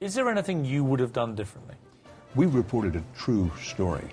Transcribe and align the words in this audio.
Is 0.00 0.14
there 0.14 0.28
anything 0.28 0.64
you 0.64 0.84
would 0.84 1.00
have 1.00 1.12
done 1.12 1.34
differently? 1.34 1.74
We 2.36 2.46
reported 2.46 2.94
a 2.94 3.02
true 3.18 3.50
story. 3.60 4.04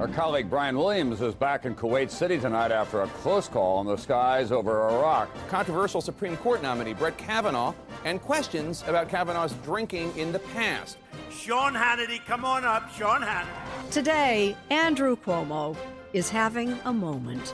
Our 0.00 0.08
colleague 0.08 0.48
Brian 0.48 0.74
Williams 0.74 1.20
is 1.20 1.34
back 1.34 1.66
in 1.66 1.74
Kuwait 1.74 2.10
City 2.10 2.38
tonight 2.38 2.72
after 2.72 3.02
a 3.02 3.08
close 3.08 3.46
call 3.46 3.76
on 3.76 3.84
the 3.84 3.98
skies 3.98 4.52
over 4.52 4.88
Iraq. 4.88 5.28
Controversial 5.48 6.00
Supreme 6.00 6.38
Court 6.38 6.62
nominee 6.62 6.94
Brett 6.94 7.18
Kavanaugh 7.18 7.74
and 8.06 8.22
questions 8.22 8.82
about 8.86 9.10
Kavanaugh's 9.10 9.52
drinking 9.62 10.16
in 10.16 10.32
the 10.32 10.38
past. 10.38 10.96
Sean 11.30 11.74
Hannity, 11.74 12.24
come 12.24 12.46
on 12.46 12.64
up, 12.64 12.90
Sean 12.94 13.20
Hannity. 13.20 13.90
Today, 13.90 14.56
Andrew 14.70 15.14
Cuomo 15.14 15.76
is 16.14 16.30
having 16.30 16.78
a 16.86 16.92
moment. 16.94 17.52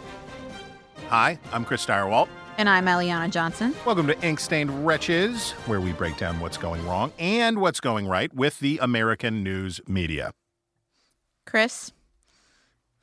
Hi, 1.09 1.41
I'm 1.52 1.64
Chris 1.64 1.84
Stirewalt. 1.86 2.29
And 2.61 2.68
I'm 2.68 2.84
Eliana 2.84 3.30
Johnson. 3.30 3.74
Welcome 3.86 4.06
to 4.08 4.22
Ink 4.22 4.38
Stained 4.38 4.84
Wretches, 4.84 5.52
where 5.64 5.80
we 5.80 5.95
break 5.95 6.18
down 6.18 6.40
what's 6.40 6.59
going 6.59 6.86
wrong 6.86 7.10
and 7.18 7.59
what's 7.59 7.80
going 7.80 8.06
right 8.06 8.30
with 8.34 8.60
the 8.60 8.79
American 8.82 9.42
news 9.42 9.80
media. 9.88 10.33
Chris, 11.46 11.91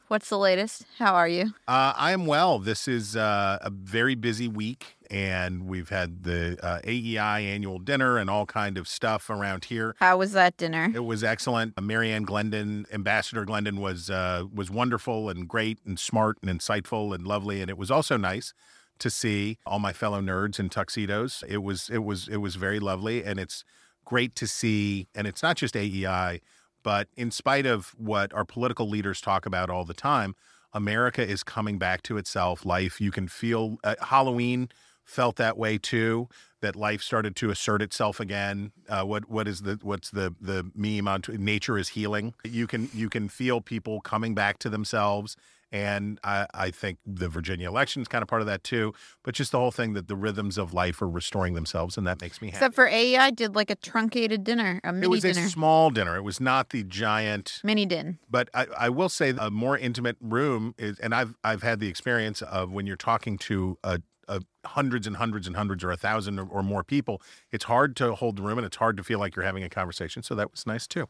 what's 0.10 0.30
the 0.30 0.38
latest? 0.38 0.86
How 1.00 1.16
are 1.16 1.28
you? 1.28 1.56
Uh, 1.68 1.92
I 1.98 2.12
am 2.12 2.28
well. 2.28 2.60
This 2.60 2.88
is 2.88 3.16
uh, 3.16 3.58
a 3.60 3.72
very 3.72 4.14
busy 4.14 4.48
week, 4.48 4.96
and 5.10 5.66
we've 5.66 5.90
had 5.90 6.22
the 6.22 6.60
uh, 6.62 6.82
AEI 6.86 7.40
annual 7.52 7.80
dinner 7.80 8.20
and 8.20 8.30
all 8.30 8.46
kind 8.46 8.78
of 8.78 8.88
stuff 8.88 9.28
around 9.28 9.66
here. 9.66 9.96
How 10.00 10.18
was 10.18 10.34
that 10.34 10.56
dinner? 10.58 10.92
It 10.94 11.04
was 11.04 11.24
excellent. 11.24 11.82
Mary 11.82 12.12
Ann 12.12 12.26
Glendon, 12.26 12.86
Ambassador 12.94 13.44
Glendon, 13.44 13.82
was 13.82 14.12
uh, 14.12 14.44
was 14.54 14.70
wonderful 14.70 15.30
and 15.32 15.48
great 15.48 15.80
and 15.84 15.98
smart 15.98 16.38
and 16.44 16.60
insightful 16.60 17.16
and 17.16 17.26
lovely, 17.26 17.60
and 17.60 17.72
it 17.72 17.78
was 17.80 17.90
also 17.90 18.18
nice 18.18 18.54
to 19.00 19.10
see 19.10 19.58
all 19.66 19.80
my 19.80 19.94
fellow 19.94 20.22
nerds 20.22 20.60
in 20.60 20.70
tuxedos. 20.70 21.44
It 21.48 21.64
was 21.64 21.90
it 21.90 22.04
was 22.04 22.28
it 22.28 22.38
was 22.38 22.56
very 22.56 22.80
lovely, 22.80 23.24
and 23.24 23.40
it's 23.40 23.64
great 24.06 24.36
to 24.36 24.48
see. 24.48 25.08
And 25.16 25.28
it's 25.28 25.44
not 25.44 25.58
just 25.58 25.76
AEI, 25.76 26.42
but 26.84 27.08
in 27.16 27.32
spite 27.32 27.66
of 27.66 27.94
what 27.98 28.34
our 28.34 28.46
political 28.46 28.88
leaders 28.88 29.22
talk 29.22 29.46
about 29.46 29.70
all 29.70 29.86
the 29.86 29.94
time, 29.94 30.36
America 30.74 31.28
is 31.28 31.44
coming 31.44 31.78
back 31.78 32.04
to 32.04 32.18
itself. 32.18 32.66
Life 32.66 33.02
you 33.02 33.12
can 33.12 33.28
feel 33.28 33.78
uh, 33.84 33.96
Halloween 34.02 34.70
felt 35.04 35.38
that 35.38 35.58
way 35.58 35.78
too. 35.78 36.28
That 36.62 36.76
life 36.76 37.02
started 37.02 37.36
to 37.38 37.52
assert 37.52 37.82
itself 37.82 38.20
again. 38.20 38.72
Uh, 38.90 39.04
what 39.04 39.30
what 39.30 39.48
is 39.48 39.62
the 39.62 39.80
what's 39.82 40.10
the 40.10 40.34
the 40.42 40.72
meme 40.76 41.08
on 41.08 41.22
nature 41.30 41.78
is 41.78 41.90
healing? 41.90 42.34
You 42.44 42.68
can 42.68 42.90
you 42.94 43.10
can 43.10 43.30
feel 43.30 43.62
people 43.62 44.02
coming 44.02 44.34
back 44.34 44.58
to 44.60 44.70
themselves 44.70 45.36
and 45.72 46.20
I, 46.24 46.48
I, 46.54 46.72
think 46.72 47.00
the 47.06 47.28
Virginia 47.28 47.68
election 47.68 48.02
is 48.02 48.08
kind 48.08 48.22
of 48.22 48.28
part 48.28 48.42
of 48.42 48.48
that 48.48 48.64
too. 48.64 48.94
But 49.24 49.36
just 49.36 49.52
the 49.52 49.60
whole 49.60 49.72
thing 49.72 49.94
that 49.94 50.08
the 50.08 50.16
rhythms 50.16 50.58
of 50.58 50.74
life 50.74 51.02
are 51.02 51.10
restoring 51.10 51.54
themselves, 51.54 51.98
and 51.98 52.08
that 52.08 52.22
makes 52.22 52.42
me 52.42 52.50
happy. 52.50 52.58
Except 52.58 52.76
for 52.76 52.88
AEI 52.88 53.32
did 53.32 53.56
like 53.56 53.70
a 53.70 53.76
truncated 53.76 54.44
dinner, 54.44 54.80
a 54.84 54.94
mini 54.94 55.06
It 55.06 55.10
was 55.10 55.22
dinner. 55.22 55.46
a 55.46 55.50
small 55.50 55.90
dinner. 55.90 56.16
It 56.16 56.24
was 56.24 56.40
not 56.40 56.70
the 56.70 56.84
giant 56.84 57.60
mini 57.64 57.86
din. 57.86 58.20
But 58.30 58.50
I, 58.54 58.68
I 58.78 58.90
will 58.90 59.10
say 59.10 59.34
a 59.38 59.52
more 59.52 59.78
intimate 59.78 60.18
room 60.22 60.74
is, 60.78 61.00
and 61.00 61.14
I've 61.14 61.36
I've 61.44 61.64
had 61.64 61.80
the 61.80 61.88
experience 61.88 62.42
of 62.42 62.72
when 62.72 62.88
you're 62.88 62.96
talking 62.96 63.38
to 63.40 63.78
a 63.84 64.02
uh, 64.30 64.42
hundreds 64.66 65.08
and 65.08 65.16
hundreds 65.16 65.48
and 65.48 65.56
hundreds 65.56 65.84
or 65.86 65.92
a 65.92 65.96
thousand 65.96 66.38
or, 66.38 66.46
or, 66.48 66.62
more 66.62 66.84
people, 66.84 67.22
it's 67.50 67.64
hard 67.64 67.96
to 67.96 68.14
hold 68.14 68.36
the 68.36 68.42
room 68.42 68.58
and 68.58 68.68
it's 68.68 68.76
hard 68.76 68.98
to 68.98 69.04
feel 69.04 69.20
like 69.20 69.38
you're 69.38 69.46
having 69.46 69.64
a 69.64 69.70
conversation. 69.70 70.22
So 70.22 70.36
that 70.36 70.52
was 70.52 70.68
nice 70.68 70.86
too. 70.86 71.08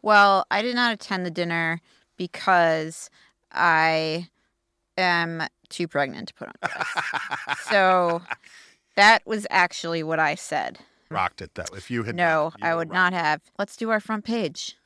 Well, 0.00 0.46
I 0.50 0.62
did 0.62 0.74
not 0.74 0.92
attend 0.92 1.26
the 1.26 1.30
dinner 1.30 1.80
because 2.16 3.10
I 3.56 4.28
am 4.96 5.42
too 5.68 5.88
pregnant 5.88 6.28
to 6.28 6.34
put 6.34 6.48
on 6.48 6.70
so 7.64 8.22
that 8.94 9.26
was 9.26 9.46
actually 9.50 10.02
what 10.02 10.20
I 10.20 10.34
said. 10.36 10.78
Rocked 11.10 11.42
it 11.42 11.54
though. 11.54 11.64
If 11.74 11.90
you 11.90 12.04
had 12.04 12.14
no, 12.14 12.52
you 12.58 12.66
I 12.66 12.74
would 12.74 12.92
not 12.92 13.12
have. 13.12 13.40
Let's 13.58 13.76
do 13.76 13.90
our 13.90 14.00
front 14.00 14.24
page. 14.24 14.76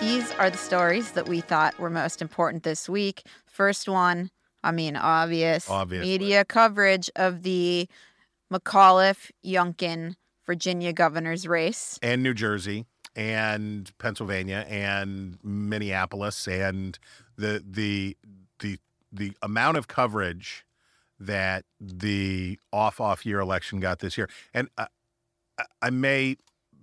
These 0.00 0.30
are 0.32 0.50
the 0.50 0.58
stories 0.58 1.12
that 1.12 1.28
we 1.28 1.40
thought 1.40 1.78
were 1.78 1.88
most 1.88 2.20
important 2.20 2.62
this 2.62 2.88
week. 2.88 3.22
First 3.46 3.88
one, 3.88 4.30
I 4.62 4.70
mean, 4.70 4.96
obvious. 4.96 5.70
Obviously. 5.70 6.06
Media 6.10 6.44
coverage 6.44 7.10
of 7.16 7.42
the 7.42 7.88
McAuliffe 8.52 9.30
Youngkin 9.44 10.16
Virginia 10.46 10.92
governor's 10.92 11.48
race. 11.48 11.98
And 12.02 12.22
New 12.22 12.34
Jersey 12.34 12.84
and 13.16 13.90
Pennsylvania 13.98 14.66
and 14.68 15.38
Minneapolis 15.42 16.46
and 16.46 16.98
the 17.36 17.62
the 17.68 18.16
the 18.60 18.78
the 19.12 19.32
amount 19.42 19.76
of 19.76 19.88
coverage 19.88 20.64
that 21.20 21.64
the 21.80 22.58
off 22.72 23.00
off 23.00 23.24
year 23.24 23.40
election 23.40 23.80
got 23.80 24.00
this 24.00 24.18
year. 24.18 24.28
And 24.52 24.68
uh, 24.76 24.86
I, 25.58 25.64
I 25.82 25.90
may 25.90 26.36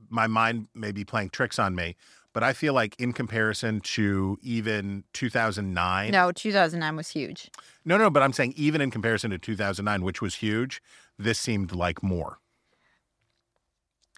my 0.10 0.28
mind 0.28 0.68
may 0.74 0.92
be 0.92 1.06
playing 1.06 1.30
tricks 1.30 1.58
on 1.58 1.76
me, 1.76 1.96
but 2.34 2.44
I 2.44 2.54
feel 2.54 2.74
like 2.74 2.96
in 3.00 3.14
comparison 3.14 3.82
to 3.82 4.38
even 4.42 5.04
2009. 5.14 6.12
No, 6.12 6.32
2009 6.32 6.96
was 6.96 7.10
huge. 7.10 7.50
No, 7.86 7.98
no, 7.98 8.10
but 8.10 8.24
I'm 8.24 8.34
saying 8.34 8.54
even 8.56 8.82
in 8.82 8.92
comparison 8.92 9.32
to 9.32 9.38
2009, 9.38 10.04
which 10.04 10.22
was 10.22 10.36
huge, 10.36 10.82
this 11.18 11.40
seemed 11.40 11.74
like 11.74 12.04
more. 12.04 12.40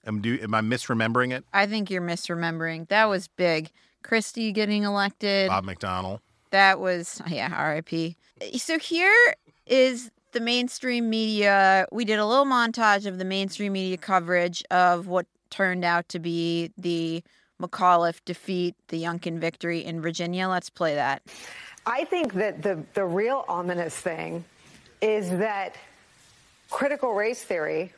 Am, 0.05 0.21
do, 0.21 0.37
am 0.41 0.53
I 0.53 0.61
misremembering 0.61 1.31
it? 1.31 1.45
I 1.53 1.65
think 1.65 1.89
you're 1.89 2.01
misremembering. 2.01 2.87
That 2.89 3.05
was 3.05 3.27
big. 3.27 3.71
Christie 4.03 4.51
getting 4.51 4.83
elected. 4.83 5.49
Bob 5.49 5.65
McDonnell. 5.65 6.19
That 6.51 6.79
was, 6.79 7.21
yeah, 7.27 7.69
RIP. 7.69 8.15
So 8.57 8.77
here 8.77 9.35
is 9.65 10.11
the 10.33 10.39
mainstream 10.39 11.09
media. 11.09 11.87
We 11.91 12.05
did 12.05 12.19
a 12.19 12.25
little 12.25 12.45
montage 12.45 13.05
of 13.05 13.17
the 13.17 13.25
mainstream 13.25 13.73
media 13.73 13.97
coverage 13.97 14.63
of 14.69 15.07
what 15.07 15.25
turned 15.49 15.85
out 15.85 16.09
to 16.09 16.19
be 16.19 16.71
the 16.77 17.23
McAuliffe 17.61 18.19
defeat, 18.25 18.75
the 18.89 19.01
Youngkin 19.01 19.39
victory 19.39 19.83
in 19.83 20.01
Virginia. 20.01 20.49
Let's 20.49 20.69
play 20.69 20.95
that. 20.95 21.21
I 21.85 22.03
think 22.05 22.33
that 22.33 22.61
the, 22.61 22.83
the 22.93 23.05
real 23.05 23.45
ominous 23.47 23.95
thing 23.95 24.43
is 25.01 25.29
that 25.31 25.75
critical 26.69 27.13
race 27.13 27.43
theory, 27.43 27.93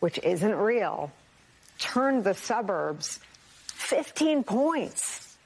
which 0.00 0.18
isn't 0.22 0.54
real, 0.54 1.12
turned 1.80 2.22
the 2.22 2.34
suburbs 2.34 3.18
15 3.74 4.44
points 4.44 5.36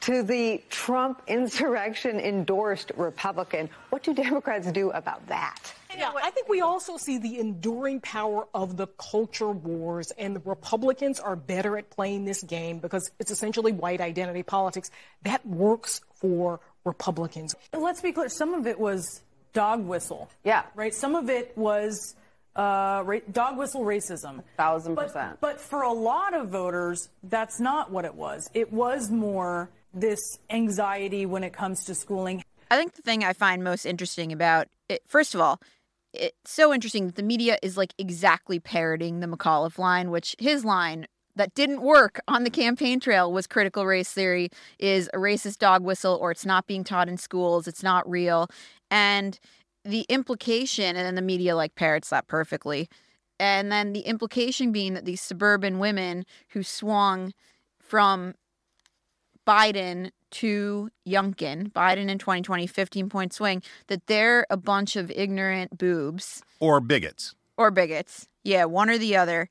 to 0.00 0.22
the 0.22 0.62
Trump 0.68 1.22
insurrection 1.28 2.18
endorsed 2.18 2.92
Republican. 2.96 3.70
What 3.90 4.02
do 4.02 4.12
Democrats 4.12 4.70
do 4.72 4.90
about 4.90 5.26
that? 5.28 5.72
Yeah, 5.96 6.10
I 6.14 6.30
think 6.30 6.48
we 6.48 6.60
also 6.60 6.96
see 6.96 7.18
the 7.18 7.38
enduring 7.38 8.00
power 8.00 8.46
of 8.52 8.76
the 8.76 8.88
culture 8.98 9.50
wars, 9.50 10.10
and 10.18 10.34
the 10.34 10.40
Republicans 10.44 11.20
are 11.20 11.36
better 11.36 11.78
at 11.78 11.88
playing 11.88 12.24
this 12.24 12.42
game 12.42 12.80
because 12.80 13.10
it's 13.20 13.30
essentially 13.30 13.70
white 13.70 14.00
identity 14.00 14.42
politics. 14.42 14.90
That 15.22 15.46
works 15.46 16.00
for 16.16 16.58
Republicans. 16.84 17.54
Let's 17.72 18.00
be 18.00 18.12
clear 18.12 18.28
some 18.28 18.54
of 18.54 18.66
it 18.66 18.78
was 18.78 19.22
dog 19.52 19.86
whistle. 19.86 20.28
Yeah. 20.42 20.64
Right? 20.74 20.92
Some 20.92 21.14
of 21.14 21.30
it 21.30 21.56
was 21.56 22.16
uh, 22.56 23.02
ra- 23.04 23.18
dog 23.32 23.58
whistle 23.58 23.82
racism. 23.82 24.42
Thousand 24.56 24.94
But, 24.94 25.08
percent. 25.08 25.40
but 25.40 25.60
for 25.60 25.82
a 25.82 25.92
lot 25.92 26.34
of 26.34 26.48
voters, 26.48 27.08
that's 27.22 27.60
not 27.60 27.90
what 27.90 28.04
it 28.04 28.14
was. 28.14 28.48
It 28.54 28.72
was 28.72 29.10
more 29.10 29.70
this 29.92 30.38
anxiety 30.50 31.26
when 31.26 31.44
it 31.44 31.52
comes 31.52 31.84
to 31.84 31.94
schooling. 31.94 32.42
I 32.70 32.76
think 32.76 32.94
the 32.94 33.02
thing 33.02 33.22
I 33.24 33.32
find 33.32 33.62
most 33.62 33.84
interesting 33.84 34.32
about 34.32 34.68
it, 34.88 35.02
first 35.06 35.34
of 35.34 35.40
all, 35.40 35.60
it's 36.12 36.52
so 36.52 36.72
interesting 36.72 37.06
that 37.06 37.16
the 37.16 37.22
media 37.22 37.58
is 37.62 37.76
like 37.76 37.92
exactly 37.98 38.60
parroting 38.60 39.20
the 39.20 39.26
McAuliffe 39.26 39.78
line, 39.78 40.10
which 40.10 40.36
his 40.38 40.64
line 40.64 41.06
that 41.36 41.54
didn't 41.54 41.82
work 41.82 42.20
on 42.28 42.44
the 42.44 42.50
campaign 42.50 43.00
trail 43.00 43.32
was 43.32 43.48
critical 43.48 43.84
race 43.84 44.12
theory 44.12 44.50
is 44.78 45.10
a 45.12 45.18
racist 45.18 45.58
dog 45.58 45.82
whistle 45.82 46.16
or 46.20 46.30
it's 46.30 46.46
not 46.46 46.66
being 46.68 46.84
taught 46.84 47.08
in 47.08 47.16
schools, 47.16 47.66
it's 47.66 47.82
not 47.82 48.08
real. 48.08 48.48
And 48.90 49.38
the 49.84 50.06
implication, 50.08 50.96
and 50.96 51.06
then 51.06 51.14
the 51.14 51.22
media 51.22 51.54
like 51.56 51.74
parrots 51.74 52.10
that 52.10 52.26
perfectly. 52.26 52.88
And 53.40 53.70
then 53.70 53.92
the 53.92 54.00
implication 54.00 54.72
being 54.72 54.94
that 54.94 55.04
these 55.04 55.20
suburban 55.20 55.78
women 55.78 56.24
who 56.50 56.62
swung 56.62 57.32
from 57.78 58.34
Biden 59.46 60.10
to 60.30 60.90
Youngkin, 61.06 61.70
Biden 61.72 62.08
in 62.08 62.18
2020, 62.18 62.66
15 62.66 63.08
point 63.08 63.32
swing, 63.32 63.62
that 63.88 64.06
they're 64.06 64.46
a 64.50 64.56
bunch 64.56 64.96
of 64.96 65.10
ignorant 65.10 65.76
boobs 65.78 66.42
Or 66.60 66.80
bigots. 66.80 67.34
or 67.56 67.70
bigots. 67.70 68.26
Yeah, 68.42 68.64
one 68.64 68.90
or 68.90 68.98
the 68.98 69.16
other. 69.16 69.48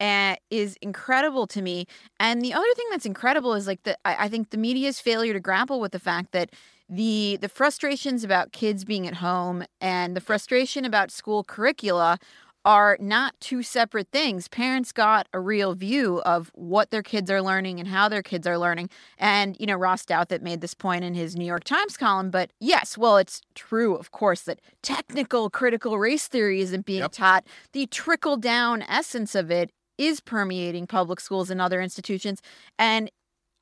And 0.00 0.36
is 0.50 0.76
incredible 0.82 1.46
to 1.48 1.62
me. 1.62 1.86
And 2.18 2.42
the 2.42 2.52
other 2.54 2.66
thing 2.74 2.86
that's 2.90 3.06
incredible 3.06 3.54
is 3.54 3.66
like 3.68 3.82
the 3.84 3.96
I, 4.04 4.24
I 4.24 4.28
think 4.28 4.50
the 4.50 4.56
media's 4.56 4.98
failure 5.00 5.32
to 5.32 5.38
grapple 5.40 5.80
with 5.80 5.92
the 5.92 6.00
fact 6.00 6.32
that 6.32 6.50
the 6.94 7.38
the 7.40 7.48
frustrations 7.48 8.22
about 8.22 8.52
kids 8.52 8.84
being 8.84 9.06
at 9.06 9.14
home 9.14 9.64
and 9.80 10.14
the 10.14 10.20
frustration 10.20 10.84
about 10.84 11.10
school 11.10 11.42
curricula 11.42 12.18
are 12.64 12.96
not 13.00 13.34
two 13.40 13.62
separate 13.62 14.08
things. 14.12 14.46
Parents 14.46 14.92
got 14.92 15.26
a 15.32 15.40
real 15.40 15.74
view 15.74 16.20
of 16.24 16.50
what 16.54 16.90
their 16.90 17.02
kids 17.02 17.28
are 17.28 17.42
learning 17.42 17.80
and 17.80 17.88
how 17.88 18.08
their 18.08 18.22
kids 18.22 18.46
are 18.46 18.56
learning. 18.56 18.88
And, 19.18 19.56
you 19.58 19.66
know, 19.66 19.74
Ross 19.74 20.04
Douthat 20.04 20.42
made 20.42 20.60
this 20.60 20.74
point 20.74 21.02
in 21.02 21.14
his 21.14 21.34
New 21.34 21.44
York 21.44 21.64
Times 21.64 21.96
column. 21.96 22.30
But 22.30 22.52
yes, 22.60 22.96
well, 22.96 23.16
it's 23.16 23.40
true, 23.56 23.96
of 23.96 24.12
course, 24.12 24.42
that 24.42 24.60
technical 24.82 25.50
critical 25.50 25.98
race 25.98 26.28
theory 26.28 26.60
isn't 26.60 26.86
being 26.86 27.00
Yep. 27.00 27.12
taught. 27.12 27.46
The 27.72 27.86
trickle 27.86 28.36
down 28.36 28.82
essence 28.82 29.34
of 29.34 29.50
it 29.50 29.72
is 29.98 30.20
permeating 30.20 30.86
public 30.86 31.18
schools 31.20 31.50
and 31.50 31.60
other 31.60 31.80
institutions. 31.80 32.40
And 32.78 33.10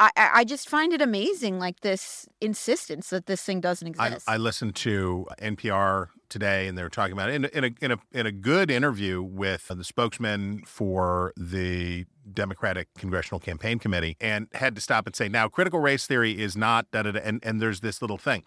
I, 0.01 0.11
I 0.17 0.31
I 0.41 0.45
just 0.45 0.69
find 0.69 0.93
it 0.93 1.03
amazing, 1.03 1.59
like 1.59 1.81
this 1.81 2.27
insistence 2.41 3.11
that 3.11 3.27
this 3.27 3.43
thing 3.43 3.61
doesn't 3.61 3.87
exist. 3.87 4.29
I 4.29 4.39
listened 4.39 4.75
to 4.77 5.27
NPR 5.41 6.09
today, 6.31 6.67
and 6.67 6.77
they 6.79 6.83
were 6.83 6.89
talking 6.89 7.13
about 7.13 7.29
it 7.29 7.35
in, 7.35 7.45
a- 7.45 7.49
in 7.49 7.65
a 7.65 7.71
in 7.85 7.91
a 7.93 7.99
in 8.13 8.27
a 8.27 8.33
good 8.33 8.71
interview 8.71 9.23
with 9.23 9.69
the 9.69 9.85
spokesman 9.85 10.63
for 10.65 11.33
the 11.37 12.07
Democratic 12.33 12.89
Congressional 12.97 13.39
Campaign 13.41 13.79
Committee, 13.79 14.17
and 14.21 14.49
had 14.55 14.75
to 14.75 14.81
stop 14.81 15.07
and 15.07 15.15
say, 15.15 15.29
"Now, 15.29 15.49
critical 15.49 15.81
race 15.81 16.07
theory 16.07 16.41
is 16.41 16.57
not 16.57 16.91
da 16.91 17.03
da 17.03 17.13
da," 17.13 17.21
and 17.23 17.39
and 17.45 17.61
there's 17.61 17.81
this 17.81 18.01
little 18.01 18.19
thing. 18.19 18.43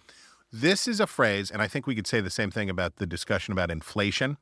This 0.51 0.87
is 0.87 0.99
a 0.99 1.07
phrase, 1.07 1.51
and 1.51 1.61
I 1.61 1.67
think 1.67 1.85
we 1.87 1.93
could 1.95 2.07
say 2.07 2.19
the 2.19 2.29
same 2.29 2.49
thing 2.51 2.69
about 2.69 2.95
the 2.97 3.05
discussion 3.07 3.51
about 3.51 3.69
inflation. 3.69 4.37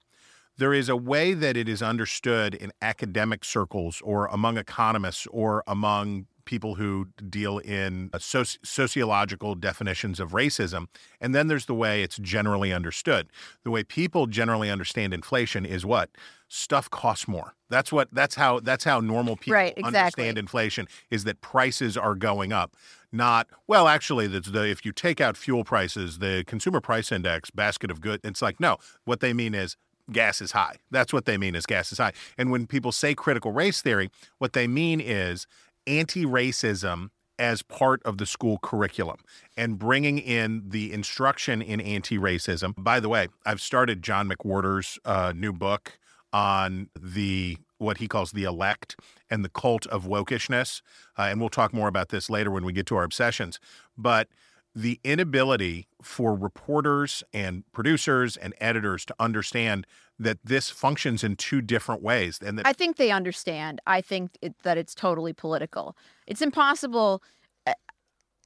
There 0.58 0.74
is 0.74 0.90
a 0.90 0.98
way 0.98 1.34
that 1.34 1.56
it 1.56 1.70
is 1.70 1.82
understood 1.82 2.54
in 2.54 2.72
academic 2.82 3.46
circles 3.46 4.02
or 4.04 4.28
among 4.28 4.58
economists 4.58 5.26
or 5.32 5.64
among 5.66 6.28
people 6.46 6.76
who 6.76 7.08
deal 7.30 7.58
in 7.60 8.10
uh, 8.14 8.18
soci- 8.18 8.58
sociological 8.64 9.56
definitions 9.56 10.20
of 10.20 10.32
racism. 10.32 10.88
And 11.20 11.34
then 11.34 11.48
there's 11.48 11.66
the 11.66 11.74
way 11.76 12.04
it's 12.04 12.18
generally 12.18 12.74
understood. 12.74 13.30
The 13.64 13.72
way 13.72 13.84
people 13.84 14.28
generally 14.28 14.70
understand 14.70 15.14
inflation 15.14 15.66
is 15.66 15.86
what? 15.86 16.10
Stuff 16.48 16.90
costs 16.90 17.28
more. 17.28 17.54
That's 17.70 17.92
what 17.92 18.10
that's 18.12 18.36
how 18.36 18.60
that's 18.60 18.84
how 18.84 19.00
normal 19.00 19.38
people 19.38 19.54
Right, 19.54 19.74
exactly. 19.78 19.98
understand 19.98 20.38
inflation 20.38 20.88
is 21.10 21.24
that 21.24 21.40
prices 21.40 21.96
are 21.96 22.16
going 22.16 22.52
up. 22.52 22.76
Not 23.14 23.48
well, 23.68 23.88
actually, 23.88 24.28
that's 24.28 24.50
the 24.50 24.68
if 24.68 24.86
you 24.86 24.92
take 24.92 25.22
out 25.22 25.38
fuel 25.38 25.64
prices, 25.64 26.20
the 26.20 26.44
consumer 26.46 26.82
price 26.82 27.12
index, 27.12 27.50
basket 27.52 27.90
of 27.90 28.02
goods, 28.02 28.22
it's 28.26 28.42
like 28.42 28.60
no. 28.60 28.78
What 29.06 29.22
they 29.22 29.32
mean 29.34 29.54
is 29.56 29.78
gas 30.12 30.42
is 30.42 30.52
high. 30.52 30.76
That's 30.90 31.14
what 31.14 31.24
they 31.26 31.38
mean 31.38 31.56
is 31.56 31.66
gas 31.66 31.92
is 31.94 31.98
high. 31.98 32.12
And 32.38 32.52
when 32.52 32.68
people 32.68 32.92
say 32.92 33.14
critical 33.16 33.54
race 33.54 33.82
theory, 33.82 34.10
what 34.40 34.52
they 34.52 34.68
mean 34.68 35.00
is 35.00 35.48
anti-racism 35.88 37.10
as 37.40 37.64
part 37.64 38.04
of 38.04 38.20
the 38.20 38.26
school 38.26 38.60
curriculum 38.62 39.18
and 39.58 39.80
bringing 39.80 40.20
in 40.20 40.64
the 40.68 40.94
instruction 40.94 41.62
in 41.62 41.82
anti-racism. 41.82 42.74
By 42.78 43.00
the 43.00 43.10
way, 43.10 43.30
I've 43.46 43.62
started 43.62 44.04
John 44.04 44.30
McWhorter's 44.30 45.00
uh, 45.06 45.34
new 45.36 45.52
book 45.52 45.98
on 46.32 46.90
the 47.00 47.58
what 47.80 47.98
he 47.98 48.08
calls 48.08 48.32
the 48.32 48.44
elect 48.44 48.96
and 49.30 49.44
the 49.44 49.50
cult 49.50 49.88
of 49.88 50.04
wokishness, 50.04 50.84
uh, 51.18 51.24
and 51.24 51.40
we'll 51.40 51.50
talk 51.50 51.74
more 51.74 51.88
about 51.88 52.10
this 52.10 52.30
later 52.30 52.52
when 52.52 52.64
we 52.64 52.74
get 52.74 52.86
to 52.86 52.96
our 52.96 53.04
obsessions. 53.04 53.60
But 53.98 54.28
the 54.74 55.00
inability 55.04 55.88
for 56.02 56.34
reporters 56.36 57.24
and 57.34 57.64
producers 57.74 58.38
and 58.38 58.54
editors 58.62 59.06
to 59.06 59.16
understand 59.20 59.86
that 60.18 60.38
this 60.44 60.70
functions 60.70 61.24
in 61.24 61.36
two 61.36 61.62
different 61.62 62.02
ways 62.02 62.40
and 62.46 62.58
that 62.58 62.66
I 62.66 62.74
think 62.74 62.98
they 62.98 63.12
understand. 63.12 63.82
I 63.86 64.02
think 64.02 64.38
it, 64.42 64.56
that 64.64 64.78
it's 64.78 64.96
totally 64.96 65.34
political. 65.34 65.96
It's 66.28 66.42
impossible. 66.42 67.22
uh, 67.68 67.74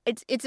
It's 0.06 0.24
it's. 0.28 0.46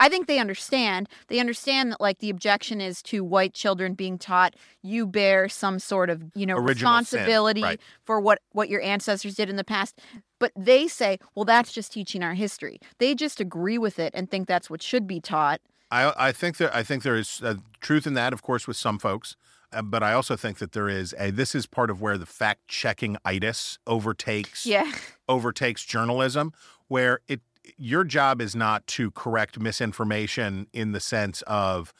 I- 0.00 0.08
think 0.08 0.26
they 0.26 0.38
understand. 0.40 1.08
They 1.28 1.38
understand 1.38 1.92
that 1.92 2.00
like 2.00 2.18
the 2.18 2.30
objection 2.30 2.80
is 2.80 3.02
to 3.04 3.22
white 3.22 3.54
children 3.54 3.94
being 3.94 4.18
taught 4.18 4.54
you 4.82 5.06
bear 5.06 5.48
some 5.48 5.78
sort 5.78 6.10
of 6.10 6.22
you 6.34 6.46
know 6.46 6.56
Original 6.56 6.92
sin, 7.04 7.18
responsibility 7.20 7.62
right. 7.62 7.80
for 8.04 8.20
what 8.20 8.40
what 8.52 8.68
your 8.68 8.80
ancestors 8.82 9.34
did 9.36 9.48
in 9.48 9.56
the 9.56 9.64
past. 9.64 10.00
But 10.38 10.52
they 10.56 10.88
say, 10.88 11.18
well, 11.34 11.44
that's 11.44 11.70
just 11.72 11.92
teaching 11.92 12.22
our 12.22 12.34
history. 12.34 12.80
They 12.98 13.14
just 13.14 13.40
agree 13.40 13.78
with 13.78 13.98
it 13.98 14.12
and 14.14 14.30
think 14.30 14.48
that's 14.48 14.70
what 14.70 14.82
should 14.82 15.06
be 15.06 15.20
taught. 15.20 15.60
I, 15.90 16.12
I 16.16 16.32
think 16.32 16.56
that 16.58 16.74
I 16.74 16.82
think 16.82 17.02
there 17.02 17.16
is 17.16 17.40
uh, 17.44 17.54
truth 17.80 18.06
in 18.06 18.14
that, 18.14 18.32
of 18.32 18.42
course, 18.42 18.66
with 18.66 18.76
some 18.76 18.98
folks. 18.98 19.36
Uh, 19.72 19.82
but 19.82 20.02
I 20.02 20.14
also 20.14 20.34
think 20.34 20.58
that 20.58 20.72
there 20.72 20.88
is 20.88 21.14
a. 21.18 21.30
This 21.30 21.54
is 21.54 21.66
part 21.66 21.90
of 21.90 22.00
where 22.00 22.16
the 22.18 22.26
fact 22.26 22.66
checking 22.68 23.16
itis 23.24 23.78
overtakes 23.86 24.66
Yeah. 24.66 24.90
overtakes 25.28 25.84
journalism, 25.84 26.52
where 26.88 27.20
it 27.28 27.40
your 27.76 28.04
job 28.04 28.40
is 28.40 28.54
not 28.54 28.86
to 28.88 29.10
correct 29.12 29.58
misinformation 29.58 30.66
in 30.72 30.92
the 30.92 31.00
sense 31.00 31.42
of, 31.42 31.92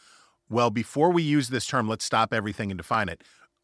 well, 0.49 0.71
before 0.71 1.11
we 1.11 1.23
use 1.23 1.49
this 1.49 1.67
term, 1.67 1.89
let's 1.89 2.05
stop 2.05 2.33
everything 2.33 2.71
and 2.71 2.79
define 2.79 3.09
it. 3.09 3.23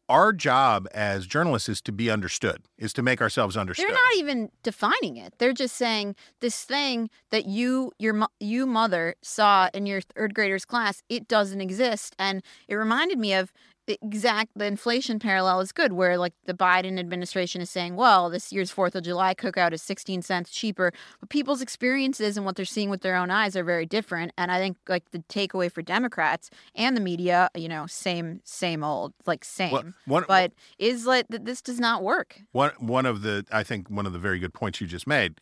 Our 0.09 0.31
job 0.31 0.87
as 0.93 1.27
journalists 1.27 1.67
is 1.67 1.81
to 1.81 1.91
be 1.91 2.09
understood, 2.09 2.63
is 2.77 2.93
to 2.93 3.01
make 3.01 3.21
ourselves 3.21 3.57
understood. 3.57 3.87
They're 3.87 3.93
not 3.93 4.15
even 4.15 4.49
defining 4.63 5.17
it. 5.17 5.33
They're 5.37 5.51
just 5.51 5.75
saying 5.75 6.15
this 6.39 6.63
thing 6.63 7.09
that 7.29 7.45
you 7.45 7.91
your 7.99 8.25
you 8.39 8.65
mother 8.65 9.15
saw 9.21 9.69
in 9.73 9.85
your 9.85 9.99
third 9.99 10.33
graders 10.33 10.63
class, 10.63 11.03
it 11.09 11.27
doesn't 11.27 11.59
exist. 11.59 12.15
And 12.17 12.41
it 12.69 12.75
reminded 12.75 13.19
me 13.19 13.33
of 13.33 13.51
exact 13.87 14.51
the 14.55 14.65
inflation 14.65 15.19
parallel 15.19 15.59
is 15.61 15.71
good 15.71 15.93
where 15.93 16.17
like 16.17 16.33
the 16.45 16.53
Biden 16.53 16.99
administration 16.99 17.61
is 17.61 17.69
saying, 17.69 17.95
well, 17.95 18.29
this 18.29 18.51
year's 18.51 18.73
4th 18.73 18.95
of 18.95 19.03
July 19.03 19.33
cookout 19.33 19.73
is 19.73 19.81
16 19.81 20.21
cents 20.21 20.51
cheaper, 20.51 20.91
but 21.19 21.29
people's 21.29 21.61
experiences 21.61 22.37
and 22.37 22.45
what 22.45 22.55
they're 22.55 22.65
seeing 22.65 22.89
with 22.89 23.01
their 23.01 23.15
own 23.15 23.31
eyes 23.31 23.55
are 23.55 23.63
very 23.63 23.85
different. 23.85 24.31
And 24.37 24.51
I 24.51 24.59
think 24.59 24.77
like 24.87 25.11
the 25.11 25.19
takeaway 25.29 25.71
for 25.71 25.81
Democrats 25.81 26.49
and 26.75 26.95
the 26.95 27.01
media, 27.01 27.49
you 27.55 27.69
know, 27.69 27.87
same 27.87 28.41
same 28.43 28.83
old, 28.83 29.13
like 29.25 29.43
same. 29.45 29.71
one- 30.05 30.25
but 30.27 30.53
is 30.77 31.05
like 31.05 31.27
that 31.29 31.45
this 31.45 31.61
does 31.61 31.79
not 31.79 32.03
work. 32.03 32.41
One 32.51 32.71
one 32.79 33.05
of 33.05 33.21
the 33.21 33.45
I 33.51 33.63
think 33.63 33.89
one 33.89 34.05
of 34.05 34.13
the 34.13 34.19
very 34.19 34.39
good 34.39 34.53
points 34.53 34.81
you 34.81 34.87
just 34.87 35.07
made, 35.07 35.39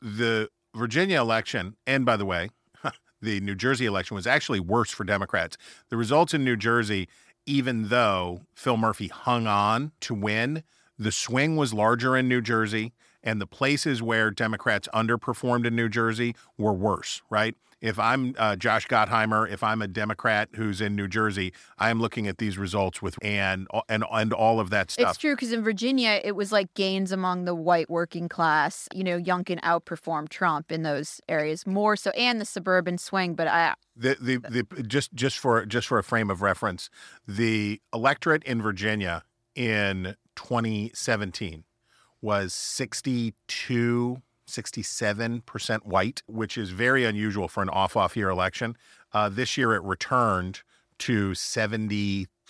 the 0.00 0.48
Virginia 0.74 1.20
election, 1.20 1.76
and 1.86 2.04
by 2.04 2.16
the 2.16 2.24
way, 2.26 2.50
the 3.22 3.40
New 3.40 3.54
Jersey 3.54 3.86
election 3.86 4.14
was 4.14 4.26
actually 4.26 4.60
worse 4.60 4.90
for 4.90 5.04
Democrats. 5.04 5.56
The 5.90 5.96
results 5.96 6.34
in 6.34 6.44
New 6.44 6.56
Jersey, 6.56 7.08
even 7.46 7.88
though 7.88 8.42
Phil 8.54 8.76
Murphy 8.76 9.08
hung 9.08 9.46
on 9.46 9.92
to 10.00 10.14
win, 10.14 10.62
the 10.98 11.12
swing 11.12 11.56
was 11.56 11.74
larger 11.74 12.16
in 12.16 12.28
New 12.28 12.40
Jersey, 12.40 12.92
and 13.22 13.40
the 13.40 13.46
places 13.46 14.02
where 14.02 14.30
Democrats 14.30 14.88
underperformed 14.94 15.66
in 15.66 15.76
New 15.76 15.88
Jersey 15.88 16.34
were 16.58 16.72
worse. 16.72 17.22
Right. 17.30 17.56
If 17.82 17.98
I'm 17.98 18.34
uh, 18.38 18.54
Josh 18.54 18.86
Gottheimer, 18.86 19.50
if 19.50 19.64
I'm 19.64 19.82
a 19.82 19.88
Democrat 19.88 20.48
who's 20.54 20.80
in 20.80 20.94
New 20.94 21.08
Jersey, 21.08 21.52
I'm 21.80 22.00
looking 22.00 22.28
at 22.28 22.38
these 22.38 22.56
results 22.56 23.02
with 23.02 23.18
and 23.22 23.66
and 23.88 24.04
and 24.10 24.32
all 24.32 24.60
of 24.60 24.70
that 24.70 24.92
stuff. 24.92 25.10
It's 25.10 25.18
true 25.18 25.34
because 25.34 25.52
in 25.52 25.64
Virginia, 25.64 26.20
it 26.22 26.36
was 26.36 26.52
like 26.52 26.72
gains 26.74 27.10
among 27.10 27.44
the 27.44 27.56
white 27.56 27.90
working 27.90 28.28
class. 28.28 28.88
You 28.94 29.02
know, 29.02 29.18
Youngkin 29.18 29.60
outperformed 29.62 30.28
Trump 30.28 30.70
in 30.70 30.84
those 30.84 31.20
areas 31.28 31.66
more 31.66 31.96
so, 31.96 32.10
and 32.10 32.40
the 32.40 32.44
suburban 32.44 32.98
swing. 32.98 33.34
But 33.34 33.48
I, 33.48 33.74
The, 33.96 34.16
the 34.20 34.38
the 34.38 34.82
just 34.84 35.12
just 35.12 35.38
for 35.38 35.66
just 35.66 35.88
for 35.88 35.98
a 35.98 36.04
frame 36.04 36.30
of 36.30 36.40
reference, 36.40 36.88
the 37.26 37.80
electorate 37.92 38.44
in 38.44 38.62
Virginia 38.62 39.24
in 39.56 40.14
2017 40.36 41.64
was 42.20 42.54
62 42.54 44.22
67% 44.46 45.86
white, 45.86 46.22
which 46.26 46.58
is 46.58 46.70
very 46.70 47.04
unusual 47.04 47.48
for 47.48 47.62
an 47.62 47.68
off 47.68 47.96
off 47.96 48.16
year 48.16 48.28
election. 48.28 48.76
Uh, 49.12 49.28
this 49.28 49.56
year 49.56 49.74
it 49.74 49.82
returned 49.82 50.62
to 50.98 51.32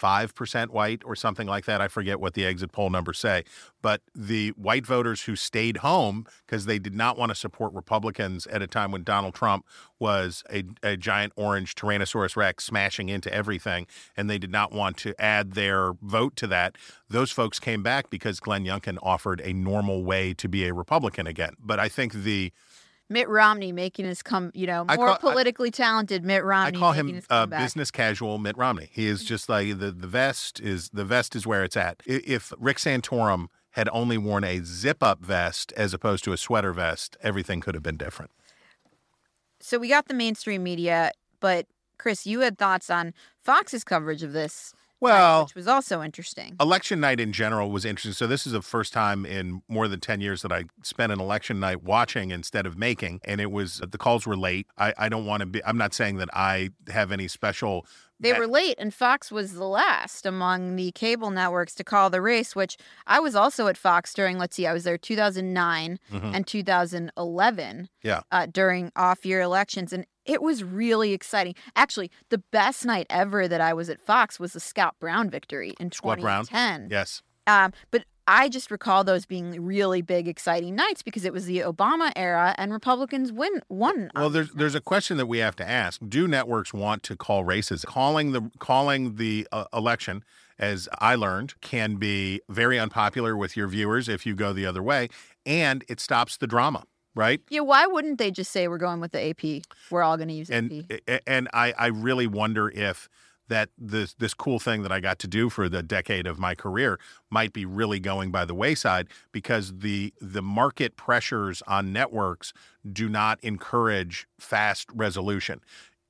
75% 0.02 0.71
white 0.71 1.02
or 1.04 1.14
something 1.14 1.47
like 1.47 1.64
that. 1.66 1.80
I 1.80 1.88
forget 1.88 2.21
what 2.21 2.35
the 2.35 2.44
exit 2.44 2.73
poll 2.73 2.90
numbers 2.90 3.18
say. 3.18 3.44
But 3.80 4.00
the 4.14 4.50
white 4.50 4.87
voters 4.87 5.23
who 5.23 5.37
stayed 5.37 5.78
home 5.78 6.26
because 6.47 6.66
they 6.66 6.78
did 6.78 6.94
not 6.94 7.18
want 7.18 7.30
to 7.30 7.35
support 7.35 7.73
Republicans 7.73 8.47
at 8.47 8.62
a 8.62 8.66
time 8.66 8.92
when 8.92 9.02
Donald 9.02 9.35
Trump 9.35 9.66
was 9.99 10.42
a, 10.52 10.64
a 10.82 10.97
giant 10.97 11.32
orange 11.37 11.75
Tyrannosaurus 11.75 12.37
Rex 12.37 12.64
smashing 12.64 13.09
into 13.09 13.32
everything, 13.32 13.87
and 14.16 14.28
they 14.28 14.38
did 14.38 14.50
not 14.50 14.73
want 14.73 14.97
to 14.99 15.21
add 15.21 15.52
their 15.52 15.92
vote 16.02 16.37
to 16.37 16.47
that, 16.49 16.76
those 17.09 17.30
folks 17.30 17.59
came 17.59 17.82
back 17.82 18.11
because 18.11 18.40
Glenn 18.40 18.64
Youngkin 18.64 18.99
offered 19.02 19.40
a 19.44 19.52
normal 19.52 20.04
way 20.04 20.35
to 20.35 20.49
be 20.49 20.66
a 20.66 20.75
Republican 20.75 21.26
again. 21.26 21.54
But 21.61 21.78
I 21.78 21.88
think 21.88 22.12
the 22.12 22.52
Mitt 23.12 23.28
Romney 23.28 23.73
making 23.73 24.07
his 24.07 24.23
come, 24.23 24.50
you 24.54 24.66
know, 24.66 24.85
more 24.85 24.97
call- 24.97 25.14
I- 25.14 25.19
politically 25.19 25.71
talented 25.71 26.25
Mitt 26.25 26.42
Romney. 26.45 26.78
I 26.78 26.81
call 26.81 26.92
him 26.92 27.21
uh, 27.31 27.47
business 27.47 27.90
casual 27.90 28.38
Mitt 28.38 28.57
Romney. 28.57 28.88
He 28.92 29.07
is 29.07 29.25
just 29.25 29.49
like 29.49 29.78
the 29.78 29.90
the 29.92 30.07
vest 30.07 30.61
is 30.61 30.88
the 30.90 31.04
vest 31.04 31.37
is 31.37 31.47
where 31.47 31.62
it's 31.64 31.76
at. 31.76 32.02
If 32.07 32.52
Rick 32.59 32.78
Santorum 32.78 33.47
had 33.73 33.88
only 33.92 34.19
worn 34.19 34.45
a 34.45 34.61
zip 34.64 35.02
up 35.02 35.25
vest 35.25 35.73
as 35.76 35.95
opposed 35.95 36.25
to 36.25 36.33
a 36.33 36.37
sweater 36.37 36.73
vest, 36.73 37.16
everything 37.23 37.61
could 37.61 37.75
have 37.75 37.83
been 37.83 37.97
different. 37.97 38.31
So 39.61 39.78
we 39.78 39.88
got 39.88 40.09
the 40.09 40.14
mainstream 40.14 40.62
media, 40.62 41.12
but 41.40 41.66
Chris, 41.99 42.26
you 42.26 42.40
had 42.40 42.59
thoughts 42.59 42.90
on 42.90 43.14
Fox's 43.42 43.85
coverage 43.85 44.23
of 44.23 44.33
this, 44.33 44.75
Well, 45.02 45.44
which 45.44 45.54
was 45.54 45.66
also 45.68 46.02
interesting. 46.02 46.56
election 46.61 47.00
night 47.00 47.21
in 47.21 47.32
general 47.32 47.71
was 47.71 47.85
interesting. 47.85 48.12
So 48.12 48.26
this 48.26 48.47
is 48.47 48.52
the 48.52 48.62
first 48.62 48.92
time 48.92 49.26
in 49.26 49.62
more 49.68 49.88
than 49.88 50.00
10 50.00 50.21
years 50.21 50.42
that 50.42 50.52
I 50.52 50.64
spent 50.82 51.12
an 51.12 51.21
election 51.21 51.59
night 51.61 51.82
watching 51.82 52.30
instead 52.30 52.66
of 52.66 52.78
making. 52.78 53.21
And 53.25 53.40
it 53.40 53.50
was 53.50 53.80
the 53.87 53.99
calls 53.99 54.26
were 54.26 54.37
late. 54.37 54.66
I, 54.78 54.94
I 54.97 55.09
don't 55.09 55.26
want 55.26 55.40
to 55.40 55.47
be 55.47 55.64
I'm 55.64 55.76
not 55.78 55.92
saying 55.92 56.16
that 56.18 56.28
I 56.32 56.71
have 56.88 57.11
any 57.12 57.28
special 57.28 57.85
They 58.21 58.32
were 58.35 58.47
late, 58.47 58.76
and 58.78 58.94
Fox 58.94 59.32
was 59.32 59.54
the 59.54 59.64
last 59.66 60.25
among 60.26 60.76
the 60.76 60.92
cable 60.92 61.30
networks 61.32 61.75
to 61.75 61.82
call 61.82 62.09
the 62.09 62.21
race, 62.23 62.54
which 62.54 62.76
I 63.04 63.18
was 63.18 63.35
also 63.35 63.66
at 63.66 63.76
Fox 63.76 64.14
during, 64.14 64.38
let's 64.38 64.54
see, 64.54 64.64
I 64.68 64.73
was 64.73 64.85
there 64.85 64.97
2009 64.97 65.99
Mhm. 66.12 66.32
and 66.37 66.47
2011 66.47 67.88
Yeah. 68.02 68.21
uh, 68.30 68.47
during 68.47 68.92
off 68.94 69.26
year 69.26 69.40
elections. 69.40 69.92
And 69.92 70.06
it 70.25 70.43
was 70.43 70.64
really 70.64 71.12
exciting. 71.12 71.55
Actually, 71.76 72.11
the 72.29 72.38
best 72.38 72.85
night 72.85 73.07
ever 73.11 73.49
that 73.49 73.61
I 73.61 73.73
was 73.73 73.91
at 73.91 74.00
Fox 74.00 74.38
was 74.38 74.52
the 74.52 74.61
Scott 74.61 74.97
Brown 75.00 75.31
victory 75.31 75.75
in 75.81 75.91
Scott 75.93 76.21
Brown. 76.21 76.45
2010. 76.45 76.88
Yes. 76.91 77.23
Um, 77.47 77.73
but 77.91 78.05
I 78.26 78.49
just 78.49 78.71
recall 78.71 79.02
those 79.02 79.26
being 79.26 79.64
really 79.64 80.00
big, 80.00 80.29
exciting 80.29 80.76
nights 80.76 81.02
because 81.02 81.25
it 81.25 81.33
was 81.33 81.47
the 81.47 81.59
Obama 81.59 82.12
era 82.14 82.55
and 82.57 82.73
Republicans 82.73 83.33
win 83.33 83.61
won. 83.69 84.11
Well, 84.14 84.31
there's 84.31 84.52
there's 84.52 84.76
a 84.76 84.81
question 84.81 85.17
that 85.17 85.26
we 85.26 85.38
have 85.38 85.57
to 85.57 85.69
ask. 85.69 86.00
Do 86.07 86.29
networks 86.29 86.73
want 86.73 87.02
to 87.05 87.17
call 87.17 87.45
races? 87.45 87.85
Calling 87.85 88.33
the 88.33 88.50
calling 88.61 89.17
the 89.17 89.49
uh, 89.50 89.64
election, 89.73 90.23
as 90.57 90.88
I 91.00 91.17
learned, 91.17 91.61
can 91.61 91.97
be 91.97 92.41
very 92.49 92.79
unpopular 92.79 93.37
with 93.37 93.57
your 93.57 93.67
viewers 93.67 94.09
if 94.09 94.25
you 94.25 94.37
go 94.37 94.52
the 94.52 94.67
other 94.67 94.83
way, 94.83 95.09
and 95.45 95.85
it 95.88 95.99
stops 95.99 96.37
the 96.37 96.47
drama, 96.47 96.85
right? 97.14 97.40
Yeah, 97.49 97.61
why 97.61 97.87
wouldn't 97.87 98.19
they 98.19 98.31
just 98.31 98.52
say 98.52 98.69
we're 98.69 98.78
going 98.78 99.00
with 99.00 99.12
the 99.12 99.31
AP? 99.31 99.64
We're 99.90 100.02
all 100.02 100.16
going 100.16 100.28
to 100.28 100.35
use 100.35 100.50
AP. 100.50 100.71
and 101.07 101.21
and 101.26 101.49
I, 101.52 101.75
I 101.78 101.87
really 101.88 102.26
wonder 102.26 102.71
if 102.71 103.09
that 103.49 103.69
this 103.76 104.14
this 104.14 104.35
cool 104.35 104.59
thing 104.59 104.83
that 104.83 104.92
I 104.92 105.00
got 105.00 105.19
to 105.21 105.26
do 105.26 105.50
for 105.50 105.69
the 105.69 105.83
decade 105.83 106.26
of 106.26 106.38
my 106.38 106.54
career 106.54 106.99
might 107.31 107.52
be 107.52 107.66
really 107.66 108.00
going 108.00 108.31
by 108.31 108.45
the 108.45 108.54
wayside 108.54 109.09
because 109.31 109.78
the 109.78 110.14
the 110.21 110.42
market 110.42 110.97
pressures 110.97 111.62
on 111.66 111.92
networks 111.92 112.52
do 112.90 113.09
not 113.09 113.38
encourage 113.42 114.26
fast 114.38 114.88
resolution. 114.95 115.61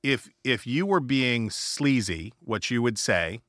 If 0.03 0.29
if 0.43 0.65
you 0.67 0.85
were 0.85 0.99
being 0.99 1.49
sleazy, 1.49 2.33
what 2.39 2.69
you 2.71 2.81
would 2.81 2.97
say 2.97 3.41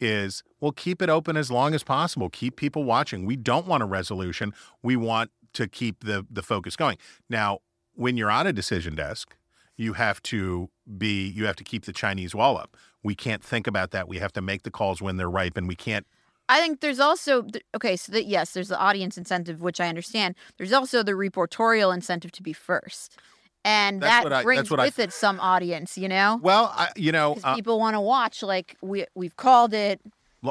is, 0.00 0.42
well, 0.60 0.72
keep 0.72 1.02
it 1.02 1.10
open 1.10 1.36
as 1.36 1.50
long 1.50 1.74
as 1.74 1.82
possible. 1.82 2.30
Keep 2.30 2.56
people 2.56 2.84
watching. 2.84 3.26
We 3.26 3.36
don't 3.36 3.66
want 3.66 3.82
a 3.82 3.86
resolution. 3.86 4.54
We 4.82 4.96
want 4.96 5.30
to 5.54 5.68
keep 5.68 6.04
the 6.04 6.26
the 6.30 6.42
focus 6.42 6.76
going. 6.76 6.98
Now, 7.28 7.58
when 7.94 8.16
you're 8.16 8.30
on 8.30 8.46
a 8.46 8.52
decision 8.52 8.94
desk, 8.94 9.36
you 9.76 9.94
have 9.94 10.22
to 10.24 10.68
be 10.98 11.28
you 11.28 11.46
have 11.46 11.56
to 11.56 11.64
keep 11.64 11.84
the 11.84 11.92
Chinese 11.92 12.34
wall 12.34 12.56
up. 12.58 12.76
We 13.02 13.14
can't 13.14 13.42
think 13.42 13.66
about 13.66 13.90
that. 13.92 14.08
We 14.08 14.18
have 14.18 14.32
to 14.34 14.42
make 14.42 14.62
the 14.62 14.70
calls 14.70 15.00
when 15.00 15.16
they're 15.16 15.30
ripe, 15.30 15.56
and 15.56 15.66
we 15.66 15.74
can't. 15.76 16.06
I 16.48 16.60
think 16.60 16.80
there's 16.80 17.00
also 17.00 17.46
okay, 17.74 17.96
so 17.96 18.12
that 18.12 18.24
yes, 18.26 18.52
there's 18.52 18.68
the 18.68 18.78
audience 18.78 19.16
incentive, 19.16 19.62
which 19.62 19.80
I 19.80 19.88
understand. 19.88 20.34
There's 20.58 20.72
also 20.72 21.02
the 21.02 21.12
reportorial 21.12 21.94
incentive 21.94 22.32
to 22.32 22.42
be 22.42 22.52
first, 22.52 23.16
and 23.64 24.02
That's 24.02 24.24
that 24.24 24.32
I- 24.32 24.42
brings 24.42 24.70
what 24.70 24.80
I- 24.80 24.84
with 24.86 24.98
it 24.98 25.12
some 25.12 25.38
audience. 25.40 25.96
You 25.96 26.08
know, 26.08 26.40
Well, 26.42 26.72
I, 26.76 26.88
you 26.96 27.12
know, 27.12 27.38
uh, 27.44 27.54
people 27.54 27.78
want 27.78 27.94
to 27.94 28.00
watch. 28.00 28.42
Like 28.42 28.76
we 28.82 29.06
we've 29.14 29.36
called 29.36 29.72
it. 29.74 30.00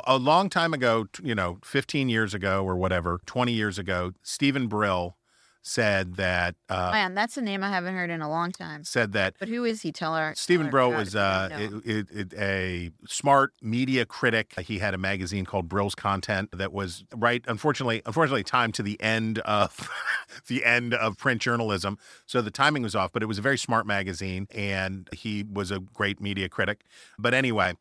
A 0.06 0.18
long 0.18 0.50
time 0.50 0.74
ago, 0.74 1.08
you 1.24 1.36
know, 1.36 1.58
15 1.64 2.10
years 2.10 2.34
ago 2.34 2.64
or 2.64 2.76
whatever, 2.78 3.20
20 3.26 3.52
years 3.52 3.78
ago, 3.80 4.12
Stephen 4.24 4.68
Brill 4.68 5.16
said 5.62 6.16
that 6.16 6.56
uh, 6.70 6.90
Man, 6.92 7.14
that's 7.14 7.36
a 7.36 7.42
name 7.42 7.64
I 7.66 7.70
haven't 7.70 7.94
heard 7.94 8.10
in 8.10 8.22
a 8.22 8.30
long 8.30 8.52
time. 8.54 8.86
said 8.86 9.12
that 9.12 9.36
But 9.40 9.50
who 9.50 9.66
is 9.66 9.82
he? 9.82 9.92
Tell 9.92 10.14
our 10.16 10.34
Stephen 10.34 10.70
Brill 10.70 10.92
was 10.92 11.16
uh, 11.18 11.50
if 11.52 11.60
you 11.60 11.68
don't 11.68 11.86
know. 11.86 11.92
it, 11.94 12.08
it, 12.12 12.34
it- 12.34 12.40
a 12.40 12.92
smart 13.08 13.52
media 13.62 14.06
critic. 14.06 14.58
He 14.62 14.80
had 14.80 14.94
a 14.94 14.98
magazine 14.98 15.46
called 15.46 15.68
Brill's 15.68 15.96
Content 15.96 16.50
that 16.58 16.72
was 16.72 17.04
right. 17.14 17.44
Unfortunately, 17.46 18.02
unfortunately, 18.06 18.44
timed 18.46 18.74
to 18.76 18.84
the 18.84 19.00
end 19.02 19.40
of 19.40 19.90
the 20.48 20.64
end 20.64 20.94
of 20.94 21.18
print 21.18 21.42
journalism, 21.42 21.98
so 22.26 22.42
the 22.42 22.52
timing 22.52 22.82
was 22.82 22.96
off. 22.96 23.12
But 23.12 23.22
it 23.22 23.26
was 23.26 23.38
a 23.38 23.42
very 23.44 23.58
smart 23.58 23.86
magazine, 23.86 24.48
and 24.56 25.10
he 25.14 25.44
was 25.44 25.72
a 25.72 25.80
great 25.80 26.22
media 26.22 26.48
critic. 26.48 26.86
But 27.18 27.34
anyway. 27.34 27.74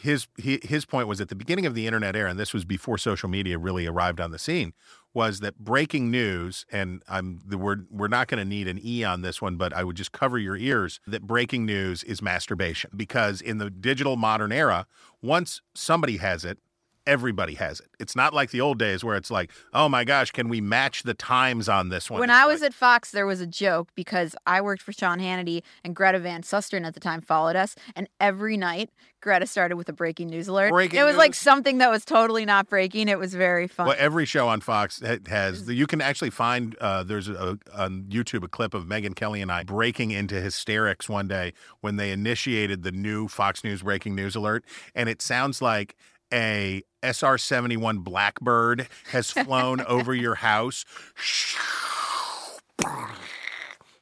His 0.00 0.26
he, 0.36 0.58
his 0.62 0.84
point 0.84 1.06
was 1.06 1.20
at 1.20 1.28
the 1.28 1.34
beginning 1.34 1.66
of 1.66 1.74
the 1.74 1.86
internet 1.86 2.16
era, 2.16 2.30
and 2.30 2.38
this 2.38 2.52
was 2.52 2.64
before 2.64 2.98
social 2.98 3.28
media 3.28 3.58
really 3.58 3.86
arrived 3.86 4.20
on 4.20 4.32
the 4.32 4.38
scene, 4.38 4.72
was 5.12 5.38
that 5.40 5.58
breaking 5.58 6.10
news, 6.10 6.66
and 6.72 7.02
I'm 7.08 7.40
the 7.46 7.56
word 7.56 7.86
we're 7.90 8.08
not 8.08 8.26
going 8.26 8.38
to 8.38 8.44
need 8.44 8.66
an 8.66 8.80
e 8.84 9.04
on 9.04 9.22
this 9.22 9.40
one, 9.40 9.56
but 9.56 9.72
I 9.72 9.84
would 9.84 9.96
just 9.96 10.10
cover 10.10 10.36
your 10.38 10.56
ears 10.56 11.00
that 11.06 11.22
breaking 11.22 11.64
news 11.64 12.02
is 12.02 12.20
masturbation. 12.20 12.90
Because 12.96 13.40
in 13.40 13.58
the 13.58 13.70
digital 13.70 14.16
modern 14.16 14.50
era, 14.50 14.86
once 15.22 15.62
somebody 15.74 16.16
has 16.16 16.44
it, 16.44 16.58
everybody 17.06 17.54
has 17.54 17.80
it. 17.80 17.88
It's 18.00 18.16
not 18.16 18.32
like 18.32 18.50
the 18.50 18.60
old 18.60 18.78
days 18.78 19.04
where 19.04 19.16
it's 19.16 19.30
like, 19.30 19.50
oh 19.72 19.88
my 19.88 20.04
gosh, 20.04 20.30
can 20.30 20.48
we 20.48 20.60
match 20.60 21.02
the 21.02 21.14
times 21.14 21.68
on 21.68 21.88
this 21.88 22.10
one? 22.10 22.20
When 22.20 22.30
It's 22.30 22.38
I 22.38 22.46
was 22.46 22.62
at 22.62 22.74
Fox, 22.74 23.10
there 23.10 23.26
was 23.26 23.40
a 23.40 23.46
joke 23.46 23.88
because 23.94 24.34
I 24.46 24.60
worked 24.60 24.82
for 24.82 24.92
Sean 24.92 25.18
Hannity 25.18 25.62
and 25.84 25.94
Greta 25.94 26.18
Van 26.18 26.42
Susteren 26.42 26.86
at 26.86 26.94
the 26.94 27.00
time 27.00 27.20
followed 27.20 27.56
us, 27.56 27.76
and 27.94 28.08
every 28.20 28.56
night 28.56 28.90
Greta 29.24 29.46
started 29.46 29.76
with 29.76 29.88
a 29.88 29.92
breaking 29.92 30.28
news 30.28 30.48
alert. 30.48 30.70
Breaking 30.70 31.00
it 31.00 31.02
was 31.02 31.16
like 31.16 31.34
something 31.34 31.78
that 31.78 31.90
was 31.90 32.04
totally 32.04 32.44
not 32.44 32.68
breaking. 32.68 33.08
It 33.08 33.18
was 33.18 33.34
very 33.34 33.66
fun. 33.66 33.86
Well, 33.86 33.96
every 33.98 34.26
show 34.26 34.48
on 34.48 34.60
Fox 34.60 35.02
has. 35.28 35.68
You 35.68 35.86
can 35.86 36.02
actually 36.02 36.28
find 36.28 36.76
uh, 36.78 37.04
there's 37.04 37.30
a, 37.30 37.58
on 37.74 38.04
YouTube 38.10 38.44
a 38.44 38.48
clip 38.48 38.74
of 38.74 38.84
Megyn 38.84 39.16
Kelly 39.16 39.40
and 39.40 39.50
I 39.50 39.62
breaking 39.62 40.10
into 40.10 40.42
hysterics 40.42 41.08
one 41.08 41.26
day 41.26 41.54
when 41.80 41.96
they 41.96 42.10
initiated 42.10 42.82
the 42.82 42.92
new 42.92 43.26
Fox 43.26 43.64
News 43.64 43.82
breaking 43.82 44.14
news 44.14 44.36
alert, 44.36 44.62
and 44.94 45.08
it 45.08 45.22
sounds 45.22 45.62
like 45.62 45.96
a 46.32 46.82
SR 47.02 47.38
seventy 47.38 47.76
one 47.76 47.98
Blackbird 47.98 48.88
has 49.10 49.30
flown 49.30 49.80
over 49.82 50.14
your 50.14 50.36
house. 50.36 50.84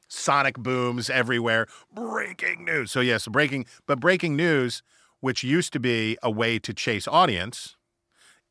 Sonic 0.07 0.55
booms 0.57 1.09
everywhere. 1.09 1.67
Breaking 1.93 2.65
news. 2.65 2.91
So 2.91 3.01
yes, 3.01 3.27
breaking, 3.27 3.65
but 3.87 3.99
breaking 3.99 4.35
news, 4.35 4.81
which 5.19 5.43
used 5.43 5.73
to 5.73 5.79
be 5.79 6.17
a 6.23 6.31
way 6.31 6.59
to 6.59 6.73
chase 6.73 7.07
audience 7.07 7.75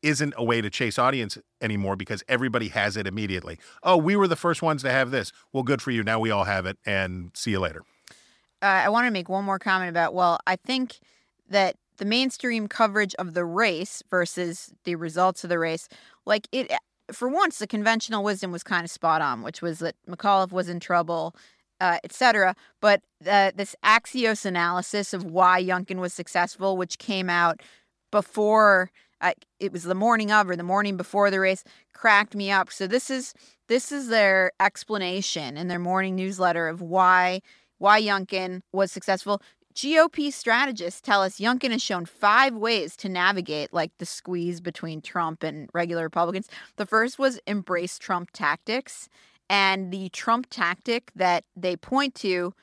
isn't 0.01 0.33
a 0.35 0.43
way 0.43 0.59
to 0.59 0.69
chase 0.69 0.99
audience 0.99 1.37
anymore 1.61 1.95
because 1.95 2.21
everybody 2.27 2.67
has 2.67 2.97
it 2.97 3.07
immediately. 3.07 3.57
Oh, 3.83 3.95
we 3.95 4.17
were 4.17 4.27
the 4.27 4.35
first 4.35 4.61
ones 4.61 4.83
to 4.83 4.91
have 4.91 5.11
this. 5.11 5.31
Well, 5.53 5.63
good 5.63 5.81
for 5.81 5.91
you. 5.91 6.03
Now 6.03 6.19
we 6.19 6.29
all 6.29 6.43
have 6.43 6.65
it, 6.65 6.77
and 6.85 7.31
see 7.33 7.51
you 7.51 7.59
later. 7.61 7.83
uh, 8.61 8.65
I 8.65 8.89
want 8.89 9.07
to 9.07 9.11
make 9.11 9.29
one 9.29 9.45
more 9.45 9.59
comment 9.59 9.89
about. 9.89 10.13
Well, 10.13 10.39
I 10.45 10.57
think 10.57 10.99
that 11.49 11.77
the 11.97 12.05
mainstream 12.05 12.67
coverage 12.67 13.15
of 13.15 13.33
the 13.33 13.45
race 13.45 14.03
versus 14.09 14.73
the 14.83 14.95
results 14.95 15.43
of 15.43 15.49
the 15.49 15.59
race, 15.59 15.87
like 16.25 16.47
it, 16.51 16.71
for 17.11 17.27
once, 17.27 17.59
the 17.59 17.67
conventional 17.67 18.23
wisdom 18.23 18.51
was 18.51 18.63
kind 18.63 18.83
of 18.83 18.91
spot 18.91 19.21
on, 19.21 19.41
which 19.43 19.61
was 19.61 19.79
that 19.79 19.95
McAuliffe 20.07 20.51
was 20.51 20.69
in 20.69 20.79
trouble, 20.79 21.35
uh, 21.81 21.97
etc. 22.03 22.55
But 22.81 23.01
uh, 23.27 23.51
this 23.55 23.75
Axios 23.83 24.45
analysis 24.45 25.13
of 25.13 25.25
why 25.25 25.61
Youngkin 25.61 25.97
was 25.97 26.13
successful, 26.13 26.77
which 26.77 26.97
came 26.97 27.29
out 27.29 27.61
before 28.11 28.89
uh, 29.23 29.31
it 29.59 29.71
was 29.71 29.83
the 29.83 29.95
morning 29.95 30.31
of 30.31 30.49
or 30.49 30.55
the 30.55 30.63
morning 30.63 30.97
before 30.97 31.31
the 31.31 31.39
race, 31.39 31.63
cracked 31.93 32.35
me 32.35 32.51
up. 32.51 32.71
So 32.71 32.87
this 32.87 33.09
is 33.09 33.33
this 33.67 33.91
is 33.91 34.09
their 34.09 34.51
explanation 34.59 35.55
in 35.55 35.69
their 35.69 35.79
morning 35.79 36.15
newsletter 36.15 36.67
of 36.67 36.81
why 36.81 37.41
why 37.77 38.01
Youngkin 38.01 38.61
was 38.71 38.91
successful. 38.91 39.41
GOP 39.75 40.31
strategists 40.31 41.01
tell 41.01 41.21
us 41.21 41.39
Youngkin 41.39 41.71
has 41.71 41.81
shown 41.81 42.05
five 42.05 42.55
ways 42.55 42.95
to 42.97 43.09
navigate 43.09 43.73
like 43.73 43.91
the 43.97 44.05
squeeze 44.05 44.61
between 44.61 45.01
Trump 45.01 45.43
and 45.43 45.69
regular 45.73 46.03
Republicans. 46.03 46.47
The 46.77 46.85
first 46.85 47.17
was 47.17 47.39
embrace 47.47 47.97
Trump 47.97 48.31
tactics. 48.31 49.09
And 49.49 49.91
the 49.91 50.09
Trump 50.09 50.47
tactic 50.49 51.11
that 51.15 51.43
they 51.55 51.75
point 51.75 52.15
to 52.15 52.53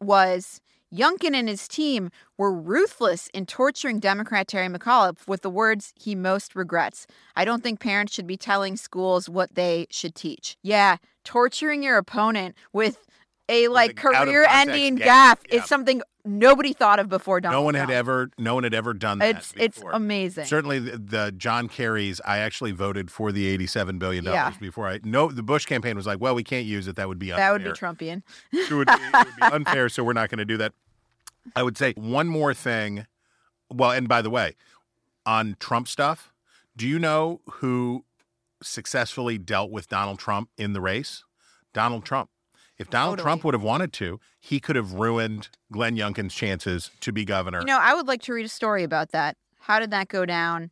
was 0.00 0.60
Youngkin 0.94 1.34
and 1.34 1.48
his 1.48 1.68
team 1.68 2.10
were 2.38 2.52
ruthless 2.52 3.28
in 3.34 3.44
torturing 3.46 4.00
Democrat 4.00 4.48
Terry 4.48 4.68
McAuliffe 4.68 5.26
with 5.26 5.42
the 5.42 5.50
words 5.50 5.92
he 5.96 6.14
most 6.14 6.56
regrets. 6.56 7.06
I 7.36 7.44
don't 7.44 7.62
think 7.62 7.78
parents 7.80 8.14
should 8.14 8.26
be 8.26 8.38
telling 8.38 8.76
schools 8.76 9.28
what 9.28 9.54
they 9.54 9.86
should 9.90 10.14
teach. 10.14 10.56
Yeah, 10.62 10.96
torturing 11.24 11.82
your 11.82 11.98
opponent 11.98 12.56
with 12.72 13.06
a 13.48 13.68
like 13.68 13.96
career 13.96 14.46
ending 14.48 14.98
gaffe, 14.98 15.36
gaffe 15.42 15.54
is 15.54 15.64
something 15.64 16.02
nobody 16.24 16.72
thought 16.72 16.98
of 16.98 17.08
before 17.08 17.40
Donald 17.40 17.60
no 17.60 17.64
one 17.64 17.74
had 17.74 17.86
Trump. 17.86 17.96
ever, 17.96 18.30
no 18.38 18.54
one 18.54 18.64
had 18.64 18.74
ever 18.74 18.94
done 18.94 19.18
that. 19.18 19.36
It's 19.36 19.54
it's 19.56 19.82
amazing. 19.92 20.44
Certainly, 20.46 20.78
the, 20.80 20.98
the 20.98 21.32
John 21.36 21.68
Kerry's. 21.68 22.20
I 22.24 22.38
actually 22.38 22.72
voted 22.72 23.10
for 23.10 23.32
the 23.32 23.46
eighty-seven 23.46 23.98
billion 23.98 24.24
dollars 24.24 24.36
Yeah. 24.54 24.58
before 24.60 24.88
I. 24.88 25.00
No, 25.04 25.30
the 25.30 25.42
Bush 25.42 25.64
campaign 25.66 25.96
was 25.96 26.06
like, 26.06 26.20
well, 26.20 26.34
we 26.34 26.44
can't 26.44 26.66
use 26.66 26.88
it. 26.88 26.96
That 26.96 27.08
would 27.08 27.18
be 27.18 27.32
unfair. 27.32 27.46
That 27.46 27.52
would 27.52 27.64
be 27.64 27.70
Trumpian. 27.78 28.22
it 28.52 28.72
would 28.72 28.86
be, 28.86 28.92
it 28.92 29.12
would 29.26 29.36
be 29.36 29.42
unfair, 29.42 29.88
so 29.88 30.02
we're 30.04 30.12
not 30.12 30.28
going 30.30 30.38
to 30.38 30.44
do 30.44 30.56
that. 30.58 30.72
I 31.56 31.62
would 31.62 31.78
say 31.78 31.92
one 31.96 32.26
more 32.28 32.52
thing. 32.54 33.06
Well, 33.70 33.90
and 33.92 34.08
by 34.08 34.22
the 34.22 34.30
way, 34.30 34.56
on 35.26 35.56
Trump 35.60 35.88
stuff, 35.88 36.32
do 36.76 36.86
you 36.86 36.98
know 36.98 37.40
who 37.46 38.04
successfully 38.62 39.38
dealt 39.38 39.70
with 39.70 39.88
Donald 39.88 40.18
Trump 40.18 40.50
in 40.58 40.72
the 40.72 40.80
race? 40.80 41.24
Donald 41.72 42.04
Trump. 42.04 42.30
If 42.78 42.90
Donald 42.90 43.18
Trump 43.18 43.44
would 43.44 43.54
have 43.54 43.62
wanted 43.62 43.92
to, 43.94 44.20
he 44.38 44.60
could 44.60 44.76
have 44.76 44.92
ruined 44.92 45.48
Glenn 45.72 45.96
Youngkin's 45.96 46.34
chances 46.34 46.90
to 47.00 47.12
be 47.12 47.24
governor. 47.24 47.60
You 47.60 47.66
know, 47.66 47.78
I 47.80 47.94
would 47.94 48.06
like 48.06 48.22
to 48.22 48.32
read 48.32 48.46
a 48.46 48.50
story 48.50 48.84
about 48.84 49.10
that. 49.10 49.36
How 49.60 49.80
did 49.80 49.90
that 49.90 50.08
go 50.08 50.24
down? 50.24 50.70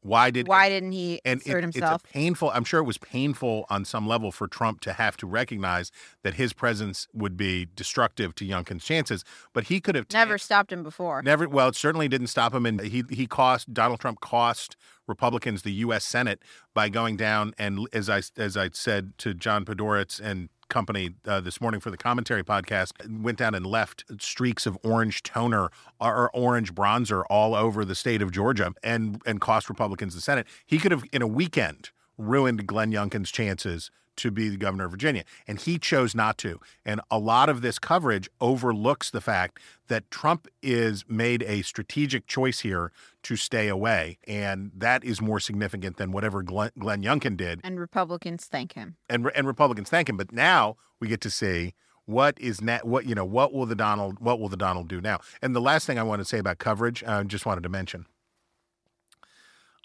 Why 0.00 0.30
did 0.30 0.46
Why 0.46 0.68
didn't 0.68 0.92
he 0.92 1.20
and 1.24 1.40
it- 1.44 1.60
himself? 1.60 2.02
It's 2.04 2.10
a 2.10 2.12
painful. 2.12 2.50
I'm 2.50 2.64
sure 2.64 2.80
it 2.80 2.84
was 2.84 2.98
painful 2.98 3.66
on 3.68 3.84
some 3.84 4.06
level 4.06 4.30
for 4.30 4.46
Trump 4.46 4.80
to 4.80 4.92
have 4.92 5.16
to 5.18 5.26
recognize 5.26 5.90
that 6.22 6.34
his 6.34 6.52
presence 6.52 7.08
would 7.12 7.36
be 7.36 7.66
destructive 7.74 8.34
to 8.36 8.46
Youngkin's 8.46 8.84
chances. 8.84 9.24
But 9.52 9.64
he 9.64 9.80
could 9.80 9.96
have 9.96 10.06
Never 10.12 10.38
stopped 10.38 10.72
him 10.72 10.82
before. 10.84 11.20
Never. 11.22 11.48
Well, 11.48 11.68
it 11.68 11.74
certainly 11.76 12.06
didn't 12.08 12.28
stop 12.28 12.54
him, 12.54 12.64
and 12.64 12.80
he 12.80 13.02
he 13.10 13.26
cost 13.26 13.74
Donald 13.74 13.98
Trump 14.00 14.20
cost 14.20 14.76
Republicans 15.08 15.62
the 15.62 15.72
U.S. 15.72 16.04
Senate 16.04 16.42
by 16.74 16.88
going 16.88 17.16
down 17.16 17.54
and 17.58 17.88
as 17.92 18.08
I 18.08 18.22
as 18.36 18.56
I 18.56 18.70
said 18.72 19.18
to 19.18 19.34
John 19.34 19.64
Podhoretz 19.64 20.20
and 20.20 20.48
company 20.68 21.14
uh, 21.26 21.40
this 21.40 21.60
morning 21.60 21.80
for 21.80 21.90
the 21.90 21.96
commentary 21.96 22.44
podcast 22.44 22.92
went 23.22 23.38
down 23.38 23.54
and 23.54 23.66
left 23.66 24.04
streaks 24.20 24.66
of 24.66 24.78
orange 24.82 25.22
toner 25.22 25.70
or 26.00 26.30
orange 26.34 26.74
bronzer 26.74 27.24
all 27.28 27.54
over 27.54 27.84
the 27.84 27.94
state 27.94 28.22
of 28.22 28.30
Georgia 28.30 28.72
and 28.82 29.20
and 29.26 29.40
cost 29.40 29.68
Republicans 29.68 30.14
the 30.14 30.20
Senate. 30.20 30.46
He 30.66 30.78
could 30.78 30.92
have 30.92 31.04
in 31.12 31.22
a 31.22 31.26
weekend 31.26 31.90
ruined 32.16 32.66
Glenn 32.66 32.92
Youngkin's 32.92 33.30
chances 33.30 33.90
to 34.18 34.30
be 34.30 34.48
the 34.48 34.56
governor 34.56 34.84
of 34.84 34.90
Virginia. 34.90 35.24
And 35.46 35.58
he 35.58 35.78
chose 35.78 36.14
not 36.14 36.38
to. 36.38 36.60
And 36.84 37.00
a 37.10 37.18
lot 37.18 37.48
of 37.48 37.62
this 37.62 37.78
coverage 37.78 38.28
overlooks 38.40 39.10
the 39.10 39.20
fact 39.20 39.58
that 39.88 40.10
Trump 40.10 40.48
is 40.62 41.04
made 41.08 41.42
a 41.44 41.62
strategic 41.62 42.26
choice 42.26 42.60
here 42.60 42.92
to 43.22 43.36
stay 43.36 43.68
away. 43.68 44.18
And 44.26 44.70
that 44.76 45.04
is 45.04 45.20
more 45.20 45.40
significant 45.40 45.96
than 45.96 46.12
whatever 46.12 46.42
Glenn, 46.42 46.70
Glenn 46.78 47.02
Youngkin 47.02 47.36
did. 47.36 47.60
And 47.64 47.80
Republicans 47.80 48.44
thank 48.44 48.74
him. 48.74 48.96
And, 49.08 49.30
and 49.34 49.46
Republicans 49.46 49.88
thank 49.88 50.08
him. 50.08 50.16
But 50.16 50.32
now 50.32 50.76
we 51.00 51.08
get 51.08 51.20
to 51.22 51.30
see 51.30 51.74
what 52.04 52.40
is 52.40 52.62
net 52.62 52.86
what 52.86 53.04
you 53.04 53.14
know 53.14 53.24
what 53.24 53.52
will 53.52 53.66
the 53.66 53.74
donald 53.74 54.18
what 54.18 54.40
will 54.40 54.48
the 54.48 54.56
donald 54.56 54.88
do 54.88 54.98
now 54.98 55.18
and 55.42 55.54
the 55.54 55.60
last 55.60 55.86
thing 55.86 55.98
i 55.98 56.02
want 56.02 56.20
to 56.20 56.24
say 56.24 56.38
about 56.38 56.56
coverage 56.56 57.04
i 57.04 57.22
just 57.22 57.44
wanted 57.44 57.62
to 57.62 57.68
mention 57.68 58.06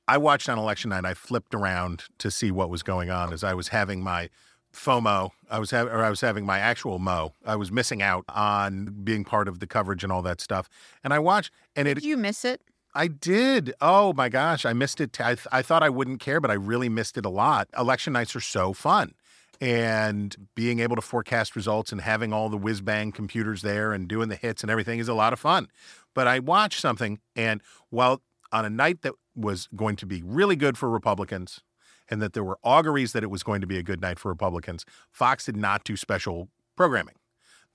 I 0.08 0.18
watched 0.18 0.50
on 0.50 0.58
election 0.58 0.90
night. 0.90 1.06
I 1.06 1.14
flipped 1.14 1.54
around 1.54 2.06
to 2.20 2.30
see 2.30 2.52
what 2.52 2.70
was 2.70 2.84
going 2.84 3.10
on 3.10 3.32
as 3.32 3.44
I 3.44 3.54
was 3.54 3.70
having 3.70 4.04
my 4.04 4.30
FOMO. 4.74 5.32
I 5.50 5.60
was 5.60 5.72
having, 5.72 5.94
or 5.94 6.04
I 6.04 6.10
was 6.10 6.22
having 6.22 6.46
my 6.46 6.60
actual 6.60 7.00
mo. 7.00 7.34
I 7.46 7.56
was 7.56 7.72
missing 7.72 8.02
out 8.02 8.26
on 8.28 9.02
being 9.04 9.24
part 9.24 9.48
of 9.48 9.60
the 9.60 9.68
coverage 9.68 10.04
and 10.04 10.12
all 10.12 10.22
that 10.24 10.42
stuff. 10.42 10.70
And 11.04 11.14
I 11.14 11.20
watched, 11.20 11.52
and 11.76 11.88
it. 11.88 11.96
Did 11.96 12.04
you 12.04 12.18
miss 12.18 12.44
it? 12.44 12.62
I 12.96 13.08
did. 13.08 13.74
Oh 13.82 14.14
my 14.14 14.30
gosh, 14.30 14.66
I 14.66 14.74
missed 14.74 15.02
it. 15.02 15.20
I, 15.20 15.38
I 15.52 15.62
thought 15.62 15.84
I 15.84 15.90
wouldn't 15.90 16.20
care, 16.20 16.40
but 16.40 16.52
I 16.52 16.56
really 16.56 16.90
missed 16.90 17.18
it 17.18 17.26
a 17.26 17.30
lot. 17.30 17.68
Election 17.78 18.14
nights 18.14 18.36
are 18.36 18.42
so 18.42 18.74
fun. 18.74 19.14
And 19.62 20.36
being 20.56 20.80
able 20.80 20.96
to 20.96 21.02
forecast 21.02 21.56
results 21.56 21.92
and 21.92 22.02
having 22.02 22.34
all 22.34 22.50
the 22.50 22.58
whiz 22.58 22.82
bang 22.82 23.12
computers 23.12 23.62
there 23.62 23.94
and 23.94 24.08
doing 24.08 24.30
the 24.30 24.36
hits 24.36 24.62
and 24.62 24.70
everything 24.70 25.00
is 25.00 25.08
a 25.08 25.14
lot 25.14 25.34
of 25.34 25.40
fun. 25.40 25.70
But 26.14 26.28
I 26.28 26.40
watched 26.40 26.82
something, 26.82 27.20
and 27.36 27.62
while 27.90 28.22
on 28.52 28.66
a 28.66 28.70
night 28.70 29.02
that 29.02 29.14
was 29.36 29.68
going 29.76 29.96
to 29.98 30.06
be 30.06 30.22
really 30.24 30.56
good 30.56 30.78
for 30.78 30.90
Republicans 30.90 31.62
and 32.10 32.22
that 32.22 32.34
there 32.34 32.44
were 32.44 32.60
auguries 32.64 33.14
that 33.14 33.24
it 33.24 33.30
was 33.30 33.44
going 33.44 33.62
to 33.62 33.68
be 33.68 33.78
a 33.78 33.84
good 33.84 34.02
night 34.02 34.20
for 34.20 34.30
Republicans, 34.30 34.86
Fox 35.12 35.46
did 35.46 35.58
not 35.58 35.84
do 35.84 35.96
special 35.96 36.50
programming. 36.76 37.16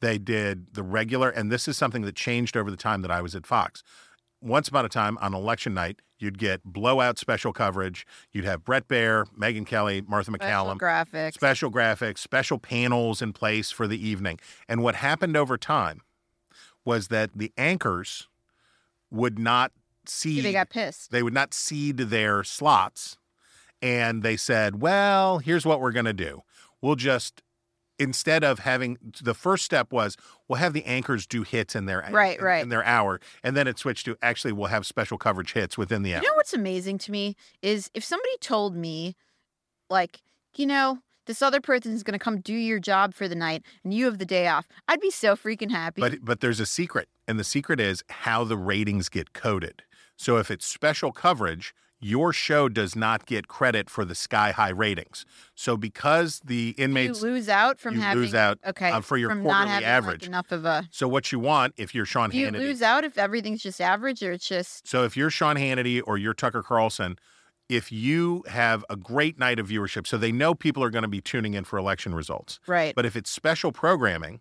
They 0.00 0.19
did 0.19 0.75
the 0.75 0.83
regular, 0.83 1.29
and 1.29 1.50
this 1.50 1.67
is 1.67 1.77
something 1.77 2.03
that 2.03 2.15
changed 2.15 2.57
over 2.57 2.71
the 2.71 2.77
time 2.77 3.03
that 3.03 3.11
I 3.11 3.21
was 3.21 3.35
at 3.35 3.47
Fox. 3.47 3.83
Once 4.41 4.69
upon 4.69 4.85
a 4.85 4.88
time 4.88 5.19
on 5.21 5.35
election 5.35 5.75
night, 5.75 6.00
you'd 6.21 6.38
get 6.38 6.62
blowout 6.62 7.19
special 7.19 7.53
coverage. 7.53 8.07
You'd 8.33 8.45
have 8.45 8.65
Bret 8.65 8.87
Baier, 8.87 9.27
Megyn 9.37 9.67
Kelly, 9.67 10.03
Martha 10.07 10.31
Special 10.31 10.47
McCallum, 10.47 10.79
graphics. 10.79 11.35
special 11.35 11.71
graphics, 11.73 12.19
special 12.19 12.59
panels 12.59 13.21
in 13.21 13.33
place 13.33 13.73
for 13.73 13.88
the 13.88 14.07
evening. 14.07 14.38
And 14.69 14.83
what 14.85 14.97
happened 14.97 15.37
over 15.37 15.59
time 15.59 16.03
was 16.85 17.09
that 17.09 17.31
the 17.35 17.53
anchors 17.59 18.29
would 19.11 19.38
not 19.38 19.73
seed. 20.09 20.45
They 20.45 20.53
got 20.53 20.71
pissed. 20.71 21.11
They 21.11 21.23
would 21.23 21.35
not 21.35 21.55
seed 21.55 21.97
their 21.99 22.45
slots. 22.45 23.17
And 23.81 24.23
they 24.23 24.37
said, 24.37 24.81
well, 24.81 25.38
here's 25.38 25.65
what 25.65 25.81
we're 25.81 25.93
going 25.93 26.07
to 26.07 26.12
do. 26.12 26.43
We'll 26.83 26.97
just, 26.97 27.43
instead 27.99 28.43
of 28.43 28.61
having, 28.61 28.99
the 29.23 29.35
first 29.35 29.65
step 29.65 29.93
was 29.93 30.17
we'll 30.49 30.59
have 30.59 30.73
the 30.73 30.85
anchors 30.85 31.27
do 31.27 31.43
hits 31.45 31.77
in 31.77 31.87
their, 31.87 32.05
Right, 32.11 32.38
in, 32.38 32.45
right. 32.45 32.62
in 32.62 32.71
their 32.71 32.85
hour. 32.85 33.21
And 33.45 33.57
then 33.57 33.69
it 33.69 33.79
switched 33.79 34.07
to 34.07 34.17
actually 34.21 34.53
we'll 34.53 34.67
have 34.69 34.85
special 34.85 35.17
coverage 35.17 35.53
hits 35.53 35.79
within 35.79 36.03
the 36.03 36.15
hour. 36.15 36.23
You 36.23 36.29
know 36.29 36.35
what's 36.35 36.55
amazing 36.55 36.99
to 36.99 37.12
me 37.12 37.37
is 37.62 37.91
if 37.95 38.03
somebody 38.03 38.37
told 38.41 38.75
me, 38.75 39.15
like, 39.88 40.21
you 40.57 40.67
know, 40.67 40.99
this 41.27 41.43
other 41.43 41.61
person's 41.61 42.03
going 42.03 42.19
to 42.19 42.23
come 42.23 42.41
do 42.41 42.55
your 42.55 42.81
job 42.81 43.15
for 43.15 43.29
the 43.29 43.35
night 43.35 43.62
and 43.85 43.95
you 43.95 44.07
have 44.07 44.19
the 44.19 44.25
day 44.25 44.49
off, 44.49 44.67
I'd 44.88 45.00
be 45.00 45.11
so 45.11 45.37
freaking 45.37 45.71
happy. 45.71 46.00
But 46.00 46.25
but 46.25 46.41
there's 46.41 46.59
a 46.59 46.67
secret, 46.67 47.09
and 47.29 47.38
the 47.38 47.45
secret 47.45 47.79
is 47.81 48.03
how 48.09 48.45
the 48.45 48.57
ratings 48.57 49.09
get 49.09 49.35
coded. 49.35 49.83
So 50.18 50.37
if 50.37 50.50
it's 50.50 50.66
special 50.66 51.12
coverage, 51.12 51.75
your 52.00 52.32
show 52.32 52.68
does 52.68 52.94
not 52.94 53.25
get 53.25 53.48
credit 53.48 53.88
for 53.88 54.04
the 54.04 54.14
sky 54.14 54.50
high 54.50 54.70
ratings. 54.70 55.25
So 55.54 55.76
because 55.76 56.40
the 56.44 56.75
you 56.76 56.84
inmates 56.84 57.22
lose 57.22 57.48
out 57.48 57.78
from 57.78 57.94
you 57.94 58.00
having 58.00 58.22
lose 58.22 58.35
out, 58.35 58.59
okay 58.66 58.90
uh, 58.90 59.00
for 59.00 59.16
your 59.16 59.31
from 59.31 59.42
quarterly 59.42 59.66
not 59.66 59.70
having 59.70 59.88
average. 59.88 60.22
Like 60.22 60.28
enough 60.28 60.52
of 60.52 60.64
a. 60.64 60.88
so 60.90 61.09
what 61.09 61.33
you 61.33 61.38
want 61.38 61.74
if 61.76 61.94
you're 61.94 62.04
Sean 62.04 62.31
Do 62.31 62.37
you 62.37 62.48
Hannity, 62.48 62.59
lose 62.59 62.83
out 62.83 63.04
if 63.04 63.16
everything's 63.16 63.62
just 63.62 63.81
average 63.81 64.22
or 64.22 64.33
it's 64.33 64.46
just 64.46 64.87
so 64.87 65.04
if 65.04 65.16
you're 65.16 65.31
Sean 65.31 65.57
Hannity 65.57 66.02
or 66.04 66.18
you're 66.18 66.35
Tucker 66.35 66.62
Carlson, 66.62 67.16
if 67.68 67.92
you 67.92 68.44
have 68.48 68.85
a 68.88 68.96
great 68.96 69.38
night 69.38 69.59
of 69.59 69.68
viewership, 69.68 70.07
so 70.07 70.16
they 70.18 70.33
know 70.33 70.54
people 70.54 70.83
are 70.83 70.90
going 70.90 71.02
to 71.02 71.09
be 71.09 71.20
tuning 71.20 71.54
in 71.54 71.64
for 71.64 71.78
election 71.78 72.14
results. 72.14 72.61
right? 72.66 72.94
But 72.94 73.07
if 73.07 73.14
it's 73.14 73.31
special 73.31 73.72
programming, 73.72 74.40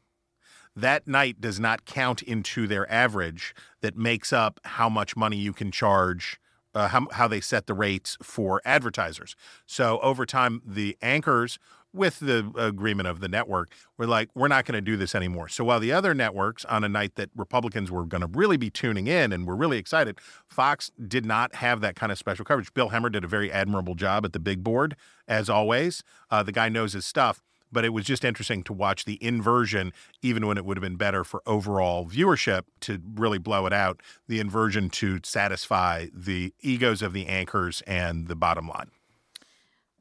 that 0.78 1.08
night 1.08 1.42
does 1.42 1.60
not 1.60 1.86
count 1.86 2.22
into 2.22 2.68
their 2.68 2.90
average 2.92 3.56
that 3.82 3.98
makes 3.98 4.32
up 4.32 4.60
how 4.64 4.88
much 4.88 5.16
money 5.16 5.38
you 5.38 5.52
can 5.52 5.72
charge, 5.72 6.40
uh, 6.76 6.88
how, 6.90 7.08
how 7.12 7.28
they 7.28 7.42
set 7.42 7.66
the 7.66 7.74
rates 7.74 8.16
for 8.22 8.62
advertisers. 8.64 9.36
So 9.66 10.00
over 10.02 10.26
time, 10.26 10.62
the 10.64 10.96
anchors, 11.02 11.58
with 11.94 12.20
the 12.20 12.52
agreement 12.56 13.08
of 13.08 13.22
the 13.22 13.28
network, 13.28 13.72
were 13.98 14.06
like, 14.06 14.30
we're 14.36 14.50
not 14.50 14.66
going 14.66 14.76
to 14.76 14.82
do 14.82 14.98
this 14.98 15.16
anymore. 15.16 15.48
So 15.48 15.64
while 15.64 15.80
the 15.80 15.92
other 15.92 16.14
networks, 16.14 16.64
on 16.66 16.84
a 16.84 16.90
night 16.90 17.16
that 17.16 17.32
Republicans 17.36 17.90
were 17.90 18.06
going 18.06 18.22
to 18.22 18.28
really 18.28 18.58
be 18.58 18.70
tuning 18.70 19.08
in 19.08 19.32
and 19.32 19.48
were 19.48 19.56
really 19.56 19.80
excited, 19.80 20.20
Fox 20.48 20.92
did 21.08 21.26
not 21.26 21.56
have 21.56 21.82
that 21.82 21.96
kind 21.96 22.12
of 22.12 22.20
special 22.20 22.46
coverage. 22.46 22.72
Bill 22.74 22.90
Hemmer 22.90 23.12
did 23.12 23.24
a 23.24 23.28
very 23.28 23.52
admirable 23.52 23.96
job 23.96 24.26
at 24.26 24.34
the 24.34 24.40
big 24.40 24.64
board, 24.64 24.96
as 25.28 25.50
always. 25.50 26.04
Uh, 26.30 26.44
the 26.44 26.52
guy 26.52 26.70
knows 26.70 26.94
his 26.94 27.06
stuff 27.06 27.42
but 27.72 27.86
it 27.86 27.90
was 27.90 28.06
just 28.06 28.24
interesting 28.26 28.64
to 28.64 28.74
watch 28.74 29.06
the 29.06 29.22
inversion, 29.24 29.94
even 30.22 30.48
when 30.48 30.58
it 30.58 30.66
would 30.66 30.78
have 30.78 30.82
been 30.82 30.96
better 30.96 31.24
for 31.24 31.42
overall 31.46 32.06
viewership 32.06 32.64
to 32.82 33.02
really 33.16 33.38
blow 33.38 33.66
it 33.66 33.74
out, 33.74 34.02
the 34.28 34.40
inversion 34.40 34.90
to 34.90 35.20
satisfy 35.24 36.08
the 36.14 36.54
egos 36.62 37.02
of 37.02 37.14
the 37.14 37.28
anchors 37.28 37.82
and 37.88 38.28
the 38.28 38.36
bottom 38.36 38.68
line. 38.68 38.92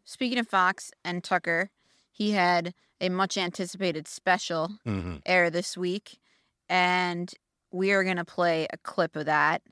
Speaking 0.05 0.39
of 0.39 0.49
Fox 0.49 0.93
and 1.05 1.25
Tucker, 1.25 1.71
he 2.11 2.33
had 2.33 2.75
a 3.01 3.09
much 3.09 3.37
anticipated 3.37 4.09
special 4.09 4.79
Mhm. 4.87 5.21
air 5.27 5.51
this 5.51 5.77
week, 5.77 6.19
and 6.69 7.33
we 7.73 7.93
are 7.93 8.05
going 8.05 8.17
to 8.17 8.25
play 8.25 8.67
a 8.73 8.79
clip 8.79 9.17
of 9.17 9.27
that. 9.27 9.63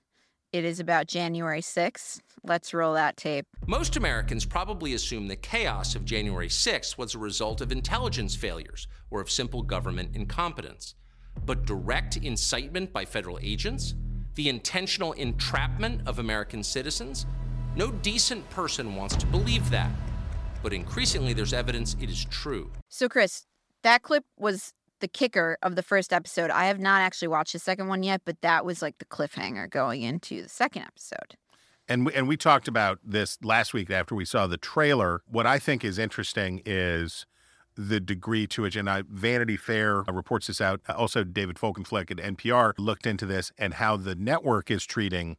It 0.55 0.65
is 0.65 0.79
about 0.79 1.09
January 1.09 1.61
6th. 1.61 2.21
Let's 2.45 2.73
roll 2.73 2.95
that 2.95 3.17
tape. 3.17 3.45
Most 3.67 3.97
Americans 3.97 4.45
probably 4.45 4.95
assume 4.95 5.27
the 5.27 5.35
chaos 5.35 5.97
of 5.97 6.05
January 6.05 6.47
6th 6.47 6.97
was 6.97 7.13
a 7.13 7.19
result 7.19 7.61
of 7.61 7.73
intelligence 7.73 8.37
failures 8.37 8.87
or 9.11 9.21
of 9.21 9.29
simple 9.29 9.63
government 9.63 10.11
incompetence. 10.15 10.95
But 11.45 11.67
direct 11.67 12.19
incitement 12.19 12.93
by 12.93 13.05
federal 13.05 13.41
agents, 13.43 13.97
the 14.37 14.49
intentional 14.49 15.13
entrapment 15.15 16.07
of 16.07 16.21
American 16.21 16.63
citizens, 16.63 17.27
no 17.75 17.91
decent 17.91 18.49
person 18.51 18.95
wants 18.95 19.17
to 19.17 19.27
believe 19.27 19.69
that. 19.71 19.91
But 20.63 20.73
increasingly, 20.73 21.33
there's 21.33 21.53
evidence 21.53 21.97
it 22.01 22.09
is 22.09 22.27
true. 22.27 22.71
So, 22.89 23.09
Chris, 23.09 23.45
that 23.83 24.03
clip 24.03 24.23
was 24.39 24.73
the 25.05 25.09
kicker 25.09 25.59
of 25.63 25.77
the 25.77 25.83
first 25.83 26.15
episode. 26.15 26.51
I 26.51 26.65
have 26.65 26.81
not 26.81 27.03
actually 27.03 27.29
watched 27.29 27.53
the 27.53 27.59
second 27.59 27.89
one 27.89 28.03
yet, 28.03 28.23
but 28.25 28.41
that 28.41 28.65
was 28.65 28.81
like 28.81 28.97
the 28.97 29.05
cliffhanger 29.05 29.69
going 29.69 30.01
into 30.01 30.41
the 30.41 30.49
second 30.49 30.85
episode. 30.85 31.37
And 31.87 32.07
we, 32.07 32.15
and 32.15 32.27
we 32.27 32.39
talked 32.39 32.69
about 32.69 33.01
this 33.05 33.37
last 33.43 33.75
week 33.75 33.91
after 33.91 34.15
we 34.15 34.25
saw 34.25 34.47
the 34.47 34.57
trailer. 34.57 35.21
What 35.27 35.47
I 35.47 35.59
think 35.59 35.85
is 35.85 35.99
interesting 35.99 36.63
is 36.65 37.27
the 37.77 38.01
degree 38.01 38.47
to 38.47 38.63
which, 38.63 38.77
and 38.77 38.89
I, 38.89 39.03
Vanity 39.07 39.59
Fair 39.59 40.09
uh, 40.09 40.13
reports 40.15 40.47
this 40.47 40.63
out. 40.63 40.81
Also, 40.89 41.23
David 41.23 41.57
Folkenflik 41.57 42.11
at 42.11 42.17
NPR 42.17 42.73
looked 42.79 43.07
into 43.07 43.27
this 43.27 43.53
and 43.59 43.75
how 43.75 43.99
the 43.99 44.15
network 44.15 44.71
is 44.71 44.87
treating 44.87 45.37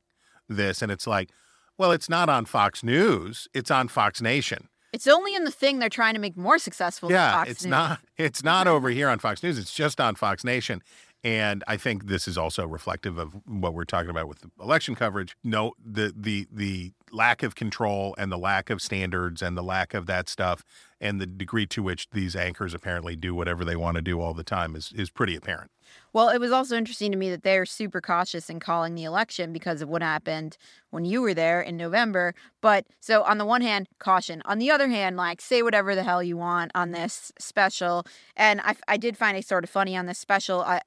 this. 0.48 0.84
And 0.84 0.92
it's 0.92 1.08
like, 1.08 1.32
well, 1.76 1.92
it's 1.92 2.08
not 2.08 2.30
on 2.30 2.46
Fox 2.46 2.84
News; 2.84 3.48
it's 3.52 3.72
on 3.72 3.88
Fox 3.88 4.22
Nation. 4.22 4.70
It's 4.96 5.08
only 5.08 5.36
in 5.36 5.44
the 5.44 5.52
thing 5.52 5.80
they're 5.80 5.90
trying 5.90 6.14
to 6.14 6.22
make 6.22 6.38
more 6.38 6.58
successful. 6.58 7.10
than 7.10 7.18
yeah, 7.18 7.44
it's 7.46 7.66
News. 7.66 7.70
not. 7.70 8.00
It's 8.18 8.46
not 8.46 8.66
over 8.66 8.90
here 8.90 9.10
on 9.10 9.20
Fox 9.20 9.44
News. 9.44 9.60
It's 9.60 9.74
just 9.74 10.00
on 10.00 10.16
Fox 10.16 10.46
Nation. 10.46 10.82
And 11.26 11.64
I 11.68 11.76
think 11.76 12.06
this 12.06 12.28
is 12.28 12.38
also 12.38 12.68
reflective 12.68 13.18
of 13.18 13.34
what 13.48 13.74
we're 13.74 13.84
talking 13.84 14.12
about 14.12 14.28
with 14.28 14.46
election 14.62 14.94
coverage. 14.94 15.36
No, 15.44 15.74
the 15.84 16.14
the 16.16 16.48
the 16.52 16.94
lack 17.12 17.42
of 17.42 17.56
control 17.56 18.14
and 18.20 18.32
the 18.32 18.38
lack 18.38 18.70
of 18.70 18.80
standards 18.80 19.42
and 19.42 19.58
the 19.58 19.64
lack 19.64 19.96
of 19.96 20.06
that 20.06 20.30
stuff 20.30 20.64
and 21.02 21.20
the 21.20 21.26
degree 21.26 21.66
to 21.66 21.82
which 21.82 22.08
these 22.12 22.36
anchors 22.36 22.76
apparently 22.76 23.16
do 23.16 23.34
whatever 23.34 23.66
they 23.66 23.76
want 23.76 23.96
to 23.96 24.04
do 24.04 24.22
all 24.22 24.36
the 24.36 24.44
time 24.44 24.76
is 24.76 24.94
is 24.96 25.10
pretty 25.10 25.36
apparent. 25.36 25.72
Well, 26.14 26.30
it 26.30 26.38
was 26.38 26.52
also 26.52 26.78
interesting 26.78 27.12
to 27.12 27.18
me 27.18 27.32
that 27.32 27.42
they're 27.42 27.66
super 27.66 28.02
cautious 28.02 28.48
in 28.48 28.60
calling 28.60 28.94
the 28.94 29.04
election 29.04 29.52
because 29.52 29.82
of 29.82 29.90
what 29.90 30.04
happened 30.04 30.58
when 30.92 31.06
you 31.06 31.24
were 31.24 31.34
there 31.34 31.60
in 31.60 31.76
November. 31.76 32.36
But 32.62 32.86
so 33.00 33.24
on 33.24 33.40
the 33.40 33.46
one 33.46 33.62
hand, 33.62 33.88
caution. 33.98 34.44
On 34.46 34.60
the 34.60 34.70
other 34.70 34.90
hand, 34.90 35.18
like 35.18 35.42
say 35.42 35.64
whatever 35.64 35.96
the 35.96 36.04
hell 36.04 36.22
you 36.22 36.38
want 36.38 36.72
on 36.76 36.92
this 36.92 37.32
special. 37.40 38.06
And 38.36 38.62
I, 38.62 38.76
I 38.88 38.98
did 38.98 39.18
find 39.18 39.36
it 39.36 39.48
sort 39.48 39.64
of 39.64 39.72
funny 39.72 39.98
on 39.98 40.06
this 40.06 40.20
special. 40.20 40.62
I, 40.62 40.82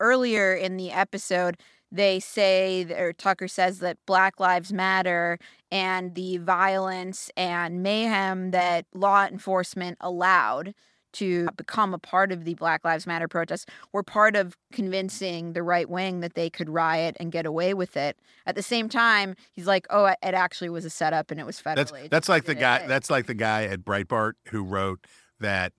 earlier 0.00 0.54
in 0.54 0.76
the 0.76 0.90
episode, 0.90 1.56
they 1.90 2.20
say, 2.20 2.84
or 2.98 3.12
Tucker 3.12 3.48
says 3.48 3.78
that 3.80 3.96
Black 4.06 4.40
Lives 4.40 4.72
Matter 4.72 5.38
and 5.70 6.14
the 6.14 6.36
violence 6.38 7.30
and 7.36 7.82
mayhem 7.82 8.50
that 8.50 8.86
law 8.94 9.26
enforcement 9.26 9.96
allowed 10.00 10.74
to 11.10 11.48
become 11.56 11.94
a 11.94 11.98
part 11.98 12.30
of 12.32 12.44
the 12.44 12.54
Black 12.54 12.84
Lives 12.84 13.06
Matter 13.06 13.28
protests 13.28 13.64
were 13.92 14.02
part 14.02 14.36
of 14.36 14.56
convincing 14.72 15.54
the 15.54 15.62
right 15.62 15.88
wing 15.88 16.20
that 16.20 16.34
they 16.34 16.50
could 16.50 16.68
riot 16.68 17.16
and 17.18 17.32
get 17.32 17.46
away 17.46 17.72
with 17.72 17.96
it. 17.96 18.18
At 18.46 18.54
the 18.54 18.62
same 18.62 18.88
time, 18.88 19.34
he's 19.52 19.66
like, 19.66 19.86
"Oh, 19.90 20.04
it 20.06 20.16
actually 20.22 20.68
was 20.68 20.84
a 20.84 20.90
setup 20.90 21.30
and 21.30 21.40
it 21.40 21.46
was 21.46 21.60
federally." 21.60 22.02
That's 22.02 22.10
that's 22.10 22.28
like 22.28 22.44
the 22.44 22.54
guy. 22.54 22.86
That's 22.86 23.08
like 23.08 23.26
the 23.26 23.34
guy 23.34 23.64
at 23.64 23.80
Breitbart 23.80 24.34
who 24.48 24.62
wrote 24.62 25.06
that 25.40 25.72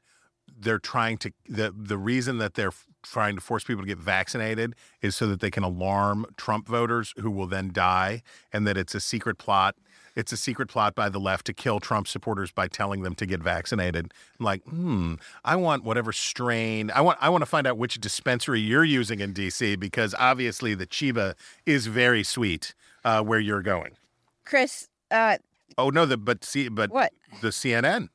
they're 0.59 0.79
trying 0.79 1.17
to 1.17 1.31
the 1.47 1.73
the 1.75 1.97
reason 1.97 2.37
that 2.39 2.53
they're 2.53 2.73
trying 3.01 3.35
to 3.35 3.41
force 3.41 3.63
people 3.63 3.81
to 3.81 3.87
get 3.87 3.97
vaccinated 3.97 4.75
is 5.01 5.15
so 5.15 5.25
that 5.27 5.39
they 5.39 5.49
can 5.49 5.63
alarm 5.63 6.25
Trump 6.35 6.67
voters 6.67 7.13
who 7.17 7.31
will 7.31 7.47
then 7.47 7.71
die 7.71 8.21
and 8.51 8.67
that 8.67 8.77
it's 8.77 8.93
a 8.93 8.99
secret 8.99 9.37
plot 9.37 9.75
it's 10.15 10.33
a 10.33 10.37
secret 10.37 10.67
plot 10.67 10.95
by 10.95 11.07
the 11.07 11.19
left 11.19 11.45
to 11.45 11.53
kill 11.53 11.79
Trump 11.79 12.07
supporters 12.07 12.51
by 12.51 12.67
telling 12.67 13.03
them 13.03 13.15
to 13.15 13.25
get 13.25 13.41
vaccinated. 13.41 14.11
I'm 14.37 14.45
like, 14.45 14.63
hmm, 14.63 15.13
I 15.45 15.55
want 15.55 15.85
whatever 15.85 16.11
strain. 16.11 16.91
I 16.91 16.99
want 16.99 17.17
I 17.21 17.29
want 17.29 17.41
to 17.41 17.45
find 17.45 17.65
out 17.65 17.77
which 17.77 17.99
dispensary 18.01 18.59
you're 18.59 18.83
using 18.83 19.21
in 19.21 19.33
DC 19.33 19.79
because 19.79 20.13
obviously 20.19 20.73
the 20.75 20.85
Chiba 20.85 21.35
is 21.65 21.87
very 21.87 22.23
sweet 22.23 22.73
uh, 23.05 23.23
where 23.23 23.39
you're 23.39 23.61
going. 23.61 23.95
Chris, 24.43 24.89
uh, 25.09 25.37
oh 25.77 25.89
no, 25.89 26.05
the 26.05 26.17
but 26.17 26.43
see 26.43 26.67
but 26.67 26.91
what 26.91 27.13
the 27.41 27.49
CNN. 27.49 28.09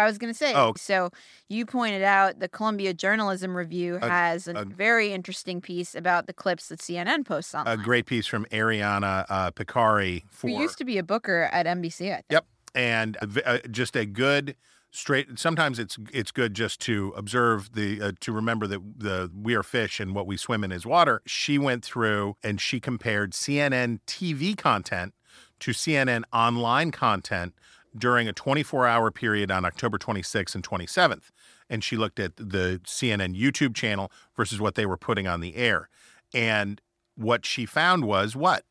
I 0.00 0.06
was 0.06 0.18
going 0.18 0.32
to 0.32 0.38
say. 0.38 0.54
Oh. 0.54 0.72
So 0.76 1.10
you 1.48 1.66
pointed 1.66 2.02
out 2.02 2.38
the 2.40 2.48
Columbia 2.48 2.94
Journalism 2.94 3.56
Review 3.56 3.98
A- 4.00 4.08
has 4.08 4.48
a, 4.48 4.54
a- 4.54 4.64
very 4.64 5.12
interesting 5.12 5.60
piece 5.60 5.94
about 5.94 6.26
the 6.26 6.32
clips 6.32 6.68
that 6.68 6.80
CNN 6.80 7.24
posts 7.24 7.54
on. 7.54 7.66
A 7.66 7.76
great 7.76 8.06
piece 8.06 8.26
from 8.26 8.46
Ariana 8.46 9.26
uh, 9.28 9.50
Pekary 9.52 10.24
for 10.30 10.48
Who 10.48 10.60
used 10.60 10.78
to 10.78 10.84
be 10.84 10.98
a 10.98 11.02
booker 11.02 11.48
at 11.52 11.66
NBC? 11.66 12.12
I 12.12 12.14
think. 12.14 12.24
Yep, 12.30 12.46
and 12.74 13.16
uh, 13.44 13.58
just 13.70 13.96
a 13.96 14.06
good 14.06 14.56
straight. 14.90 15.38
Sometimes 15.38 15.78
it's 15.78 15.98
it's 16.12 16.30
good 16.30 16.54
just 16.54 16.80
to 16.82 17.12
observe 17.16 17.72
the 17.74 18.00
uh, 18.00 18.12
to 18.20 18.32
remember 18.32 18.66
that 18.66 18.80
the 18.98 19.30
we 19.34 19.54
are 19.54 19.62
fish 19.62 20.00
and 20.00 20.14
what 20.14 20.26
we 20.26 20.36
swim 20.36 20.64
in 20.64 20.72
is 20.72 20.86
water. 20.86 21.22
She 21.26 21.58
went 21.58 21.84
through 21.84 22.36
and 22.42 22.60
she 22.60 22.80
compared 22.80 23.32
CNN 23.32 24.00
TV 24.06 24.56
content 24.56 25.14
to 25.60 25.72
CNN 25.72 26.22
online 26.32 26.90
content 26.90 27.54
during 27.96 28.28
a 28.28 28.32
24 28.32 28.86
hour 28.86 29.10
period 29.10 29.50
on 29.50 29.64
October 29.64 29.98
26th 29.98 30.54
and 30.54 30.64
27th. 30.64 31.30
And 31.68 31.84
she 31.84 31.96
looked 31.96 32.18
at 32.18 32.36
the 32.36 32.80
CNN 32.84 33.38
YouTube 33.38 33.74
channel 33.74 34.10
versus 34.36 34.60
what 34.60 34.74
they 34.74 34.86
were 34.86 34.96
putting 34.96 35.26
on 35.26 35.40
the 35.40 35.56
air. 35.56 35.88
And 36.34 36.80
what 37.16 37.44
she 37.44 37.66
found 37.66 38.04
was 38.04 38.34
what? 38.34 38.64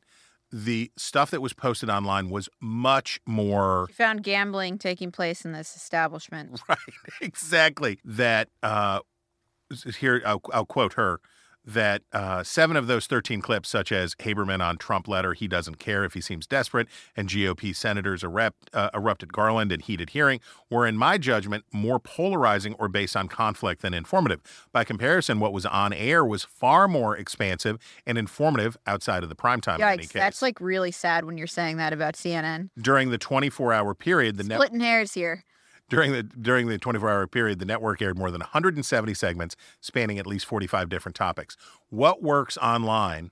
The 0.52 0.92
stuff 0.98 1.30
that 1.32 1.42
was 1.42 1.54
posted 1.54 1.90
online 1.90 2.30
was 2.30 2.50
much 2.60 3.20
more 3.28 3.86
You 3.90 3.94
found 3.94 4.24
gambling 4.24 4.80
taking 4.80 5.12
place 5.12 5.46
in 5.46 5.52
this 5.52 5.76
establishment. 5.76 6.60
right 6.70 6.78
exactly 7.22 8.00
that 8.04 8.50
uh 8.64 9.02
here 10.00 10.24
I'll, 10.26 10.42
I'll 10.52 10.66
quote 10.66 10.94
her 10.94 11.22
that 11.74 12.02
uh, 12.12 12.44
seven 12.44 12.76
of 12.76 12.88
those 12.88 13.08
13 13.08 13.42
clips, 13.42 13.70
such 13.70 13.92
as 13.92 14.16
Haberman 14.16 14.62
on 14.62 14.78
Trump 14.78 15.08
letter, 15.08 15.34
he 15.34 15.48
doesn't 15.48 15.80
care 15.80 16.04
if 16.04 16.14
he 16.14 16.22
seems 16.22 16.48
desperate, 16.48 16.88
and 17.16 17.30
GOP 17.30 17.76
senators 17.76 18.24
erupt, 18.24 18.70
uh, 18.74 18.90
erupted 18.94 19.32
Garland 19.32 19.72
in 19.72 19.80
heated 19.80 20.12
hearing, 20.12 20.40
were, 20.70 20.88
in 20.88 20.98
my 20.98 21.18
judgment, 21.18 21.64
more 21.72 22.00
polarizing 22.00 22.74
or 22.76 22.88
based 22.88 23.16
on 23.16 23.28
conflict 23.28 23.82
than 23.82 23.94
informative. 23.94 24.42
By 24.72 24.84
comparison, 24.84 25.40
what 25.40 25.54
was 25.54 25.66
on 25.66 25.94
air 25.94 26.26
was 26.26 26.44
far 26.44 26.88
more 26.88 27.16
expansive 27.16 27.78
and 28.06 28.18
informative 28.18 28.78
outside 28.88 29.24
of 29.24 29.30
the 29.30 29.36
primetime. 29.36 29.76
in 29.76 29.84
any 29.84 29.98
Yikes, 29.98 30.02
case. 30.02 30.14
that's 30.14 30.42
like 30.42 30.60
really 30.60 30.92
sad 30.92 31.26
when 31.26 31.38
you're 31.38 31.48
saying 31.48 31.78
that 31.78 31.94
about 31.94 32.16
CNN. 32.16 32.70
During 32.82 33.10
the 33.12 33.18
24 33.18 33.74
hour 33.74 33.94
period, 33.94 34.38
the 34.38 34.44
net 34.44 34.58
Splitting 34.58 34.80
hairs 34.80 35.14
here. 35.14 35.44
During 35.90 36.12
the 36.12 36.24
during 36.24 36.68
the 36.68 36.80
24-hour 36.80 37.28
period, 37.28 37.60
the 37.60 37.66
network 37.66 38.02
aired 38.02 38.18
more 38.18 38.32
than 38.32 38.40
170 38.40 39.14
segments 39.14 39.56
spanning 39.82 40.20
at 40.20 40.28
least 40.28 40.46
45 40.46 40.90
different 40.90 41.16
topics. 41.16 41.58
What 41.90 42.22
works 42.24 42.58
online 42.58 43.32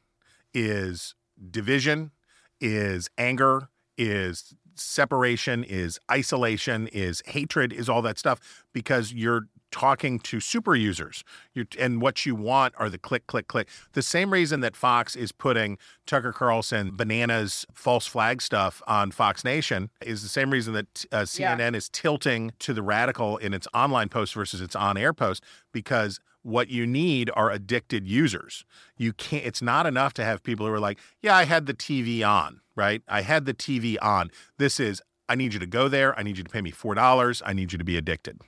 is 0.54 1.16
division, 1.52 2.12
is 2.60 3.10
anger, 3.18 3.70
is 3.98 4.54
separation, 4.76 5.64
is 5.64 6.00
isolation, 6.12 6.88
is 6.88 7.22
hatred, 7.28 7.74
is 7.74 7.90
all 7.90 8.02
that 8.02 8.18
stuff 8.18 8.66
because 8.74 9.14
you're 9.14 9.48
talking 9.72 10.20
to 10.20 10.40
super 10.40 10.76
users. 10.76 11.24
You 11.54 11.66
and 11.80 12.02
what 12.02 12.26
you 12.26 12.36
want 12.36 12.74
are 12.78 12.90
the 12.90 12.98
click 12.98 13.28
click 13.28 13.48
click. 13.48 13.68
The 13.94 14.02
same 14.02 14.32
reason 14.32 14.62
that 14.62 14.76
Fox 14.76 15.16
is 15.16 15.32
putting 15.32 15.78
Tucker 16.06 16.32
Carlson 16.32 16.96
bananas 16.96 17.66
false 17.74 18.08
flag 18.08 18.42
stuff 18.42 18.82
on 18.88 19.12
Fox 19.12 19.44
Nation 19.44 19.90
is 20.02 20.24
the 20.24 20.30
same 20.30 20.50
reason 20.52 20.74
that 20.74 21.06
uh, 21.12 21.26
Yeah. 21.34 21.58
CNN 21.58 21.76
is 21.76 21.90
tilting 21.90 22.52
to 22.60 22.74
the 22.74 22.82
radical 22.82 23.38
in 23.38 23.54
its 23.54 23.68
online 23.74 24.10
post 24.10 24.34
versus 24.34 24.62
its 24.62 24.76
on-air 24.76 25.14
post 25.14 25.44
because 25.72 26.20
what 26.44 26.70
you 26.70 26.88
need 26.88 27.30
are 27.36 27.52
addicted 27.52 28.08
users. 28.08 28.64
You 28.96 29.12
can't 29.14 29.46
it's 29.46 29.62
not 29.62 29.86
enough 29.86 30.14
to 30.14 30.24
have 30.24 30.44
people 30.44 30.66
who 30.66 30.72
are 30.72 30.80
like, 30.80 30.98
"Yeah, 31.22 31.36
I 31.36 31.44
had 31.44 31.66
the 31.66 31.74
TV 31.74 32.24
on." 32.24 32.62
Right? 32.76 33.02
I 33.08 33.22
had 33.22 33.46
the 33.46 33.54
TV 33.56 33.98
on. 34.02 34.30
This 34.58 34.80
is 34.80 35.02
I 35.28 35.36
need 35.36 35.54
you 35.54 35.60
to 35.60 35.66
go 35.68 35.90
there. 35.90 36.18
I 36.18 36.24
need 36.24 36.38
you 36.38 36.44
to 36.46 36.50
pay 36.50 36.62
me 36.62 36.72
$4. 36.72 37.42
I 37.46 37.52
need 37.52 37.74
you 37.74 37.78
to 37.78 37.84
be 37.84 37.98
addicted. 37.98 38.40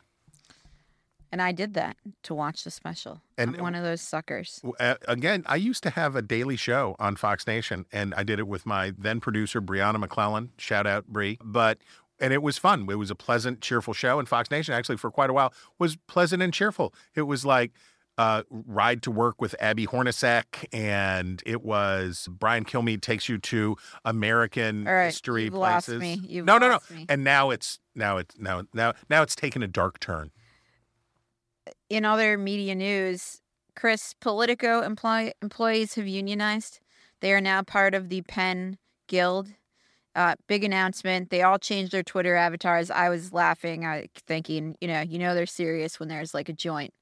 And 1.32 1.42
I 1.42 1.52
did 1.52 1.76
that 1.76 1.96
to 2.24 2.34
watch 2.34 2.64
the 2.64 2.72
special. 2.72 3.22
And- 3.38 3.56
I'm 3.56 3.62
one 3.62 3.76
of 3.76 3.84
those 3.84 4.02
suckers. 4.02 4.62
Uh, 4.80 4.96
again, 5.08 5.44
I 5.46 5.58
used 5.58 5.84
to 5.84 5.92
have 5.92 6.16
a 6.16 6.22
daily 6.22 6.56
show 6.56 6.96
on 7.00 7.16
Fox 7.16 7.46
Nation, 7.46 7.86
and 7.92 8.14
I 8.16 8.24
did 8.24 8.40
it 8.40 8.48
with 8.48 8.66
my 8.66 8.94
then 8.98 9.20
producer 9.20 9.62
Brianna 9.62 10.00
McClellan. 10.00 10.52
Shout 10.58 10.88
out 10.88 11.08
Brie, 11.08 11.38
but 11.44 11.78
and 12.20 12.34
it 12.34 12.42
was 12.42 12.58
fun. 12.58 12.88
It 12.90 12.96
was 12.96 13.12
a 13.12 13.16
pleasant, 13.16 13.62
cheerful 13.62 13.94
show, 13.94 14.20
and 14.20 14.28
Fox 14.28 14.50
Nation 14.52 14.74
actually 14.74 14.98
for 14.98 15.12
quite 15.12 15.30
a 15.30 15.34
while 15.34 15.54
was 15.78 15.96
pleasant 16.08 16.42
and 16.42 16.54
cheerful. 16.54 16.94
It 17.16 17.24
was 17.24 17.46
like. 17.46 17.72
Uh, 18.18 18.44
ride 18.50 19.02
to 19.02 19.10
work 19.10 19.40
with 19.40 19.56
Abby 19.62 19.88
Hornacek, 19.88 20.66
and 20.74 21.42
it 21.46 21.64
was 21.64 22.28
Brian 22.30 22.66
Kilmeade 22.66 23.00
takes 23.00 23.30
you 23.30 23.38
to 23.38 23.78
American 24.04 24.84
right, 24.84 25.06
history 25.06 25.50
places. 25.50 26.02
no, 26.30 26.58
no, 26.58 26.68
no. 26.68 26.80
me. 26.90 27.06
And 27.08 27.24
now 27.24 27.50
it's 27.50 27.80
now 27.96 28.18
it's 28.18 28.38
now 28.38 28.64
now 28.74 28.92
now 29.10 29.22
it's 29.22 29.38
taken 29.38 29.64
a 29.64 29.68
dark 29.70 30.02
turn. 30.02 30.32
In 31.90 32.06
other 32.06 32.38
media 32.38 32.76
news, 32.76 33.42
Chris, 33.76 34.14
Politico 34.22 34.82
employ- 34.82 35.32
employees 35.42 35.96
have 35.96 36.08
unionized. 36.08 36.80
They 37.22 37.34
are 37.34 37.42
now 37.42 37.64
part 37.64 37.94
of 37.94 38.10
the 38.10 38.22
Penn 38.24 38.78
Guild. 39.08 39.50
Uh, 40.16 40.36
big 40.48 40.64
announcement. 40.64 41.30
They 41.30 41.44
all 41.44 41.60
changed 41.60 41.92
their 41.92 42.04
Twitter 42.04 42.36
avatars. 42.36 42.92
I 42.92 43.10
was 43.10 43.32
laughing, 43.32 43.86
I 43.86 44.10
thinking, 44.28 44.76
you 44.82 44.88
know, 44.88 45.02
you 45.02 45.20
know 45.20 45.34
they're 45.34 45.46
serious 45.46 46.00
when 46.00 46.10
there's 46.10 46.34
like 46.34 46.50
a 46.50 46.54
joint 46.54 46.94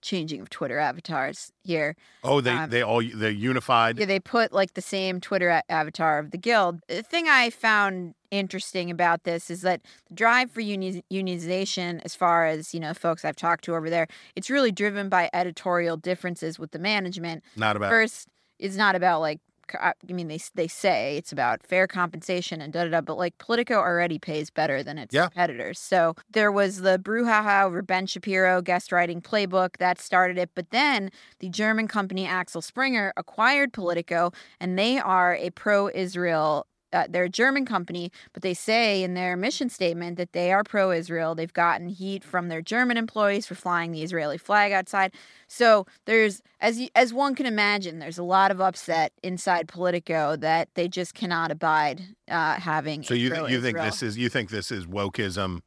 changing 0.00 0.40
of 0.40 0.48
Twitter 0.50 0.78
avatars 0.78 1.52
here. 1.62 1.96
Oh, 2.22 2.40
they 2.40 2.52
Um, 2.52 2.70
they 2.70 2.82
all 2.82 3.02
they 3.02 3.30
unified. 3.30 3.98
Yeah, 3.98 4.06
they 4.06 4.20
put 4.20 4.52
like 4.52 4.74
the 4.74 4.82
same 4.82 5.20
Twitter 5.20 5.48
a- 5.48 5.62
avatar 5.68 6.18
of 6.18 6.30
the 6.30 6.38
guild. 6.38 6.80
The 6.88 7.02
thing 7.02 7.28
I 7.28 7.50
found 7.50 8.14
interesting 8.30 8.90
about 8.90 9.24
this 9.24 9.50
is 9.50 9.62
that 9.62 9.80
the 10.08 10.14
drive 10.14 10.50
for 10.50 10.60
uni- 10.60 11.02
unionization, 11.10 12.00
as 12.04 12.14
far 12.14 12.46
as 12.46 12.74
you 12.74 12.80
know, 12.80 12.94
folks 12.94 13.24
I've 13.24 13.36
talked 13.36 13.64
to 13.64 13.74
over 13.74 13.90
there, 13.90 14.06
it's 14.36 14.50
really 14.50 14.72
driven 14.72 15.08
by 15.08 15.30
editorial 15.32 15.96
differences 15.96 16.58
with 16.58 16.70
the 16.72 16.78
management. 16.78 17.42
Not 17.56 17.76
about 17.76 17.90
First, 17.90 18.28
it's 18.58 18.76
not 18.76 18.94
about 18.94 19.20
like. 19.20 19.40
I 19.80 19.92
mean, 20.08 20.28
they 20.28 20.38
they 20.54 20.68
say 20.68 21.16
it's 21.16 21.32
about 21.32 21.66
fair 21.66 21.86
compensation 21.86 22.60
and 22.60 22.72
da 22.72 22.84
da 22.84 22.90
da, 22.90 23.00
but 23.00 23.18
like 23.18 23.36
Politico 23.38 23.74
already 23.74 24.18
pays 24.18 24.50
better 24.50 24.82
than 24.82 24.98
its 24.98 25.14
Yeah. 25.14 25.24
competitors. 25.28 25.78
So 25.80 26.14
there 26.30 26.52
was 26.52 26.82
the 26.82 26.98
brouhaha 26.98 27.64
over 27.64 27.82
Ben 27.82 28.06
Shapiro 28.06 28.62
guest 28.62 28.92
writing 28.92 29.20
playbook 29.20 29.78
that 29.78 29.98
started 30.00 30.38
it, 30.38 30.50
but 30.54 30.70
then 30.70 31.10
the 31.40 31.48
German 31.48 31.88
company 31.88 32.26
Axel 32.26 32.62
Springer 32.62 33.12
acquired 33.16 33.72
Politico, 33.72 34.30
and 34.60 34.78
they 34.78 34.98
are 34.98 35.34
a 35.34 35.50
pro-Israel 35.50 36.66
uh, 36.92 37.06
they're 37.08 37.24
a 37.24 37.28
German 37.28 37.66
company, 37.66 38.10
but 38.32 38.42
they 38.42 38.54
say 38.54 39.02
in 39.02 39.14
their 39.14 39.36
mission 39.36 39.68
statement 39.68 40.16
that 40.16 40.32
they 40.32 40.52
are 40.52 40.64
pro 40.64 40.90
Israel. 40.90 41.34
They've 41.34 41.52
gotten 41.52 41.88
heat 41.88 42.24
from 42.24 42.48
their 42.48 42.62
German 42.62 42.96
employees 42.96 43.46
for 43.46 43.54
flying 43.54 43.92
the 43.92 44.02
Israeli 44.02 44.38
flag 44.38 44.72
outside. 44.72 45.12
So 45.46 45.86
there's, 46.04 46.42
as, 46.60 46.78
you, 46.78 46.88
as 46.94 47.12
one 47.12 47.34
can 47.34 47.46
imagine, 47.46 47.98
there's 47.98 48.18
a 48.18 48.22
lot 48.22 48.50
of 48.50 48.60
upset 48.60 49.12
inside 49.22 49.68
Politico 49.68 50.36
that 50.36 50.68
they 50.74 50.88
just 50.88 51.14
cannot 51.14 51.50
abide 51.50 52.02
uh, 52.30 52.54
having. 52.54 53.02
So 53.02 53.14
you 53.14 53.34
you 53.46 53.60
think 53.60 53.78
this 53.78 54.02
is 54.02 54.16
you 54.16 54.28
think 54.28 54.50
this 54.50 54.70
is 54.70 54.86
wokeism? 54.86 55.60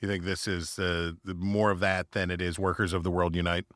You 0.00 0.08
think 0.08 0.24
this 0.24 0.48
is 0.48 0.78
uh, 0.78 1.12
the 1.24 1.34
more 1.34 1.70
of 1.70 1.80
that 1.80 2.12
than 2.12 2.30
it 2.30 2.40
is 2.40 2.58
workers 2.58 2.92
of 2.92 3.02
the 3.02 3.10
world 3.10 3.34
unite? 3.34 3.66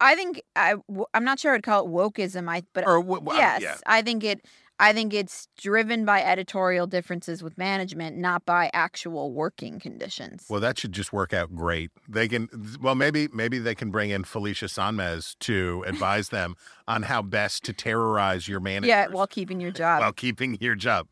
I 0.00 0.14
think 0.14 0.42
I 0.56 0.74
I'm 1.14 1.24
not 1.24 1.38
sure 1.38 1.54
I'd 1.54 1.62
call 1.62 1.84
it 1.84 1.90
wokeism. 1.90 2.48
I 2.48 2.62
but 2.72 2.86
Or 2.86 3.04
yes, 3.34 3.62
yeah. 3.62 3.76
I 3.86 4.02
think 4.02 4.24
it. 4.24 4.44
I 4.80 4.92
think 4.92 5.12
it's 5.12 5.48
driven 5.58 6.04
by 6.04 6.22
editorial 6.22 6.86
differences 6.86 7.42
with 7.42 7.58
management, 7.58 8.16
not 8.16 8.46
by 8.46 8.70
actual 8.72 9.32
working 9.32 9.80
conditions. 9.80 10.46
Well, 10.48 10.60
that 10.60 10.78
should 10.78 10.92
just 10.92 11.12
work 11.12 11.32
out 11.32 11.54
great. 11.54 11.90
They 12.08 12.28
can 12.28 12.48
well 12.80 12.94
maybe 12.94 13.28
maybe 13.32 13.58
they 13.58 13.74
can 13.74 13.90
bring 13.90 14.10
in 14.10 14.24
Felicia 14.24 14.66
Sonmez 14.66 15.36
to 15.40 15.84
advise 15.86 16.28
them 16.30 16.54
on 16.86 17.02
how 17.02 17.22
best 17.22 17.64
to 17.64 17.72
terrorize 17.72 18.46
your 18.46 18.60
manager 18.60 18.88
yeah, 18.88 19.08
while 19.08 19.26
keeping 19.26 19.60
your 19.60 19.70
job. 19.82 20.00
while 20.00 20.12
keeping 20.12 20.56
your 20.60 20.76
job. 20.76 21.08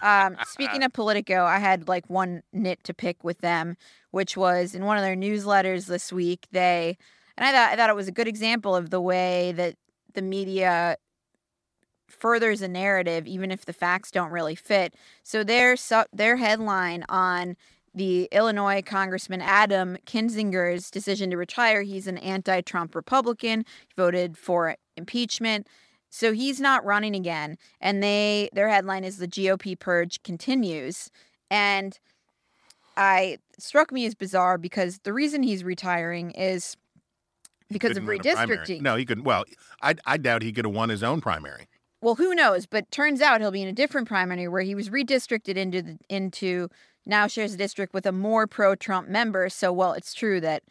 um, 0.00 0.36
speaking 0.46 0.84
of 0.84 0.92
Politico, 0.94 1.44
I 1.44 1.58
had 1.58 1.88
like 1.88 2.08
one 2.08 2.42
nit 2.52 2.84
to 2.84 2.94
pick 2.94 3.24
with 3.24 3.40
them, 3.40 3.76
which 4.12 4.36
was 4.36 4.74
in 4.74 4.84
one 4.84 4.96
of 4.96 5.02
their 5.02 5.16
newsletters 5.16 5.86
this 5.86 6.12
week. 6.12 6.46
They 6.52 6.96
and 7.36 7.44
I 7.44 7.50
thought 7.50 7.72
I 7.72 7.76
thought 7.76 7.90
it 7.90 7.96
was 7.96 8.08
a 8.08 8.12
good 8.12 8.28
example 8.28 8.76
of 8.76 8.90
the 8.90 9.00
way 9.00 9.52
that 9.52 9.74
the 10.14 10.22
media 10.22 10.96
furthers 12.08 12.62
a 12.62 12.68
narrative, 12.68 13.26
even 13.26 13.50
if 13.50 13.64
the 13.64 13.72
facts 13.72 14.10
don't 14.10 14.30
really 14.30 14.54
fit. 14.54 14.94
So 15.22 15.42
their 15.44 15.76
su- 15.76 16.04
their 16.12 16.36
headline 16.36 17.04
on 17.08 17.56
the 17.94 18.28
Illinois 18.32 18.82
Congressman 18.82 19.40
Adam 19.40 19.96
Kinzinger's 20.06 20.90
decision 20.90 21.30
to 21.30 21.36
retire. 21.36 21.82
He's 21.82 22.06
an 22.08 22.18
anti-Trump 22.18 22.94
Republican. 22.94 23.60
He 23.86 23.94
voted 23.96 24.36
for 24.36 24.76
impeachment. 24.96 25.68
So 26.10 26.32
he's 26.32 26.60
not 26.60 26.84
running 26.84 27.14
again. 27.14 27.56
And 27.80 28.02
they 28.02 28.48
their 28.52 28.68
headline 28.68 29.04
is 29.04 29.18
the 29.18 29.28
GOP 29.28 29.78
purge 29.78 30.22
continues. 30.22 31.10
And 31.50 31.98
I 32.96 33.38
struck 33.58 33.90
me 33.92 34.06
as 34.06 34.14
bizarre 34.14 34.58
because 34.58 34.98
the 35.00 35.12
reason 35.12 35.42
he's 35.42 35.64
retiring 35.64 36.30
is 36.32 36.76
because 37.70 37.96
of 37.96 38.04
Couldn't 38.04 38.06
win 38.06 38.20
a 38.20 38.34
primary. 38.34 38.58
redistricting. 38.58 38.80
No, 38.82 38.96
he 38.96 39.04
could. 39.04 39.24
Well, 39.24 39.44
I 39.82 39.94
I 40.06 40.16
doubt 40.16 40.42
he 40.42 40.52
could 40.52 40.64
have 40.64 40.74
won 40.74 40.88
his 40.90 41.02
own 41.02 41.20
primary. 41.20 41.66
Well, 42.04 42.16
who 42.16 42.34
knows? 42.34 42.66
But 42.66 42.90
turns 42.90 43.22
out 43.22 43.40
he'll 43.40 43.50
be 43.50 43.62
in 43.62 43.68
a 43.68 43.72
different 43.72 44.06
primary 44.06 44.46
where 44.46 44.60
he 44.60 44.74
was 44.74 44.90
redistricted 44.90 45.56
into 45.56 45.80
the, 45.80 45.98
into 46.10 46.68
now 47.06 47.26
shares 47.26 47.54
a 47.54 47.56
district 47.56 47.94
with 47.94 48.04
a 48.04 48.12
more 48.12 48.46
pro-Trump 48.46 49.08
member. 49.08 49.48
So, 49.48 49.72
well, 49.72 49.94
it's 49.94 50.12
true 50.12 50.38
that 50.42 50.64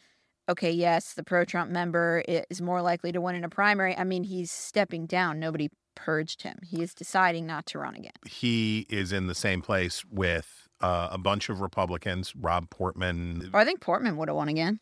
okay, 0.47 0.69
yes, 0.69 1.15
the 1.15 1.23
pro-Trump 1.23 1.71
member 1.71 2.23
is 2.27 2.61
more 2.61 2.83
likely 2.83 3.11
to 3.11 3.19
win 3.19 3.33
in 3.33 3.43
a 3.43 3.49
primary. 3.49 3.97
I 3.97 4.03
mean, 4.03 4.23
he's 4.23 4.51
stepping 4.51 5.07
down. 5.07 5.39
Nobody 5.39 5.69
purged 5.95 6.43
him. 6.43 6.59
He 6.63 6.83
is 6.83 6.93
deciding 6.93 7.47
not 7.47 7.65
to 7.67 7.79
run 7.79 7.95
again. 7.95 8.11
He 8.27 8.85
is 8.89 9.11
in 9.11 9.25
the 9.25 9.33
same 9.33 9.63
place 9.63 10.05
with 10.05 10.67
uh, 10.81 11.09
a 11.11 11.17
bunch 11.17 11.49
of 11.49 11.61
Republicans. 11.61 12.35
Rob 12.35 12.69
Portman. 12.69 13.49
Oh, 13.51 13.57
I 13.57 13.65
think 13.65 13.81
Portman 13.81 14.17
would 14.17 14.29
have 14.29 14.35
won 14.35 14.49
again. 14.49 14.79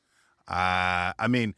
Uh, 0.49 1.13
I 1.17 1.27
mean, 1.29 1.55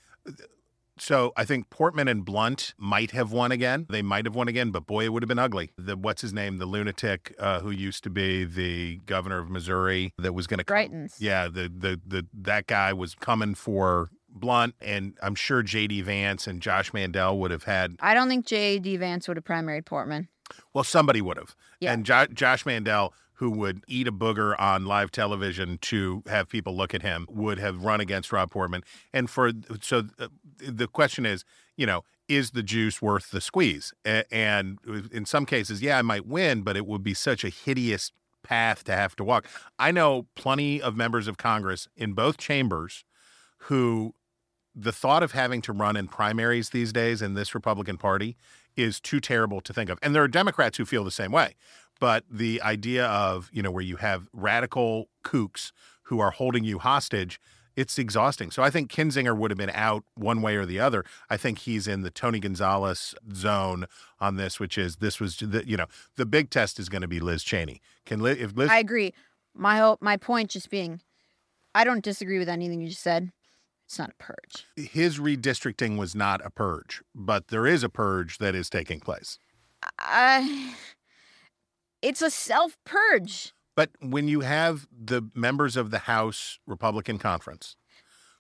so 0.98 1.34
I 1.36 1.46
think 1.46 1.70
Portman 1.70 2.08
and 2.08 2.24
Blunt 2.24 2.74
might 2.78 3.12
have 3.12 3.32
won 3.32 3.52
again. 3.52 3.86
They 3.90 4.02
might 4.02 4.26
have 4.26 4.36
won 4.36 4.48
again, 4.48 4.72
but 4.72 4.86
boy, 4.86 5.06
it 5.06 5.14
would 5.14 5.24
have 5.24 5.28
been 5.28 5.40
ugly. 5.40 5.72
The 5.78 5.98
what's 5.98 6.22
his 6.22 6.34
name, 6.34 6.58
the 6.58 6.66
lunatic 6.66 7.36
uh, 7.40 7.60
who 7.62 7.72
used 7.72 8.04
to 8.04 8.10
be 8.10 8.46
the 8.46 8.98
governor 9.06 9.40
of 9.40 9.50
Missouri, 9.50 10.14
that 10.18 10.34
was 10.34 10.48
going 10.48 10.60
to 10.60 10.64
Greitens. 10.64 11.16
Yeah, 11.20 11.48
the 11.48 11.72
the 11.76 12.00
the 12.06 12.28
that 12.34 12.68
guy 12.68 12.94
was 12.94 13.16
coming 13.16 13.56
for 13.56 14.10
Blunt, 14.30 14.76
and 14.82 15.18
I'm 15.22 15.36
sure 15.36 15.64
J.D. 15.64 16.02
Vance 16.02 16.48
and 16.48 16.62
Josh 16.62 16.94
Mandel 16.94 17.38
would 17.40 17.52
have 17.52 17.64
had. 17.64 17.96
I 18.00 18.14
don't 18.14 18.30
think 18.30 18.46
J.D. 18.46 18.98
Vance 18.98 19.28
would 19.28 19.38
have 19.38 19.46
primaried 19.46 19.86
Portman. 19.86 20.28
Well, 20.74 20.84
somebody 20.84 21.22
would 21.22 21.38
have. 21.38 21.56
Yeah. 21.80 21.94
And 21.94 22.06
jo- 22.06 22.28
Josh 22.28 22.66
Mandel, 22.66 23.14
who 23.34 23.50
would 23.52 23.84
eat 23.88 24.08
a 24.08 24.12
booger 24.12 24.60
on 24.60 24.86
live 24.86 25.12
television 25.12 25.78
to 25.80 26.24
have 26.28 26.50
people 26.50 26.76
look 26.76 26.94
at 26.94 27.02
him, 27.02 27.28
would 27.30 27.60
have 27.60 27.84
run 27.84 28.00
against 28.00 28.32
Rob 28.32 28.52
Portman. 28.52 28.84
And 29.12 29.30
for 29.30 29.52
so 29.82 30.04
uh, 30.20 30.28
the 30.58 30.88
question 30.88 31.26
is, 31.26 31.46
you 31.78 31.86
know, 31.86 32.04
is 32.28 32.52
the 32.52 32.64
juice 32.64 33.02
worth 33.02 33.32
the 33.32 33.42
squeeze? 33.42 33.94
And 34.06 34.80
uh, 34.88 35.02
in 35.12 35.26
some 35.26 35.46
cases, 35.46 35.82
yeah, 35.82 35.98
I 35.98 36.02
might 36.02 36.26
win, 36.26 36.62
but 36.62 36.78
it 36.78 36.86
would 36.86 37.04
be 37.04 37.14
such 37.14 37.44
a 37.44 37.50
hideous 37.50 38.12
path 38.44 38.84
to 38.86 38.94
have 38.94 39.16
to 39.16 39.24
walk. 39.24 39.48
I 39.80 39.92
know 39.92 40.28
plenty 40.36 40.82
of 40.82 40.96
members 40.96 41.28
of 41.28 41.38
Congress 41.38 41.88
in 41.96 42.14
both 42.14 42.38
chambers 42.38 43.06
who 43.58 44.14
the 44.76 44.92
thought 44.92 45.24
of 45.24 45.34
having 45.34 45.62
to 45.62 45.72
run 45.72 45.96
in 45.96 46.08
primaries 46.08 46.70
these 46.70 46.92
days 46.92 47.22
in 47.22 47.36
this 47.36 47.54
Republican 47.54 47.98
Party 47.98 48.36
is 48.76 49.00
too 49.00 49.20
terrible 49.20 49.62
to 49.62 49.72
think 49.72 49.90
of. 49.90 50.00
And 50.02 50.16
there 50.16 50.24
are 50.24 50.28
Democrats 50.28 50.78
who 50.78 50.86
feel 50.86 51.04
the 51.04 51.12
same 51.12 51.32
way. 51.32 51.56
But 52.00 52.26
the 52.30 52.62
idea 52.62 53.06
of, 53.06 53.50
you 53.54 53.62
know, 53.62 53.72
where 53.72 53.84
you 53.84 53.98
have 53.98 54.28
radical 54.34 55.10
kooks 55.24 55.72
who 56.04 56.20
are 56.20 56.32
holding 56.32 56.64
you 56.64 56.80
hostage, 56.80 57.40
it's 57.76 57.98
exhausting. 57.98 58.52
So 58.52 58.62
I 58.64 58.70
think 58.70 58.92
Kinzinger 58.92 59.36
would 59.38 59.52
have 59.52 59.58
been 59.58 59.72
out 59.72 60.04
one 60.16 60.42
way 60.42 60.56
or 60.56 60.66
the 60.66 60.80
other. 60.80 61.04
I 61.30 61.38
think 61.38 61.60
he's 61.60 61.88
in 61.88 62.02
the 62.02 62.12
Tony 62.12 62.40
Gonzalez 62.40 63.16
zone 63.34 63.86
on 64.20 64.36
this, 64.36 64.60
which 64.60 64.78
is 64.78 64.98
this 64.98 65.20
was 65.20 65.38
the, 65.38 65.68
you 65.68 65.78
know, 65.78 65.88
the 66.16 66.26
big 66.26 66.50
test 66.50 66.80
is 66.80 66.90
going 66.90 67.02
to 67.02 67.08
be 67.08 67.20
Liz 67.20 67.44
Cheney. 67.44 67.82
Can 68.06 68.20
Liz, 68.20 68.38
if 68.40 68.56
Liz 68.56 68.70
I 68.70 68.80
agree. 68.80 69.14
My 69.56 69.78
whole, 69.78 69.98
my 70.02 70.18
point 70.18 70.50
just 70.50 70.70
being, 70.70 71.02
I 71.76 71.84
don't 71.84 72.04
disagree 72.04 72.40
with 72.40 72.50
anything 72.50 72.82
you 72.82 72.90
just 72.90 73.04
said. 73.04 73.32
It's 73.86 74.00
not 74.00 74.12
a 74.12 74.24
purge. 74.24 74.66
his 74.76 75.20
redistricting 75.20 75.98
was 75.98 76.16
not 76.16 76.44
a 76.44 76.50
purge, 76.50 77.04
but 77.14 77.50
there 77.50 77.68
is 77.68 77.84
a 77.84 77.90
purge 77.90 78.38
that 78.38 78.56
is 78.56 78.70
taking 78.70 79.00
place. 79.00 79.38
I, 80.00 80.74
it's 82.02 82.22
a 82.22 82.32
self 82.32 82.78
purge. 82.86 83.54
But 83.76 83.90
when 84.02 84.28
you 84.28 84.42
have 84.42 84.88
the 84.92 85.24
members 85.34 85.76
of 85.76 85.92
the 85.92 86.00
House 86.00 86.60
Republican 86.68 87.18
Conference 87.18 87.76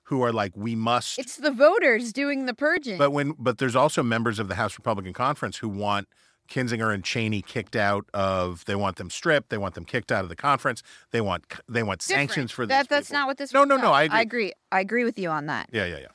who 0.07 0.21
are 0.21 0.33
like, 0.33 0.51
we 0.55 0.75
must, 0.75 1.17
It's 1.17 1.37
the 1.37 1.51
voters 1.51 2.11
doing 2.13 2.45
the 2.45 2.53
purging. 2.53 2.97
but 2.97 3.11
when, 3.11 3.33
but 3.39 3.57
there's 3.57 3.75
also 3.75 4.03
members 4.03 4.37
of 4.37 4.47
the 4.47 4.55
House 4.55 4.77
Republican 4.77 5.13
Conference 5.13 5.57
who 5.57 5.69
want 5.69 6.07
Kinzinger 6.49 6.93
and 6.93 7.03
Cheney 7.05 7.41
kicked 7.41 7.75
out 7.75 8.05
of, 8.13 8.65
they 8.65 8.75
want 8.75 8.97
them 8.97 9.09
stripped, 9.09 9.49
they 9.49 9.57
want 9.57 9.75
them 9.75 9.85
kicked 9.85 10.11
out 10.11 10.23
of 10.23 10.29
the 10.29 10.35
conference, 10.35 10.83
they 11.11 11.21
want, 11.21 11.45
they 11.69 11.83
want 11.83 12.01
Different. 12.01 12.29
sanctions 12.29 12.51
for 12.51 12.65
that. 12.65 12.89
That's 12.89 13.07
people. 13.07 13.21
not 13.21 13.27
what 13.27 13.37
this. 13.37 13.53
No, 13.53 13.63
no, 13.63 13.77
no. 13.77 13.91
I 13.93 14.03
agree. 14.03 14.17
I 14.17 14.21
agree. 14.21 14.53
I 14.73 14.79
agree 14.81 15.03
with 15.05 15.17
you 15.17 15.29
on 15.29 15.45
that. 15.45 15.69
Yeah, 15.71 15.85
yeah, 15.85 15.99
yeah. 15.99 16.07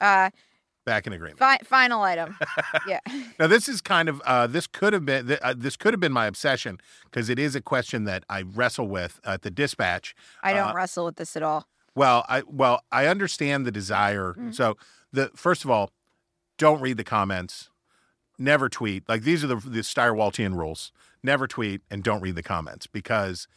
Uh, 0.00 0.30
Back 0.84 1.06
in 1.06 1.12
agreement. 1.14 1.38
fi- 1.38 1.58
final 1.64 2.02
item. 2.02 2.36
yeah. 2.86 3.00
Now 3.38 3.46
this 3.46 3.68
is 3.68 3.80
kind 3.80 4.08
of 4.08 4.20
uh, 4.26 4.46
this 4.46 4.66
could 4.66 4.92
have 4.92 5.06
been 5.06 5.26
th- 5.28 5.40
uh, 5.42 5.54
this 5.56 5.76
could 5.76 5.94
have 5.94 6.00
been 6.00 6.12
my 6.12 6.26
obsession 6.26 6.78
because 7.04 7.30
it 7.30 7.38
is 7.38 7.54
a 7.56 7.60
question 7.62 8.04
that 8.04 8.24
I 8.28 8.42
wrestle 8.42 8.86
with 8.88 9.18
at 9.24 9.42
the 9.42 9.50
dispatch. 9.50 10.14
I 10.42 10.52
don't 10.52 10.70
Uh, 10.70 10.74
wrestle 10.74 11.06
with 11.06 11.16
this 11.16 11.36
at 11.36 11.42
all. 11.42 11.66
Well, 11.94 12.24
I 12.28 12.42
well 12.46 12.82
I 12.92 13.06
understand 13.06 13.64
the 13.66 13.72
desire. 13.72 14.34
So 14.50 14.76
the 15.12 15.30
first 15.34 15.64
of 15.64 15.70
all, 15.70 15.90
don't 16.58 16.80
read 16.82 16.98
the 16.98 17.04
comments. 17.04 17.70
Never 18.38 18.68
tweet. 18.68 19.08
Like 19.08 19.22
these 19.22 19.42
are 19.42 19.46
the 19.46 19.56
the 19.56 19.80
Stirewaltian 19.80 20.54
rules. 20.54 20.92
Never 21.22 21.46
tweet 21.46 21.80
and 21.90 22.02
don't 22.04 22.20
read 22.20 22.34
the 22.34 22.42
comments 22.42 22.86
because 22.86 23.48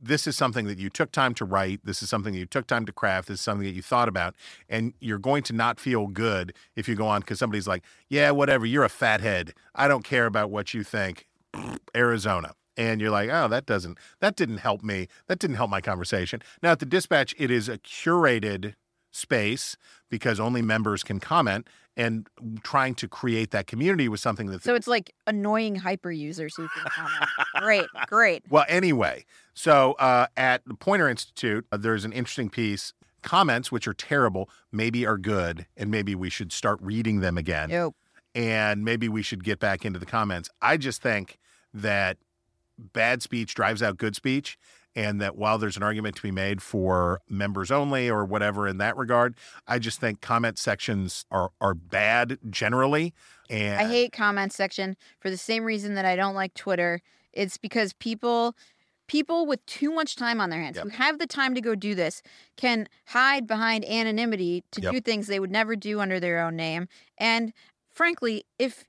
this 0.00 0.26
is 0.26 0.36
something 0.36 0.66
that 0.66 0.78
you 0.78 0.88
took 0.88 1.12
time 1.12 1.34
to 1.34 1.44
write. 1.44 1.80
This 1.84 2.02
is 2.02 2.08
something 2.08 2.32
that 2.32 2.38
you 2.38 2.46
took 2.46 2.66
time 2.66 2.86
to 2.86 2.92
craft. 2.92 3.28
This 3.28 3.40
is 3.40 3.44
something 3.44 3.66
that 3.66 3.74
you 3.74 3.82
thought 3.82 4.08
about, 4.08 4.34
and 4.68 4.94
you're 5.00 5.18
going 5.18 5.42
to 5.44 5.52
not 5.52 5.80
feel 5.80 6.06
good 6.06 6.54
if 6.76 6.88
you 6.88 6.94
go 6.94 7.06
on 7.06 7.20
because 7.20 7.38
somebody's 7.38 7.66
like, 7.66 7.82
"Yeah, 8.08 8.30
whatever. 8.30 8.66
You're 8.66 8.84
a 8.84 8.88
fathead. 8.88 9.54
I 9.74 9.88
don't 9.88 10.04
care 10.04 10.26
about 10.26 10.50
what 10.50 10.74
you 10.74 10.82
think." 10.82 11.26
Arizona. 11.96 12.54
And 12.76 13.00
you're 13.00 13.10
like, 13.10 13.30
oh, 13.30 13.46
that 13.48 13.66
doesn't, 13.66 13.98
that 14.20 14.34
didn't 14.34 14.58
help 14.58 14.82
me. 14.82 15.06
That 15.28 15.38
didn't 15.38 15.56
help 15.56 15.70
my 15.70 15.80
conversation. 15.80 16.42
Now, 16.60 16.72
at 16.72 16.80
the 16.80 16.86
dispatch, 16.86 17.32
it 17.38 17.50
is 17.50 17.68
a 17.68 17.78
curated 17.78 18.74
space 19.14 19.76
because 20.10 20.40
only 20.40 20.62
members 20.62 21.02
can 21.02 21.20
comment 21.20 21.68
and 21.96 22.28
trying 22.62 22.94
to 22.96 23.08
create 23.08 23.52
that 23.52 23.66
community 23.66 24.08
was 24.08 24.20
something 24.20 24.48
that 24.48 24.62
So 24.62 24.74
it's 24.74 24.88
like 24.88 25.14
annoying 25.26 25.76
hyper 25.76 26.10
users 26.10 26.56
who 26.56 26.68
can 26.68 26.84
comment. 26.90 27.30
great, 27.56 27.86
great. 28.08 28.44
Well, 28.50 28.64
anyway, 28.68 29.24
so 29.54 29.92
uh, 29.92 30.26
at 30.36 30.62
the 30.66 30.74
Poynter 30.74 31.08
Institute, 31.08 31.66
uh, 31.70 31.76
there's 31.76 32.04
an 32.04 32.12
interesting 32.12 32.50
piece. 32.50 32.92
Comments, 33.22 33.72
which 33.72 33.88
are 33.88 33.94
terrible, 33.94 34.50
maybe 34.70 35.06
are 35.06 35.16
good, 35.16 35.64
and 35.78 35.90
maybe 35.90 36.14
we 36.14 36.28
should 36.28 36.52
start 36.52 36.78
reading 36.82 37.20
them 37.20 37.38
again. 37.38 37.70
Nope. 37.70 37.96
And 38.34 38.84
maybe 38.84 39.08
we 39.08 39.22
should 39.22 39.42
get 39.44 39.58
back 39.60 39.86
into 39.86 39.98
the 39.98 40.04
comments. 40.04 40.50
I 40.60 40.76
just 40.76 41.00
think 41.00 41.38
that 41.72 42.18
bad 42.78 43.22
speech 43.22 43.54
drives 43.54 43.82
out 43.82 43.96
good 43.96 44.14
speech. 44.14 44.58
And 44.96 45.20
that 45.20 45.36
while 45.36 45.58
there's 45.58 45.76
an 45.76 45.82
argument 45.82 46.14
to 46.16 46.22
be 46.22 46.30
made 46.30 46.62
for 46.62 47.20
members 47.28 47.70
only 47.72 48.08
or 48.08 48.24
whatever 48.24 48.68
in 48.68 48.78
that 48.78 48.96
regard, 48.96 49.36
I 49.66 49.78
just 49.78 49.98
think 50.00 50.20
comment 50.20 50.58
sections 50.58 51.26
are 51.30 51.50
are 51.60 51.74
bad 51.74 52.38
generally. 52.48 53.12
And 53.50 53.80
I 53.80 53.86
hate 53.86 54.12
comment 54.12 54.52
section 54.52 54.96
for 55.20 55.30
the 55.30 55.36
same 55.36 55.64
reason 55.64 55.94
that 55.94 56.04
I 56.04 56.14
don't 56.16 56.34
like 56.34 56.54
Twitter. 56.54 57.00
It's 57.32 57.56
because 57.56 57.92
people 57.92 58.54
people 59.06 59.46
with 59.46 59.64
too 59.66 59.92
much 59.92 60.16
time 60.16 60.40
on 60.40 60.48
their 60.48 60.62
hands 60.62 60.76
Yep. 60.76 60.84
who 60.84 60.90
have 60.90 61.18
the 61.18 61.26
time 61.26 61.54
to 61.54 61.60
go 61.60 61.74
do 61.74 61.94
this 61.94 62.22
can 62.56 62.88
hide 63.08 63.46
behind 63.46 63.84
anonymity 63.84 64.64
to 64.70 64.80
Yep. 64.80 64.92
do 64.92 65.00
things 65.00 65.26
they 65.26 65.38
would 65.40 65.50
never 65.50 65.76
do 65.76 66.00
under 66.00 66.18
their 66.18 66.40
own 66.40 66.56
name. 66.56 66.88
And 67.18 67.52
frankly, 67.90 68.44
if 68.58 68.84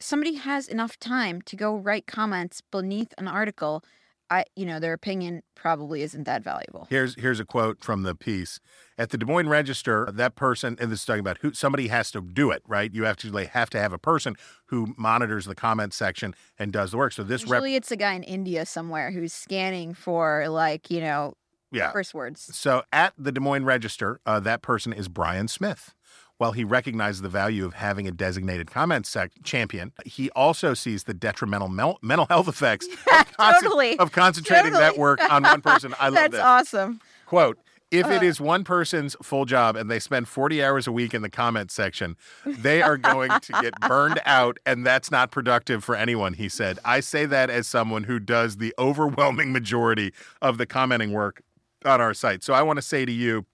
somebody 0.00 0.34
has 0.34 0.66
enough 0.66 0.98
time 0.98 1.40
to 1.42 1.54
go 1.54 1.76
write 1.76 2.06
comments 2.06 2.62
beneath 2.72 3.14
an 3.16 3.28
article, 3.28 3.84
I 4.30 4.44
you 4.54 4.64
know, 4.64 4.78
their 4.78 4.92
opinion 4.92 5.42
probably 5.54 6.02
isn't 6.02 6.24
that 6.24 6.42
valuable. 6.42 6.86
Here's 6.88 7.14
here's 7.16 7.40
a 7.40 7.44
quote 7.44 7.82
from 7.82 8.02
the 8.02 8.14
piece 8.14 8.60
at 8.96 9.10
the 9.10 9.18
Des 9.18 9.26
Moines 9.26 9.48
Register. 9.48 10.08
That 10.12 10.36
person, 10.36 10.76
and 10.80 10.90
this 10.92 11.00
is 11.00 11.04
talking 11.04 11.20
about 11.20 11.38
who 11.38 11.52
somebody 11.52 11.88
has 11.88 12.10
to 12.12 12.20
do 12.20 12.50
it, 12.50 12.62
right? 12.66 12.92
You 12.92 13.04
have 13.04 13.16
to 13.18 13.30
like, 13.30 13.48
have 13.50 13.70
to 13.70 13.80
have 13.80 13.92
a 13.92 13.98
person 13.98 14.36
who 14.66 14.94
monitors 14.96 15.46
the 15.46 15.54
comment 15.54 15.92
section 15.92 16.34
and 16.58 16.72
does 16.72 16.92
the 16.92 16.96
work. 16.96 17.12
So 17.12 17.22
this 17.22 17.42
rep, 17.44 17.58
Usually 17.58 17.74
it's 17.74 17.90
a 17.90 17.96
guy 17.96 18.14
in 18.14 18.22
India 18.22 18.64
somewhere 18.66 19.10
who's 19.10 19.32
scanning 19.32 19.94
for 19.94 20.48
like, 20.48 20.90
you 20.90 21.00
know, 21.00 21.34
yeah. 21.72 21.90
curse 21.92 22.14
words. 22.14 22.56
So 22.56 22.82
at 22.92 23.14
the 23.18 23.32
Des 23.32 23.40
Moines 23.40 23.64
Register, 23.64 24.20
uh, 24.26 24.40
that 24.40 24.62
person 24.62 24.92
is 24.92 25.08
Brian 25.08 25.48
Smith. 25.48 25.94
While 26.40 26.52
he 26.52 26.64
recognizes 26.64 27.20
the 27.20 27.28
value 27.28 27.66
of 27.66 27.74
having 27.74 28.08
a 28.08 28.10
designated 28.10 28.70
comment 28.70 29.04
sec- 29.06 29.32
champion, 29.42 29.92
he 30.06 30.30
also 30.30 30.72
sees 30.72 31.04
the 31.04 31.12
detrimental 31.12 31.68
mel- 31.68 31.98
mental 32.00 32.24
health 32.30 32.48
effects 32.48 32.86
of, 33.12 33.36
concent- 33.36 33.62
totally. 33.62 33.98
of 33.98 34.10
concentrating 34.12 34.72
that 34.72 34.96
work 34.96 35.20
on 35.30 35.42
one 35.42 35.60
person. 35.60 35.94
I 36.00 36.04
love 36.08 36.14
that. 36.14 36.30
That's 36.30 36.32
this. 36.32 36.40
awesome. 36.74 37.00
Quote, 37.26 37.58
if 37.90 38.06
it 38.06 38.40
Uh. 38.40 38.42
one 38.42 38.64
person's 38.64 39.16
full 39.22 39.44
job 39.44 39.76
and 39.76 39.90
they 39.90 39.98
spend 39.98 40.28
40 40.28 40.64
hours 40.64 40.86
a 40.86 40.92
week 40.92 41.12
in 41.12 41.20
the 41.20 41.28
comment 41.28 41.70
section, 41.70 42.16
they 42.46 42.80
are 42.80 42.96
going 42.96 43.30
to 43.38 43.52
get 43.60 43.78
burned 43.86 44.22
out, 44.24 44.56
and 44.64 44.86
that's 44.86 45.10
not 45.10 45.30
productive 45.30 45.84
for 45.84 45.94
anyone, 45.94 46.32
he 46.32 46.48
said. 46.48 46.78
I 46.86 47.00
say 47.00 47.26
that 47.26 47.50
as 47.50 47.66
someone 47.68 48.04
who 48.04 48.18
does 48.18 48.56
the 48.56 48.72
overwhelming 48.78 49.52
majority 49.52 50.14
of 50.40 50.56
the 50.56 50.64
commenting 50.64 51.12
work 51.12 51.42
on 51.84 52.00
our 52.00 52.14
site. 52.14 52.42
So 52.42 52.54
I 52.54 52.62
want 52.62 52.78
to 52.78 52.82
say 52.82 53.04
to 53.04 53.12
you, 53.12 53.44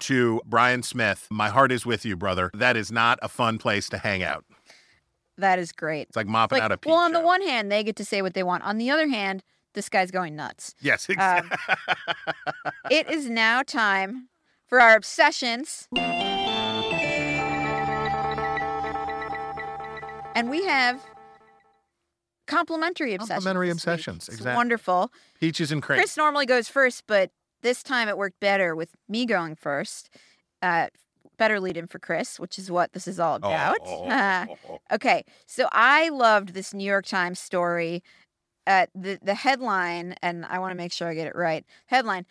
to 0.00 0.40
Brian 0.46 0.82
Smith, 0.82 1.26
my 1.30 1.48
heart 1.48 1.72
is 1.72 1.84
with 1.86 2.04
you, 2.04 2.16
brother. 2.16 2.50
That 2.54 2.76
is 2.76 2.90
not 2.92 3.18
a 3.22 3.28
fun 3.28 3.58
place 3.58 3.88
to 3.90 3.98
hang 3.98 4.22
out. 4.22 4.44
That 5.36 5.58
is 5.58 5.70
great. 5.72 6.08
It's 6.08 6.16
like 6.16 6.26
mopping 6.26 6.56
Like, 6.58 6.64
out 6.64 6.72
a 6.72 6.76
peep 6.76 6.90
well, 6.90 6.98
on 7.00 7.12
the 7.12 7.20
one 7.20 7.42
hand, 7.42 7.70
they 7.70 7.84
get 7.84 7.96
to 7.96 8.04
say 8.04 8.22
what 8.22 8.34
they 8.34 8.42
want. 8.42 8.64
On 8.64 8.76
the 8.78 8.90
other 8.90 9.06
hand, 9.08 9.42
this 9.74 9.88
guy's 9.88 10.10
going 10.10 10.34
nuts. 10.34 10.74
Yes, 10.80 11.08
Um, 11.08 11.14
exactly. 11.14 11.58
it 12.90 13.08
is 13.10 13.30
now 13.30 13.62
time 13.62 14.28
for 14.66 14.80
our 14.80 14.96
obsessions. 14.96 15.86
And 20.34 20.50
we 20.50 20.64
have 20.64 21.00
complimentary 22.46 23.14
obsessions. 23.14 23.44
Complimentary 23.44 23.70
obsessions, 23.70 24.28
It's 24.28 24.36
exactly. 24.38 24.56
Wonderful. 24.56 25.12
Peaches 25.40 25.72
and 25.72 25.82
cream. 25.82 25.98
Chris 25.98 26.16
normally 26.16 26.46
goes 26.46 26.68
first, 26.68 27.04
but 27.06 27.30
this 27.62 27.82
time 27.82 28.08
it 28.08 28.18
worked 28.18 28.40
better 28.40 28.74
with 28.74 28.90
me 29.08 29.26
going 29.26 29.54
first. 29.54 30.10
Uh, 30.62 30.88
better 31.38 31.60
lead 31.60 31.76
in 31.76 31.86
for 31.86 31.98
Chris, 31.98 32.38
which 32.38 32.58
is 32.58 32.70
what 32.70 32.92
this 32.92 33.08
is 33.08 33.18
all 33.18 33.36
about. 33.36 33.78
okay, 34.92 35.24
so 35.46 35.68
I 35.72 36.08
loved 36.08 36.50
this 36.54 36.74
New 36.74 36.84
York 36.84 37.06
Times 37.06 37.38
story. 37.38 38.02
Uh, 38.66 38.86
the 38.94 39.18
the 39.22 39.34
headline, 39.34 40.14
and 40.20 40.44
I 40.44 40.58
want 40.58 40.72
to 40.72 40.76
make 40.76 40.92
sure 40.92 41.08
I 41.08 41.14
get 41.14 41.26
it 41.26 41.36
right. 41.36 41.64
Headline: 41.86 42.26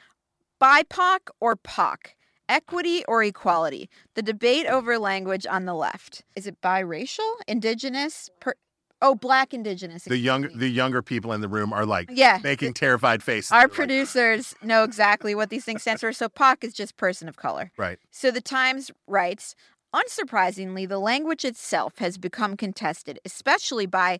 BIPOC 0.61 1.29
or 1.39 1.55
POC, 1.55 2.13
equity 2.47 3.03
or 3.07 3.23
equality. 3.23 3.89
The 4.13 4.21
debate 4.21 4.67
over 4.67 4.99
language 4.99 5.47
on 5.47 5.65
the 5.65 5.73
left. 5.73 6.23
Is 6.35 6.45
it 6.45 6.61
biracial, 6.61 7.31
indigenous? 7.47 8.29
Per- 8.39 8.55
oh, 9.01 9.15
black 9.15 9.53
indigenous. 9.53 10.03
The 10.03 10.17
younger 10.17 10.49
the 10.49 10.69
younger 10.69 11.01
people 11.01 11.33
in 11.33 11.41
the 11.41 11.47
room 11.47 11.71
are 11.73 11.85
like 11.85 12.09
Yeah. 12.11 12.39
making 12.43 12.73
terrified 12.73 13.21
faces. 13.23 13.51
Our 13.51 13.61
They're 13.61 13.67
like, 13.67 13.75
producers 13.75 14.55
know 14.63 14.83
exactly 14.83 15.35
what 15.35 15.49
these 15.49 15.65
things 15.65 15.81
stand 15.83 15.99
for. 15.99 16.11
So 16.13 16.29
POC 16.29 16.63
is 16.63 16.73
just 16.73 16.97
person 16.97 17.27
of 17.29 17.35
color. 17.37 17.71
right. 17.77 17.99
So 18.11 18.31
the 18.31 18.41
Times 18.41 18.91
writes, 19.07 19.55
unsurprisingly, 19.93 20.87
the 20.87 20.99
language 20.99 21.45
itself 21.45 21.97
has 21.99 22.17
become 22.17 22.57
contested, 22.57 23.19
especially 23.25 23.85
by, 23.85 24.19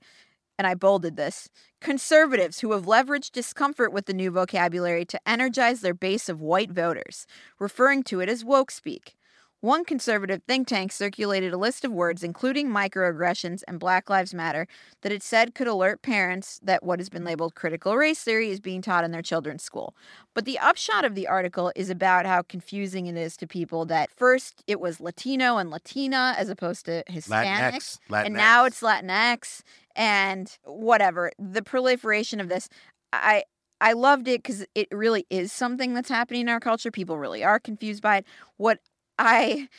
and 0.57 0.65
I 0.65 0.73
bolded 0.75 1.15
this, 1.17 1.49
conservatives 1.81 2.59
who 2.59 2.71
have 2.71 2.85
leveraged 2.85 3.31
discomfort 3.31 3.91
with 3.91 4.05
the 4.05 4.13
new 4.13 4.31
vocabulary 4.31 5.05
to 5.05 5.19
energize 5.27 5.81
their 5.81 5.93
base 5.93 6.29
of 6.29 6.41
white 6.41 6.71
voters, 6.71 7.27
referring 7.59 8.03
to 8.03 8.19
it 8.21 8.29
as 8.29 8.43
woke 8.45 8.71
speak. 8.71 9.15
One 9.61 9.85
conservative 9.85 10.43
think 10.47 10.67
tank 10.67 10.91
circulated 10.91 11.51
a 11.51 11.57
list 11.57 11.83
of 11.83 11.91
words, 11.91 12.23
including 12.23 12.69
microaggressions 12.69 13.63
and 13.67 13.79
Black 13.79 14.07
Lives 14.07 14.31
Matter, 14.31 14.67
that 15.01 15.11
it 15.11 15.23
said 15.23 15.55
could 15.55 15.67
alert 15.67 16.03
parents 16.03 16.59
that 16.61 16.83
what 16.83 16.99
has 16.99 17.09
been 17.09 17.23
labeled 17.23 17.55
critical 17.55 17.97
race 17.97 18.21
theory 18.23 18.51
is 18.51 18.59
being 18.59 18.83
taught 18.83 19.03
in 19.03 19.11
their 19.11 19.23
children's 19.23 19.63
school. 19.63 19.95
But 20.35 20.45
the 20.45 20.59
upshot 20.59 21.05
of 21.05 21.15
the 21.15 21.27
article 21.27 21.71
is 21.75 21.89
about 21.89 22.27
how 22.27 22.43
confusing 22.43 23.07
it 23.07 23.17
is 23.17 23.35
to 23.37 23.47
people 23.47 23.85
that 23.85 24.11
first 24.15 24.63
it 24.67 24.79
was 24.79 24.99
Latino 24.99 25.57
and 25.57 25.71
Latina 25.71 26.35
as 26.37 26.49
opposed 26.49 26.85
to 26.85 27.03
Hispanic, 27.07 27.81
Latinx, 27.81 27.99
and 28.25 28.35
now 28.35 28.65
it's 28.65 28.81
Latinx 28.81 29.63
and 29.95 30.55
whatever. 30.65 31.31
The 31.39 31.63
proliferation 31.63 32.39
of 32.39 32.47
this, 32.47 32.69
I 33.11 33.43
I 33.81 33.93
loved 33.93 34.27
it 34.27 34.43
because 34.43 34.65
it 34.75 34.87
really 34.91 35.25
is 35.29 35.51
something 35.51 35.93
that's 35.93 36.09
happening 36.09 36.41
in 36.41 36.49
our 36.49 36.59
culture. 36.59 36.91
People 36.91 37.17
really 37.17 37.43
are 37.43 37.59
confused 37.59 38.01
by 38.01 38.17
it. 38.17 38.25
What 38.57 38.79
I 39.17 39.69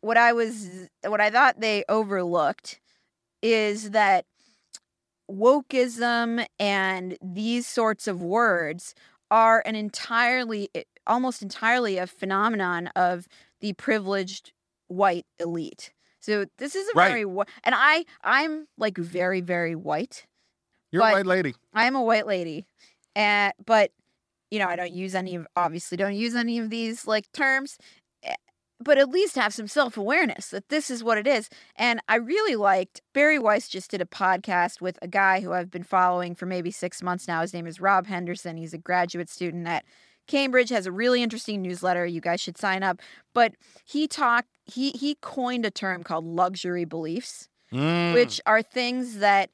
what 0.00 0.16
I 0.16 0.32
was 0.32 0.88
what 1.06 1.20
I 1.20 1.30
thought 1.30 1.60
they 1.60 1.84
overlooked 1.88 2.80
is 3.42 3.90
that 3.90 4.26
wokeism 5.30 6.46
and 6.58 7.16
these 7.22 7.66
sorts 7.66 8.08
of 8.08 8.22
words 8.22 8.94
are 9.30 9.62
an 9.64 9.76
entirely 9.76 10.68
almost 11.06 11.42
entirely 11.42 11.98
a 11.98 12.06
phenomenon 12.06 12.88
of 12.96 13.26
the 13.60 13.72
privileged 13.74 14.52
white 14.88 15.26
elite. 15.38 15.92
So 16.20 16.46
this 16.58 16.74
is 16.74 16.88
a 16.88 16.92
Right. 16.94 17.08
very 17.08 17.22
and 17.22 17.74
I 17.76 18.04
I'm 18.22 18.66
like 18.76 18.98
very 18.98 19.40
very 19.40 19.74
white. 19.76 20.26
You're 20.92 21.02
a 21.02 21.12
white 21.12 21.26
lady. 21.26 21.54
I'm 21.72 21.94
a 21.94 22.02
white 22.02 22.26
lady. 22.26 22.66
And 23.14 23.52
but 23.64 23.92
you 24.50 24.58
know, 24.58 24.66
I 24.66 24.76
don't 24.76 24.92
use 24.92 25.14
any 25.14 25.36
of 25.36 25.46
obviously 25.56 25.96
don't 25.96 26.14
use 26.16 26.34
any 26.34 26.58
of 26.58 26.70
these 26.70 27.06
like 27.06 27.30
terms, 27.32 27.78
eh, 27.80 27.84
but 28.82 28.98
at 28.98 29.10
least 29.10 29.36
have 29.36 29.52
some 29.52 29.68
self-awareness 29.68 30.48
that 30.48 30.68
this 30.70 30.90
is 30.90 31.04
what 31.04 31.18
it 31.18 31.26
is. 31.26 31.48
And 31.76 32.00
I 32.08 32.16
really 32.16 32.56
liked 32.56 33.02
Bari 33.12 33.38
Weiss 33.38 33.68
just 33.68 33.90
did 33.90 34.00
a 34.00 34.06
podcast 34.06 34.80
with 34.80 34.98
a 35.02 35.08
guy 35.08 35.40
who 35.40 35.52
I've 35.52 35.70
been 35.70 35.82
following 35.82 36.34
for 36.34 36.46
maybe 36.46 36.70
6 36.70 37.02
months 37.02 37.28
now. 37.28 37.42
His 37.42 37.52
name 37.54 37.66
is 37.66 37.80
Rob 37.80 38.06
Henderson. 38.06 38.56
He's 38.56 38.74
a 38.74 38.78
graduate 38.78 39.28
student 39.28 39.66
at 39.68 39.84
Cambridge 40.26 40.68
has 40.70 40.86
a 40.86 40.92
really 40.92 41.22
interesting 41.24 41.60
newsletter. 41.60 42.06
You 42.06 42.20
guys 42.20 42.40
should 42.40 42.56
sign 42.56 42.84
up. 42.84 43.00
But 43.34 43.54
he 43.84 44.06
talked 44.06 44.48
he 44.64 44.90
he 44.90 45.16
coined 45.20 45.66
a 45.66 45.70
term 45.70 46.04
called 46.04 46.24
luxury 46.24 46.84
beliefs 46.84 47.48
Mm. 47.72 48.14
which 48.14 48.40
are 48.46 48.62
things 48.62 49.18
that 49.18 49.50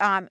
um, 0.00 0.28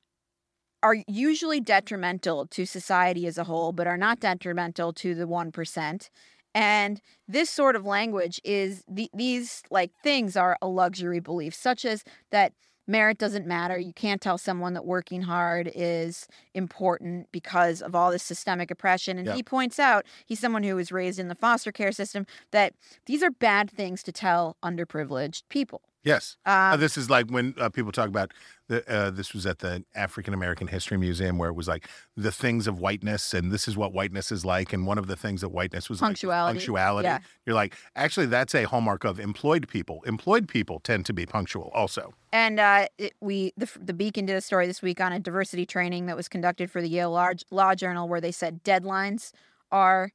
are 0.84 0.98
usually 1.08 1.62
detrimental 1.62 2.46
to 2.48 2.66
society 2.66 3.26
as 3.26 3.38
a 3.38 3.46
whole, 3.46 3.72
but 3.72 3.88
are 3.88 3.98
not 3.98 4.20
detrimental 4.20 4.92
to 4.94 5.16
the 5.16 5.26
1%. 5.26 6.10
And 6.56 7.02
this 7.28 7.50
sort 7.50 7.76
of 7.76 7.86
language 7.86 8.40
is 8.46 8.84
the, 8.88 9.10
these 9.14 9.62
like 9.70 9.92
things 10.02 10.38
are 10.38 10.58
a 10.62 10.68
luxury 10.68 11.20
belief, 11.20 11.54
such 11.54 11.84
as 11.84 12.06
that 12.32 12.54
merit 12.88 13.18
doesn't 13.18 13.46
matter. 13.46 13.78
You 13.78 13.92
can't 13.92 14.22
tell 14.22 14.38
someone 14.38 14.74
that 14.74 14.86
working 14.86 15.24
hard 15.24 15.70
is 15.76 16.28
important 16.54 17.28
because 17.34 17.82
of 17.82 17.94
all 17.94 18.10
this 18.10 18.24
systemic 18.24 18.72
oppression. 18.72 19.18
And 19.18 19.28
he 19.34 19.44
points 19.44 19.80
out, 19.80 20.06
he's 20.26 20.40
someone 20.40 20.64
who 20.64 20.76
was 20.76 20.94
raised 20.94 21.20
in 21.20 21.28
the 21.28 21.36
foster 21.36 21.74
care 21.74 21.92
system, 21.92 22.26
that 22.52 22.74
these 23.06 23.22
are 23.22 23.32
bad 23.32 23.70
things 23.70 24.02
to 24.04 24.14
tell 24.14 24.56
underprivileged 24.64 25.44
people. 25.50 25.82
Yes. 26.06 26.38
Uh, 26.46 26.72
Um, 26.74 26.80
this 26.80 26.98
is 26.98 27.10
like 27.10 27.30
when 27.30 27.54
uh, 27.60 27.70
people 27.70 27.92
talk 27.92 28.08
about 28.08 28.32
the. 28.68 28.88
Uh, 28.90 29.10
this 29.10 29.34
was 29.34 29.46
at 29.46 29.60
the 29.60 29.84
African 29.96 30.34
American 30.34 30.68
History 30.68 30.98
Museum 30.98 31.38
where 31.38 31.50
it 31.50 31.56
was 31.56 31.68
like 31.68 31.88
the 32.16 32.32
things 32.32 32.68
of 32.68 32.80
whiteness, 32.80 33.34
and 33.34 33.52
this 33.52 33.68
is 33.68 33.76
what 33.76 33.92
whiteness 33.92 34.32
is 34.32 34.46
like. 34.46 34.72
And 34.72 34.86
one 34.86 34.98
of 34.98 35.08
the 35.08 35.16
things 35.16 35.42
that 35.42 35.50
whiteness 35.50 35.90
was 35.90 36.02
like 36.02 36.10
Punctuality. 36.10 36.60
punctuality. 36.60 37.08
Yeah. 37.08 37.20
You're 37.46 37.56
like, 37.56 37.76
actually, 37.96 38.28
that's 38.28 38.56
a 38.56 38.64
hallmark 38.64 39.04
of 39.04 39.20
employed 39.20 39.68
people. 39.68 40.02
Employed 40.06 40.48
people 40.48 40.80
tend 40.80 41.06
to 41.08 41.14
be 41.14 41.26
punctual, 41.26 41.72
also. 41.74 42.14
And 42.32 42.60
uh, 42.60 42.88
it, 42.98 43.14
we, 43.20 43.54
the, 43.58 43.70
the 43.80 43.94
Beacon 43.94 44.26
did 44.26 44.36
a 44.36 44.42
story 44.42 44.68
this 44.68 44.82
week 44.82 45.02
on 45.02 45.12
a 45.12 45.20
diversity 45.20 45.66
training 45.66 46.06
that 46.06 46.16
was 46.16 46.28
conducted 46.28 46.70
for 46.70 46.82
the 46.82 46.90
Yale 46.90 47.12
Law, 47.12 47.32
Law 47.50 47.74
Journal, 47.76 48.08
where 48.08 48.22
they 48.22 48.32
said 48.32 48.64
deadlines 48.64 49.32
are 49.72 50.12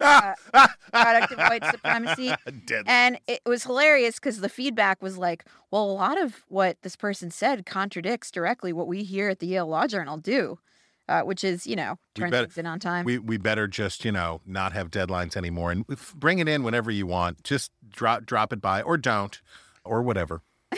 uh, 0.00 0.34
product 0.92 1.32
of 1.32 1.38
white 1.38 1.64
supremacy. 1.64 2.34
Dead. 2.66 2.84
And 2.86 3.18
it 3.26 3.40
was 3.46 3.64
hilarious 3.64 4.16
because 4.16 4.40
the 4.40 4.48
feedback 4.48 5.02
was 5.02 5.18
like, 5.18 5.44
well, 5.70 5.84
a 5.84 5.92
lot 5.92 6.20
of 6.20 6.44
what 6.48 6.80
this 6.82 6.96
person 6.96 7.30
said 7.30 7.66
contradicts 7.66 8.30
directly 8.30 8.72
what 8.72 8.86
we 8.86 9.02
here 9.02 9.28
at 9.28 9.38
the 9.38 9.46
Yale 9.46 9.66
Law 9.66 9.86
Journal 9.86 10.16
do, 10.16 10.58
uh, 11.08 11.22
which 11.22 11.44
is, 11.44 11.66
you 11.66 11.76
know, 11.76 11.98
turn 12.14 12.30
better- 12.30 12.46
things 12.46 12.58
in 12.58 12.66
on 12.66 12.78
time. 12.80 13.04
We 13.04 13.18
we 13.18 13.36
better 13.36 13.66
just 13.68 14.04
you 14.04 14.12
know 14.12 14.40
not 14.46 14.72
have 14.72 14.90
deadlines 14.90 15.36
anymore 15.36 15.70
and 15.70 15.84
bring 16.14 16.38
it 16.38 16.48
in 16.48 16.62
whenever 16.62 16.90
you 16.90 17.06
want. 17.06 17.42
Just 17.44 17.70
drop 17.88 18.26
drop 18.26 18.52
it 18.52 18.60
by 18.60 18.82
or 18.82 18.96
don't 18.96 19.40
or 19.84 20.02
whatever. 20.02 20.42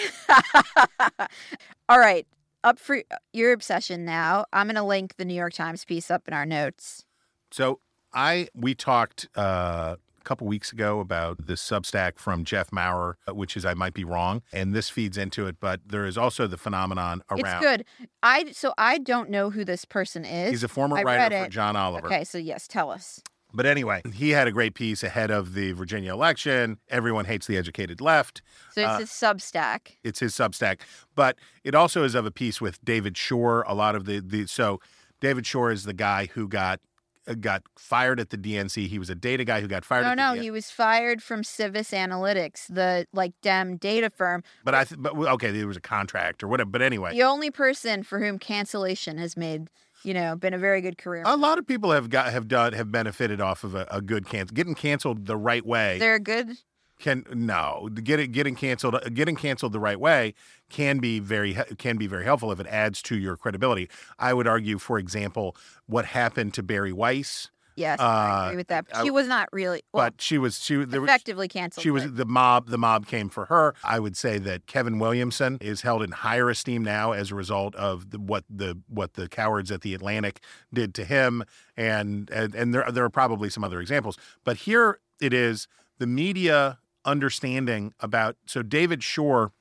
All 1.88 1.98
right. 1.98 2.26
up 2.64 2.78
for 2.78 3.02
your 3.33 3.52
obsession 3.52 4.04
now. 4.04 4.44
I'm 4.52 4.66
going 4.66 4.74
to 4.76 4.83
link 4.83 5.16
the 5.16 5.24
New 5.24 5.35
York 5.35 5.54
Times 5.54 5.85
piece 5.85 6.11
up 6.11 6.28
in 6.28 6.35
our 6.35 6.44
notes. 6.44 7.04
So 7.50 7.81
I 8.12 8.49
we 8.55 8.75
talked 8.75 9.29
uh, 9.37 9.97
a 10.21 10.25
couple 10.25 10.47
weeks 10.47 10.73
ago 10.73 11.01
about 11.01 11.47
this 11.47 11.62
Substack 11.62 12.18
from 12.18 12.44
Jeff 12.44 12.73
Maurer, 12.73 13.16
uh, 13.29 13.35
which 13.35 13.57
is 13.57 13.64
I 13.64 13.75
might 13.75 13.94
be 13.94 14.05
wrong, 14.05 14.42
and 14.53 14.75
this 14.75 14.90
feeds 14.90 15.16
into 15.18 15.47
it. 15.47 15.57
But 15.61 15.81
there 15.87 16.06
is 16.06 16.17
also 16.19 16.46
the 16.46 16.56
phenomenon 16.59 17.23
around. 17.31 17.40
It's 17.40 17.61
good. 17.61 17.85
I 18.23 18.50
so 18.52 18.73
I 18.79 18.98
don't 18.98 19.31
know 19.31 19.50
who 19.50 19.65
this 19.65 19.85
person 19.85 20.25
is. 20.25 20.50
He's 20.50 20.65
a 20.65 20.69
former 20.69 20.98
I 20.98 21.02
writer 21.02 21.44
for. 21.44 21.50
John 21.50 21.77
Oliver. 21.77 22.06
Okay, 22.06 22.25
so 22.25 22.38
yes, 22.38 22.67
tell 22.69 22.90
us. 22.90 23.21
But 23.54 23.65
anyway, 23.65 24.02
he 24.13 24.31
had 24.31 24.46
a 24.46 24.52
great 24.52 24.75
piece 24.75 25.02
ahead 25.02 25.31
of 25.31 25.54
the 25.54 25.73
Virginia 25.73 26.13
election. 26.13 26.77
Everyone 26.90 27.25
hates 27.25 27.46
the 27.46 27.56
educated 27.56 27.98
left. 27.98 28.42
So 28.73 28.83
it's 28.83 29.19
Uh, 29.21 29.31
a 29.31 29.35
Substack. 29.35 29.96
it's 30.04 30.21
his 30.21 30.35
Substack, 30.35 30.81
but 31.15 31.38
it 31.65 31.75
also 31.75 32.04
is 32.04 32.15
of 32.15 32.27
a 32.27 32.31
piece 32.31 32.61
with 32.61 32.85
David 32.85 33.17
Shor. 33.17 33.65
A 33.67 33.73
lot 33.75 33.94
of 33.94 34.04
the 34.04 34.21
the 34.21 34.46
so 34.46 34.81
David 35.21 35.46
Shor 35.46 35.71
is 35.73 35.85
the 35.85 35.94
guy 35.94 36.27
who 36.35 36.46
got 36.46 36.81
Uh, 37.29 37.35
got 37.35 37.62
fired 37.76 38.18
at 38.20 38.31
the 38.31 38.38
DNC. 38.38 38.88
He 38.88 38.98
was 38.98 39.10
a 39.10 39.14
data 39.14 39.44
guy 39.44 39.60
who 39.60 39.68
got 39.68 39.85
fired. 39.85 40.02
No, 40.02 40.08
at 40.08 40.16
the 40.16 40.37
no, 40.37 40.42
he 40.42 40.50
was 40.50 40.70
fired 40.70 41.22
from 41.22 41.44
Civis 41.44 41.90
Analytics, 41.90 42.66
the 42.68 43.06
like 43.12 43.33
Dem 43.42 43.76
data 43.76 44.10
firm. 44.10 44.42
But 44.64 44.74
I, 44.74 44.85
th- 44.85 45.00
but 45.00 45.14
okay, 45.16 45.50
there 45.50 45.66
was 45.66 45.76
a 45.76 45.81
contract 45.81 46.42
or 46.42 46.48
whatever. 46.48 46.70
But 46.70 46.83
anyway, 46.83 47.12
The 47.12 47.22
only 47.22 47.50
person 47.50 48.02
for 48.02 48.18
whom 48.20 48.38
cancellation 48.38 49.18
has 49.18 49.37
made, 49.37 49.68
you 50.02 50.14
know, 50.14 50.37
been 50.37 50.54
a 50.54 50.58
very 50.58 50.81
good 50.81 50.96
career. 50.98 51.22
a 51.26 51.37
lot 51.37 51.58
of 51.58 51.66
people 51.66 51.90
have 51.92 52.08
got 52.10 52.33
have 52.33 52.48
done 52.48 52.72
have 52.72 52.90
benefited 52.90 53.40
off 53.40 53.64
of 53.64 53.74
a, 53.74 53.87
a 53.90 54.00
good 54.00 54.26
cancel. 54.26 54.54
Getting 54.54 54.74
canceled 54.74 55.26
the 55.26 55.37
right 55.37 55.64
way 55.66 55.98
They're 55.98 56.18
good. 56.18 56.56
Can 56.99 57.25
no 57.33 57.88
getting 58.03 58.33
getting 58.33 58.57
canceled 58.57 58.99
getting 59.15 59.37
canceled 59.37 59.73
the 59.73 59.79
right 59.81 60.01
way 60.01 60.35
can 60.69 60.99
be 60.99 61.21
very 61.21 61.57
can 61.79 61.96
be 61.96 62.07
very 62.09 62.25
helpful 62.25 62.51
if 62.51 62.59
it 62.59 62.67
adds 62.67 63.01
to 63.03 63.17
your 63.17 63.37
credibility. 63.37 63.88
I 64.19 64.35
would 64.35 64.49
argue, 64.49 64.79
for 64.79 64.99
example, 64.99 65.57
what 65.87 66.07
happened 66.07 66.55
to 66.55 66.63
Bari 66.63 66.92
Weiss. 66.92 67.51
Yes, 67.77 68.01
Uh, 68.01 68.03
I 68.03 68.46
agree 68.46 68.57
with 68.57 68.67
that. 68.67 68.87
I- 68.92 69.05
She 69.05 69.13
was 69.13 69.29
not 69.29 69.49
really 69.53 69.83
well, 69.92 70.07
but 70.07 70.21
she 70.21 70.37
was 70.37 70.59
she 70.61 70.75
there 70.85 71.01
was 71.01 71.09
effectively 71.09 71.46
canceled. 71.46 71.85
She 71.85 71.90
was 71.92 72.13
the 72.15 72.25
mob. 72.27 72.67
The 72.71 72.77
mob 72.79 73.07
came 73.07 73.29
for 73.29 73.44
her. 73.44 73.77
I 73.85 74.01
would 74.01 74.17
say 74.17 74.38
that 74.38 74.67
Kevin 74.67 74.99
Williamson 74.99 75.59
is 75.61 75.83
held 75.83 76.03
in 76.03 76.11
higher 76.11 76.51
esteem 76.51 76.83
now 76.83 77.13
as 77.13 77.31
a 77.31 77.37
result 77.37 77.77
of 77.77 78.11
the, 78.11 78.19
what 78.19 78.42
the 78.51 78.77
what 78.88 79.15
the 79.15 79.29
cowards 79.29 79.71
at 79.71 79.83
the 79.83 79.94
Atlantic 79.94 80.40
did 80.75 80.92
to 80.96 81.05
him, 81.05 81.44
and 81.77 82.29
and, 82.31 82.53
and 82.57 82.75
there 82.75 82.85
there 82.90 83.05
are 83.05 83.11
probably 83.11 83.49
some 83.49 83.63
other 83.63 83.81
examples. 83.81 84.19
But 84.42 84.57
here 84.57 84.99
it 85.21 85.33
is: 85.33 85.69
the 85.99 86.07
media 86.09 86.81
understanding 87.09 87.94
about. 88.00 88.37
So 88.46 88.63
David 88.63 89.02
Shor 89.02 89.52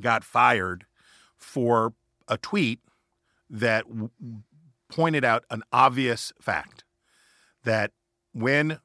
got 0.00 0.24
fired 0.24 0.86
for 1.36 1.94
a 2.26 2.36
tweet 2.36 2.80
that 3.48 3.88
w- 3.88 4.10
pointed 4.90 5.24
out 5.24 5.44
an 5.50 5.62
obvious 5.72 6.32
fact 6.40 6.84
that 7.64 7.92
when 8.32 8.80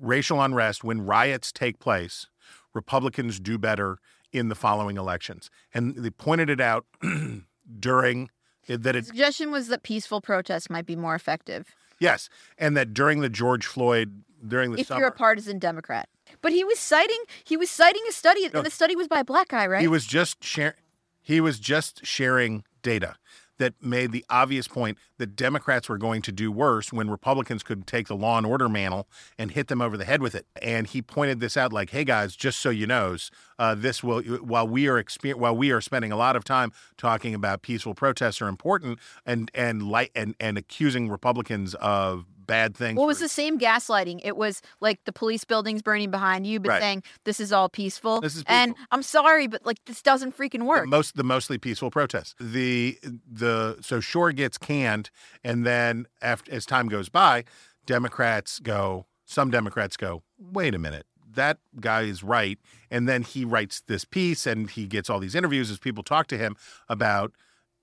racial 0.00 0.40
unrest, 0.40 0.84
when 0.84 1.04
riots 1.04 1.52
take 1.52 1.78
place, 1.78 2.26
Republicans 2.74 3.40
do 3.40 3.58
better 3.58 3.98
in 4.32 4.48
the 4.48 4.54
following 4.54 4.96
elections. 4.96 5.50
And 5.72 5.96
they 5.96 6.10
pointed 6.10 6.50
it 6.50 6.60
out 6.60 6.86
during 7.80 8.30
eh, 8.68 8.76
that 8.76 8.92
the 8.92 8.98
it 8.98 9.06
suggestion 9.06 9.50
was 9.50 9.68
that 9.68 9.82
peaceful 9.82 10.20
protest 10.20 10.70
might 10.70 10.86
be 10.86 10.96
more 10.96 11.14
effective 11.14 11.74
yes, 11.98 12.28
and 12.56 12.76
that 12.76 12.94
during 12.94 13.20
the 13.20 13.28
George 13.28 13.66
Floyd 13.66 14.22
during 14.46 14.72
the 14.72 14.80
if 14.80 14.86
summer 14.86 15.00
you're 15.00 15.08
a 15.08 15.12
partisan 15.12 15.58
Democrat. 15.58 16.08
But 16.40 16.52
he 16.52 16.64
was 16.64 16.78
citing 16.78 17.22
he 17.44 17.56
was 17.56 17.70
citing 17.70 18.02
a 18.08 18.12
study, 18.12 18.44
and 18.44 18.52
the 18.52 18.70
study 18.70 18.96
was 18.96 19.08
by 19.08 19.20
a 19.20 19.24
black 19.24 19.48
guy, 19.48 19.66
right? 19.66 19.80
He 19.80 19.88
was 19.88 20.06
just 20.06 20.42
sharing. 20.44 20.74
he 21.20 21.40
was 21.40 21.58
just 21.58 22.06
sharing 22.06 22.64
data 22.82 23.16
that 23.58 23.74
made 23.82 24.12
the 24.12 24.24
obvious 24.30 24.68
point 24.68 24.96
that 25.16 25.34
Democrats 25.34 25.88
were 25.88 25.98
going 25.98 26.22
to 26.22 26.30
do 26.30 26.52
worse 26.52 26.92
when 26.92 27.10
Republicans 27.10 27.64
could 27.64 27.88
take 27.88 28.06
the 28.06 28.14
law 28.14 28.38
and 28.38 28.46
order 28.46 28.68
mantle 28.68 29.08
and 29.36 29.50
hit 29.50 29.66
them 29.66 29.82
over 29.82 29.96
the 29.96 30.04
head 30.04 30.22
with 30.22 30.32
it. 30.36 30.46
And 30.62 30.86
he 30.86 31.02
pointed 31.02 31.40
this 31.40 31.56
out 31.56 31.72
like, 31.72 31.90
"Hey 31.90 32.04
guys, 32.04 32.36
just 32.36 32.60
so 32.60 32.70
you 32.70 32.86
knows, 32.86 33.32
uh, 33.58 33.74
this 33.74 34.00
will 34.00 34.22
while 34.22 34.68
we 34.68 34.86
are 34.86 35.02
exper- 35.02 35.34
while 35.34 35.56
we 35.56 35.72
are 35.72 35.80
spending 35.80 36.12
a 36.12 36.16
lot 36.16 36.36
of 36.36 36.44
time 36.44 36.72
talking 36.96 37.34
about 37.34 37.62
peaceful 37.62 37.94
protests 37.94 38.40
are 38.40 38.46
important 38.48 39.00
and 39.26 39.50
and 39.54 39.82
light 39.82 40.12
and 40.14 40.36
and 40.38 40.56
accusing 40.56 41.08
Republicans 41.08 41.74
of 41.74 42.26
bad 42.48 42.76
things. 42.76 42.96
Well, 42.96 43.04
it 43.04 43.06
was 43.06 43.20
the 43.20 43.28
same 43.28 43.56
gaslighting. 43.60 44.20
It 44.24 44.36
was 44.36 44.60
like 44.80 45.04
the 45.04 45.12
police 45.12 45.44
buildings 45.44 45.82
burning 45.82 46.10
behind 46.10 46.44
you, 46.48 46.58
but 46.58 46.70
Right. 46.70 46.80
saying 46.80 47.04
this 47.24 47.38
is 47.38 47.52
all 47.52 47.68
peaceful. 47.68 48.20
This 48.20 48.34
is 48.34 48.42
And 48.48 48.74
I'm 48.90 49.04
sorry, 49.04 49.46
but 49.46 49.64
like 49.64 49.78
this 49.84 50.02
doesn't 50.02 50.36
freaking 50.36 50.64
work. 50.64 50.82
The 50.82 50.88
most 50.88 51.14
the 51.16 51.22
mostly 51.22 51.58
peaceful 51.58 51.92
protests. 51.92 52.34
The 52.40 52.98
the 53.30 53.78
so 53.80 54.00
Shor 54.00 54.32
gets 54.32 54.58
canned, 54.58 55.10
and 55.44 55.64
then 55.64 56.06
after 56.20 56.50
as 56.52 56.66
time 56.66 56.88
goes 56.88 57.08
by, 57.08 57.44
Democrats 57.86 58.58
go. 58.58 59.06
Some 59.24 59.50
Democrats 59.50 59.96
go. 59.96 60.22
Wait 60.38 60.74
a 60.74 60.78
minute. 60.78 61.06
That 61.34 61.58
guy 61.78 62.02
is 62.02 62.22
right. 62.24 62.58
And 62.90 63.06
then 63.08 63.22
he 63.22 63.44
writes 63.44 63.82
this 63.86 64.04
piece 64.04 64.46
and 64.46 64.68
he 64.70 64.86
gets 64.86 65.08
all 65.10 65.20
these 65.20 65.34
interviews 65.34 65.70
as 65.70 65.78
people 65.78 66.02
talk 66.02 66.26
to 66.28 66.38
him 66.38 66.56
about 66.88 67.32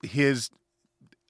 his 0.02 0.50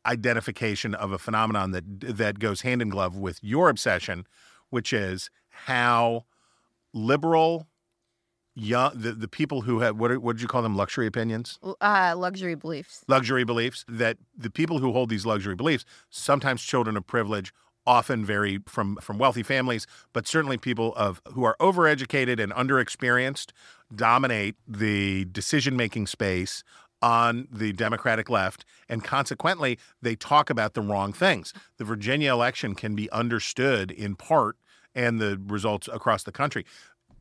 identification 0.07 0.95
of 0.95 1.13
a 1.13 1.19
phenomenon 1.19 1.73
that 1.73 1.85
that 2.01 2.39
goes 2.39 2.63
hand 2.63 2.81
in 2.81 2.89
glove 2.89 3.17
with 3.17 3.39
your 3.43 3.69
obsession, 3.69 4.27
which 4.71 4.93
is 4.93 5.31
how 5.49 6.25
liberal 6.93 7.67
young 8.57 8.91
the, 8.95 9.13
the 9.13 9.29
people 9.29 9.61
who 9.61 9.81
have 9.81 9.97
what 9.99 10.17
what 10.19 10.37
did 10.37 10.43
you 10.43 10.49
call 10.49 10.63
them 10.63 10.75
luxury 10.75 11.07
opinions 11.07 11.59
uh, 11.83 12.15
luxury 12.17 12.55
beliefs. 12.55 13.05
luxury 13.07 13.45
beliefs 13.45 13.85
that 13.87 14.17
the 14.37 14.51
people 14.51 14.79
who 14.79 14.93
hold 14.93 15.11
these 15.11 15.27
luxury 15.27 15.55
beliefs 15.55 15.85
sometimes 16.09 16.63
children 16.63 16.97
of 16.97 17.07
privilege 17.07 17.53
often 17.87 18.25
vary 18.25 18.59
from 18.67 18.97
from 18.97 19.19
wealthy 19.19 19.43
families 19.43 19.87
but 20.15 20.27
certainly 20.27 20.57
people 20.57 20.95
of 20.97 21.21
who 21.35 21.45
are 21.45 21.55
overeducated 21.61 22.43
and 22.43 22.51
underexperienced 22.53 23.53
dominate 23.95 24.57
the 24.67 25.27
decision 25.27 25.77
making 25.77 26.07
space 26.07 26.65
on 27.03 27.47
the 27.51 27.73
democratic 27.73 28.31
left 28.31 28.65
and 28.89 29.05
consequently 29.05 29.79
they 30.01 30.17
talk 30.17 30.51
about 30.51 30.75
the 30.75 30.81
wrong 30.81 31.13
things. 31.13 31.53
The 31.77 31.85
virginia 31.85 32.33
election 32.33 32.75
can 32.75 32.95
be 32.95 33.11
understood 33.11 33.91
in 33.91 34.17
part 34.17 34.57
and 34.95 35.21
the 35.21 35.41
results 35.47 35.89
across 35.93 36.23
the 36.23 36.33
country. 36.33 36.65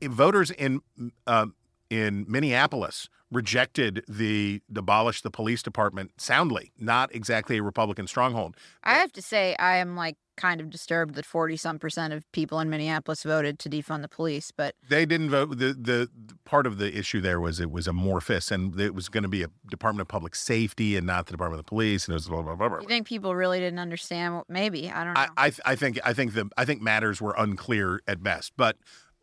Voters 0.02 0.52
in 0.52 0.82
uh, 1.28 1.48
in 1.90 2.26
Minneapolis 2.28 3.10
rejected 3.36 4.04
the 4.08 4.62
abolish 4.76 5.22
the 5.22 5.30
police 5.30 5.62
department 5.62 6.12
soundly. 6.18 6.72
Not 6.80 7.14
exactly 7.14 7.58
a 7.58 7.64
Republican 7.64 8.08
stronghold. 8.08 8.56
I 8.84 8.96
have 8.96 9.12
to 9.14 9.22
say, 9.22 9.56
I 9.60 9.78
am 9.78 9.96
like 9.96 10.16
kind 10.38 10.60
of 10.60 10.70
disturbed 10.70 11.16
that 11.16 11.26
40 11.26 11.56
some 11.56 11.80
percent 11.80 12.14
of 12.14 12.30
people 12.32 12.60
in 12.60 12.70
Minneapolis 12.70 13.24
voted 13.24 13.58
to 13.60 13.70
defund 13.70 14.02
the 14.02 14.10
police, 14.10 14.52
but 14.52 14.76
They 14.90 15.06
didn't 15.06 15.30
vote. 15.30 15.52
The, 15.52 15.74
the 15.74 16.10
the 16.14 16.36
part 16.46 16.66
of 16.68 16.78
the 16.78 16.98
issue 16.98 17.22
there 17.22 17.40
was 17.40 17.60
it 17.60 17.72
was 17.72 17.88
amorphous 17.88 18.52
and 18.52 18.80
it 18.80 18.94
was 18.94 19.10
going 19.10 19.24
to 19.24 19.30
be 19.30 19.44
a 19.44 19.50
Department 19.70 20.02
of 20.02 20.08
Public 20.08 20.36
Safety 20.36 20.98
and 20.98 21.06
not 21.06 21.26
the 21.26 21.32
Department 21.32 21.60
of 21.60 21.66
Police. 21.66 22.06
And 22.06 22.14
it 22.14 22.16
was 22.16 22.28
blah 22.28 22.42
blah 22.42 22.56
blah. 22.56 22.70
blah. 22.70 22.80
you 22.82 22.88
think 22.88 23.08
people 23.08 23.36
really 23.36 23.60
didn't 23.60 23.80
understand? 23.80 24.36
What, 24.36 24.50
maybe 24.50 24.90
I 24.90 25.04
don't 25.04 25.14
know. 25.14 25.22
I, 25.38 25.48
I 25.48 25.52
I 25.66 25.76
think 25.76 26.00
I 26.04 26.14
think 26.14 26.34
the 26.34 26.50
I 26.58 26.66
think 26.66 26.82
matters 26.82 27.22
were 27.22 27.36
unclear 27.38 28.02
at 28.08 28.24
best. 28.24 28.54
But 28.58 28.78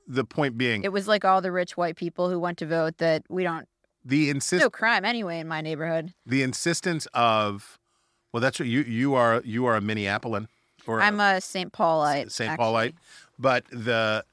the 0.06 0.24
point 0.24 0.58
being, 0.58 0.82
it 0.82 0.92
was 0.92 1.08
like 1.08 1.24
all 1.24 1.40
the 1.40 1.52
rich 1.52 1.76
white 1.76 1.96
people 1.96 2.30
who 2.30 2.38
went 2.38 2.58
to 2.58 2.66
vote 2.66 2.98
that 2.98 3.24
we 3.28 3.42
don't. 3.42 3.68
The 4.04 4.30
insist 4.30 4.62
No 4.62 4.70
crime 4.70 5.04
anyway 5.04 5.38
in 5.38 5.48
my 5.48 5.60
neighborhood. 5.60 6.12
the 6.26 6.42
insistence 6.42 7.06
of 7.14 7.78
well, 8.32 8.40
that's 8.40 8.58
what 8.58 8.68
you 8.68 8.82
you 8.82 9.14
are 9.14 9.42
you 9.44 9.66
are 9.66 9.76
a 9.76 9.80
Minneapolis 9.80 10.46
or 10.86 11.00
I'm 11.00 11.20
a 11.20 11.40
St. 11.40 11.72
Paulite. 11.72 12.30
St. 12.30 12.58
Paulite, 12.58 12.94
but 13.38 13.64
the 13.70 14.24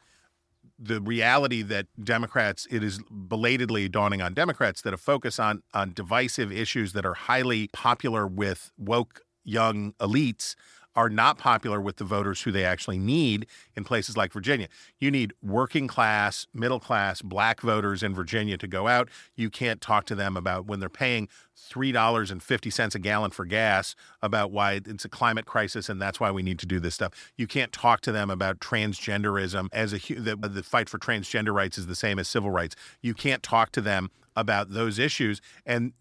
the 0.81 1.01
reality 1.01 1.61
that 1.61 1.87
Democrats 2.01 2.65
it 2.71 2.83
is 2.83 3.01
belatedly 3.11 3.89
dawning 3.89 4.21
on 4.21 4.33
Democrats 4.33 4.81
that 4.81 4.93
a 4.93 4.97
focus 4.97 5.37
on 5.39 5.61
on 5.73 5.93
divisive 5.93 6.51
issues 6.51 6.93
that 6.93 7.05
are 7.05 7.13
highly 7.13 7.67
popular 7.73 8.25
with 8.25 8.71
woke 8.77 9.21
young 9.43 9.93
elites 9.99 10.55
are 10.99 11.09
not 11.09 11.37
popular 11.37 11.79
with 11.79 11.95
the 11.95 12.03
voters 12.03 12.41
who 12.41 12.51
they 12.51 12.65
actually 12.65 12.97
need 12.97 13.47
in 13.73 13.85
places 13.85 14.17
like 14.17 14.33
Virginia. 14.33 14.67
You 14.99 15.09
need 15.09 15.31
working 15.41 15.87
class, 15.87 16.45
middle 16.53 16.81
class, 16.81 17.21
black 17.21 17.61
voters 17.61 18.03
in 18.03 18.13
Virginia 18.13 18.57
to 18.57 18.67
go 18.67 18.89
out. 18.89 19.07
You 19.37 19.49
can't 19.49 19.79
talk 19.79 20.03
to 20.07 20.15
them 20.15 20.35
about 20.35 20.65
when 20.65 20.81
they're 20.81 20.89
paying 20.89 21.29
$3.50 21.57 22.95
a 22.95 22.99
gallon 22.99 23.31
for 23.31 23.45
gas 23.45 23.95
about 24.21 24.51
why 24.51 24.81
it's 24.85 25.05
a 25.05 25.09
climate 25.09 25.45
crisis 25.45 25.87
and 25.87 26.01
that's 26.01 26.19
why 26.19 26.31
we 26.31 26.43
need 26.43 26.59
to 26.59 26.65
do 26.65 26.81
this 26.81 26.95
stuff. 26.95 27.13
You 27.37 27.47
can't 27.47 27.71
talk 27.71 28.01
to 28.01 28.11
them 28.11 28.29
about 28.29 28.59
transgenderism 28.59 29.69
as 29.71 29.93
a 29.93 29.99
the, 29.99 30.35
the 30.35 30.63
fight 30.63 30.89
for 30.89 30.99
transgender 30.99 31.53
rights 31.53 31.77
is 31.77 31.87
the 31.87 31.95
same 31.95 32.19
as 32.19 32.27
civil 32.27 32.51
rights. 32.51 32.75
You 33.01 33.13
can't 33.13 33.41
talk 33.41 33.71
to 33.71 33.79
them 33.79 34.09
about 34.35 34.71
those 34.71 34.99
issues 34.99 35.39
and 35.65 35.93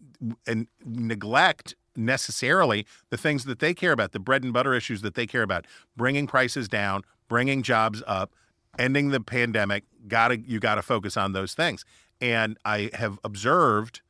and 0.45 0.67
neglect 0.85 1.75
necessarily 1.99 2.85
the 3.09 3.17
things 3.17 3.45
that 3.45 3.59
they 3.59 3.73
care 3.73 3.91
about, 3.91 4.11
the 4.11 4.19
bread 4.19 4.43
and 4.43 4.53
butter 4.53 4.73
issues 4.73 5.01
that 5.01 5.15
they 5.15 5.27
care 5.27 5.43
about, 5.43 5.65
bringing 5.95 6.25
prices 6.27 6.67
down, 6.67 7.03
bringing 7.27 7.61
jobs 7.61 8.01
up, 8.07 8.33
ending 8.77 9.09
the 9.09 9.19
pandemic. 9.19 9.83
Got 10.07 10.29
to 10.29 10.39
you 10.39 10.59
got 10.59 10.75
to 10.75 10.81
focus 10.81 11.17
on 11.17 11.33
those 11.33 11.53
things. 11.53 11.85
And 12.21 12.57
I 12.65 12.89
have 12.93 13.19
observed 13.23 14.01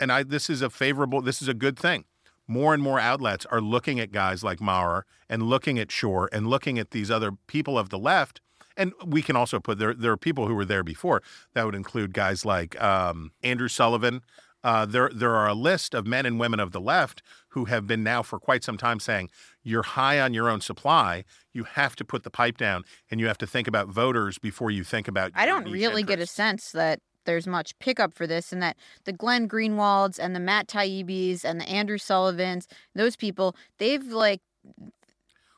and 0.00 0.10
I 0.10 0.22
this 0.22 0.50
is 0.50 0.62
a 0.62 0.70
favorable, 0.70 1.20
this 1.20 1.42
is 1.42 1.48
a 1.48 1.54
good 1.54 1.78
thing. 1.78 2.04
More 2.48 2.74
and 2.74 2.82
more 2.82 2.98
outlets 2.98 3.46
are 3.46 3.60
looking 3.60 4.00
at 4.00 4.10
guys 4.10 4.42
like 4.42 4.60
Maurer 4.60 5.06
and 5.28 5.44
looking 5.44 5.78
at 5.78 5.92
Shor 5.92 6.28
and 6.32 6.48
looking 6.48 6.78
at 6.78 6.90
these 6.90 7.10
other 7.10 7.32
people 7.46 7.78
of 7.78 7.90
the 7.90 7.98
left. 7.98 8.40
And 8.76 8.92
we 9.04 9.22
can 9.22 9.36
also 9.36 9.60
put 9.60 9.78
there 9.78 9.94
there 9.94 10.10
are 10.10 10.16
people 10.16 10.48
who 10.48 10.54
were 10.54 10.64
there 10.64 10.82
before. 10.82 11.22
That 11.54 11.66
would 11.66 11.74
include 11.74 12.14
guys 12.14 12.44
like 12.44 12.80
um, 12.82 13.32
Andrew 13.42 13.68
Sullivan. 13.68 14.22
Uh, 14.62 14.84
there 14.86 15.10
there 15.14 15.34
are 15.34 15.48
a 15.48 15.54
list 15.54 15.94
of 15.94 16.06
men 16.06 16.26
and 16.26 16.38
women 16.38 16.60
of 16.60 16.72
the 16.72 16.80
left 16.80 17.22
who 17.48 17.64
have 17.66 17.86
been 17.86 18.02
now 18.02 18.22
for 18.22 18.38
quite 18.38 18.62
some 18.62 18.76
time 18.76 19.00
saying 19.00 19.30
you're 19.62 19.82
high 19.82 20.20
on 20.20 20.34
your 20.34 20.48
own 20.48 20.60
supply. 20.60 21.24
You 21.52 21.64
have 21.64 21.96
to 21.96 22.04
put 22.04 22.22
the 22.22 22.30
pipe 22.30 22.58
down, 22.58 22.84
and 23.10 23.20
you 23.20 23.26
have 23.26 23.38
to 23.38 23.46
think 23.46 23.66
about 23.66 23.88
voters 23.88 24.38
before 24.38 24.70
you 24.70 24.84
think 24.84 25.08
about. 25.08 25.32
I 25.34 25.46
don't 25.46 25.70
really 25.70 26.02
get 26.02 26.20
a 26.20 26.26
sense 26.26 26.72
that 26.72 27.00
there's 27.24 27.46
much 27.46 27.78
pickup 27.78 28.14
for 28.14 28.26
this 28.26 28.52
and 28.52 28.62
that 28.62 28.76
the 29.04 29.12
Glenn 29.12 29.48
Greenwalds 29.48 30.18
and 30.18 30.34
the 30.34 30.40
Matt 30.40 30.68
Taibbis 30.68 31.44
and 31.44 31.60
the 31.60 31.68
Andrew 31.68 31.98
Sullivans, 31.98 32.66
those 32.94 33.16
people, 33.16 33.54
they've 33.78 34.04
like 34.04 34.40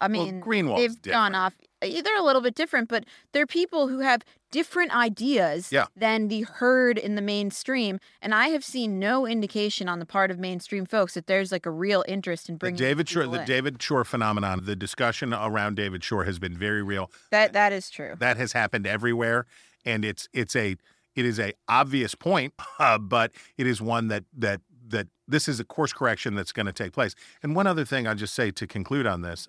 I 0.01 0.09
Well, 0.09 0.27
mean 0.27 0.41
Greenwald's 0.41 0.81
they've 0.81 1.03
gone 1.03 1.35
off 1.35 1.55
they're 1.83 2.19
a 2.19 2.23
little 2.23 2.43
bit 2.43 2.55
different, 2.55 2.89
but 2.89 3.05
they're 3.33 3.47
people 3.47 3.89
who 3.89 3.99
have 4.01 4.23
different 4.51 4.95
ideas 4.95 5.73
Yeah. 5.73 5.87
than 5.97 6.29
the 6.29 6.43
herd 6.43 6.99
in 6.99 7.15
the 7.15 7.23
mainstream. 7.23 7.99
And 8.21 8.35
I 8.35 8.49
have 8.49 8.65
seen 8.65 8.99
no 8.99 9.27
indication 9.27 9.89
on 9.89 9.99
the 9.99 10.07
part 10.07 10.31
of 10.31 10.39
mainstream 10.39 10.85
folks 10.87 11.15
that 11.15 11.27
there's 11.27 11.51
like 11.51 11.65
a 11.67 11.71
real 11.71 12.05
interest 12.07 12.49
in 12.49 12.55
The 12.57 12.59
bringing 12.59 12.79
David 12.79 13.09
Shor, 13.09 13.27
the 13.27 13.41
in. 13.41 13.47
David 13.47 13.83
Shor 13.83 14.05
phenomenon, 14.05 14.61
the 14.65 14.77
discussion 14.77 15.33
around 15.35 15.77
David 15.77 16.05
Shor 16.05 16.25
has 16.25 16.39
been 16.39 16.57
very 16.57 16.83
real. 16.83 17.11
That 17.31 17.53
that 17.55 17.73
is 17.73 17.91
true. 17.91 18.15
That 18.19 18.37
has 18.37 18.53
happened 18.53 18.87
everywhere, 18.87 19.47
and 19.85 20.05
it's 20.05 20.29
it's 20.33 20.55
a 20.55 20.77
it 21.17 21.25
is 21.25 21.39
a 21.41 21.53
obvious 21.69 22.15
point, 22.15 22.53
uh, 22.79 22.99
but 22.99 23.33
it 23.57 23.67
is 23.67 23.81
one 23.83 24.09
that 24.09 24.25
that 24.37 24.61
that 24.89 25.09
this 25.27 25.49
is 25.49 25.59
a 25.61 25.65
course 25.65 25.93
correction 25.95 26.35
that's 26.35 26.53
going 26.53 26.67
to 26.67 26.73
take 26.73 26.93
place. 26.93 27.15
And 27.43 27.57
one 27.57 27.67
other 27.67 27.85
thing 27.87 28.07
I'll 28.07 28.15
just 28.15 28.35
say 28.35 28.51
to 28.51 28.67
conclude 28.67 29.07
on 29.07 29.23
this, 29.23 29.49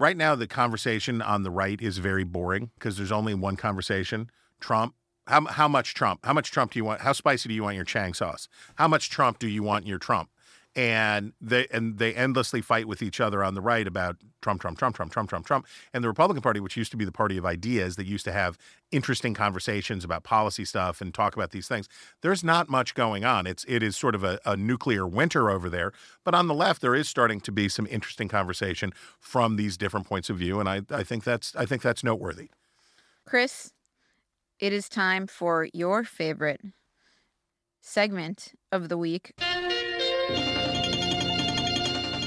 right 0.00 0.16
now 0.16 0.34
the 0.34 0.48
conversation 0.48 1.22
on 1.22 1.44
the 1.44 1.50
right 1.50 1.80
is 1.80 1.98
very 1.98 2.24
boring 2.24 2.70
because 2.74 2.96
there's 2.96 3.12
only 3.12 3.34
one 3.34 3.56
conversation: 3.56 4.30
Trump. 4.58 4.94
How 5.26 5.44
how 5.44 5.68
much 5.68 5.94
Trump? 5.94 6.24
How 6.24 6.32
much 6.32 6.50
Trump 6.50 6.72
do 6.72 6.80
you 6.80 6.84
want? 6.84 7.02
How 7.02 7.12
spicy 7.12 7.48
do 7.48 7.54
you 7.54 7.62
want 7.62 7.76
your 7.76 7.84
Chang 7.84 8.14
sauce? 8.14 8.48
How 8.76 8.88
much 8.88 9.10
Trump 9.10 9.38
do 9.38 9.46
you 9.46 9.62
want 9.62 9.86
your 9.86 9.98
Trump? 9.98 10.30
And 10.76 11.32
they 11.40 11.66
and 11.72 11.98
they 11.98 12.14
endlessly 12.14 12.60
fight 12.60 12.86
with 12.86 13.02
each 13.02 13.20
other 13.20 13.42
on 13.42 13.54
the 13.54 13.60
right 13.60 13.86
about 13.86 14.16
Trump, 14.40 14.60
Trump, 14.60 14.78
Trump, 14.78 14.94
Trump, 14.94 15.12
Trump, 15.12 15.28
Trump, 15.28 15.46
Trump, 15.46 15.66
and 15.92 16.04
the 16.04 16.08
Republican 16.08 16.42
Party, 16.42 16.60
which 16.60 16.76
used 16.76 16.90
to 16.92 16.96
be 16.96 17.04
the 17.04 17.12
party 17.12 17.36
of 17.36 17.44
ideas, 17.44 17.96
that 17.96 18.06
used 18.06 18.24
to 18.24 18.32
have 18.32 18.56
interesting 18.92 19.34
conversations 19.34 20.04
about 20.04 20.22
policy 20.22 20.64
stuff 20.64 21.00
and 21.00 21.12
talk 21.12 21.34
about 21.34 21.50
these 21.50 21.66
things. 21.66 21.88
There's 22.22 22.44
not 22.44 22.68
much 22.68 22.94
going 22.94 23.24
on. 23.24 23.46
It's 23.46 23.64
it 23.68 23.82
is 23.82 23.96
sort 23.96 24.14
of 24.14 24.22
a, 24.22 24.38
a 24.46 24.56
nuclear 24.56 25.06
winter 25.06 25.50
over 25.50 25.68
there. 25.68 25.92
But 26.24 26.34
on 26.34 26.46
the 26.46 26.54
left, 26.54 26.80
there 26.82 26.94
is 26.94 27.08
starting 27.08 27.40
to 27.40 27.52
be 27.52 27.68
some 27.68 27.86
interesting 27.90 28.28
conversation 28.28 28.92
from 29.18 29.56
these 29.56 29.76
different 29.76 30.06
points 30.06 30.30
of 30.30 30.36
view, 30.36 30.60
and 30.60 30.68
I, 30.68 30.82
I 30.90 31.02
think 31.02 31.24
that's 31.24 31.54
I 31.56 31.66
think 31.66 31.82
that's 31.82 32.04
noteworthy. 32.04 32.50
Chris, 33.26 33.72
it 34.60 34.72
is 34.72 34.88
time 34.88 35.26
for 35.26 35.68
your 35.72 36.04
favorite 36.04 36.60
segment 37.80 38.52
of 38.70 38.88
the 38.88 38.98
week, 38.98 39.32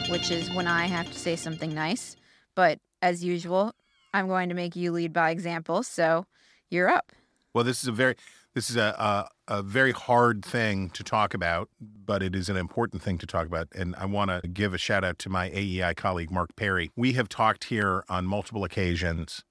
which 0.09 0.29
is 0.29 0.51
when 0.51 0.67
I 0.67 0.85
have 0.85 1.11
to 1.11 1.17
say 1.17 1.35
something 1.35 1.73
nice. 1.73 2.15
But 2.55 2.79
as 3.01 3.23
usual, 3.23 3.73
I'm 4.13 4.27
going 4.27 4.49
to 4.49 4.55
make 4.55 4.75
you 4.75 4.91
lead 4.91 5.11
by 5.11 5.31
example. 5.31 5.81
So 5.81 6.25
you're 6.69 6.89
up. 6.89 7.11
Well, 7.53 7.63
this 7.63 7.81
is 7.81 7.87
a 7.87 7.91
very 7.91 8.15
this 8.53 8.69
is 8.69 8.77
a, 8.77 9.27
a 9.47 9.55
a 9.55 9.61
very 9.61 9.91
hard 9.91 10.45
thing 10.45 10.89
to 10.91 11.03
talk 11.03 11.33
about, 11.33 11.69
but 11.81 12.23
it 12.23 12.35
is 12.35 12.47
an 12.47 12.57
important 12.57 13.01
thing 13.01 13.17
to 13.17 13.25
talk 13.25 13.45
about. 13.45 13.67
And 13.75 13.95
I 13.97 14.05
want 14.05 14.29
to 14.29 14.47
give 14.47 14.73
a 14.73 14.77
shout 14.77 15.03
out 15.03 15.19
to 15.19 15.29
my 15.29 15.49
AEI 15.49 15.95
colleague 15.95 16.31
Mark 16.31 16.55
Perry. 16.55 16.91
We 16.95 17.13
have 17.13 17.27
talked 17.27 17.65
here 17.65 18.03
on 18.07 18.25
multiple 18.25 18.63
occasions 18.63 19.43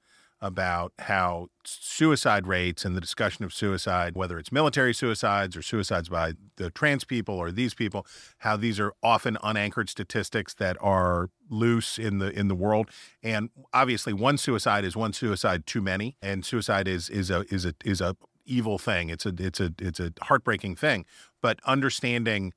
about 0.42 0.92
how 0.98 1.46
suicide 1.64 2.48
rates 2.48 2.84
and 2.84 2.96
the 2.96 3.00
discussion 3.00 3.44
of 3.44 3.54
suicide, 3.54 4.16
whether 4.16 4.38
it's 4.38 4.50
military 4.50 4.92
suicides 4.92 5.56
or 5.56 5.62
suicides 5.62 6.08
by 6.08 6.32
the 6.56 6.68
trans 6.70 7.04
people 7.04 7.36
or 7.36 7.52
these 7.52 7.72
people, 7.72 8.04
how 8.38 8.56
these 8.56 8.80
are 8.80 8.92
often 9.02 9.38
unanchored 9.42 9.88
statistics 9.88 10.52
that 10.54 10.76
are 10.80 11.30
loose 11.48 11.96
in 11.96 12.18
the 12.18 12.30
in 12.36 12.48
the 12.48 12.56
world. 12.56 12.90
And 13.22 13.50
obviously, 13.72 14.12
one 14.12 14.36
suicide 14.36 14.84
is 14.84 14.96
one 14.96 15.12
suicide 15.12 15.64
too 15.64 15.80
many, 15.80 16.16
and 16.20 16.44
suicide 16.44 16.88
is 16.88 17.08
is 17.08 17.30
a 17.30 17.44
is 17.54 17.64
a 17.64 17.74
is 17.84 18.00
a 18.00 18.16
evil 18.44 18.78
thing. 18.78 19.10
It's 19.10 19.24
a 19.24 19.32
it's 19.38 19.60
a 19.60 19.72
it's 19.78 20.00
a 20.00 20.12
heartbreaking 20.22 20.74
thing. 20.74 21.06
But 21.40 21.60
understanding 21.64 22.52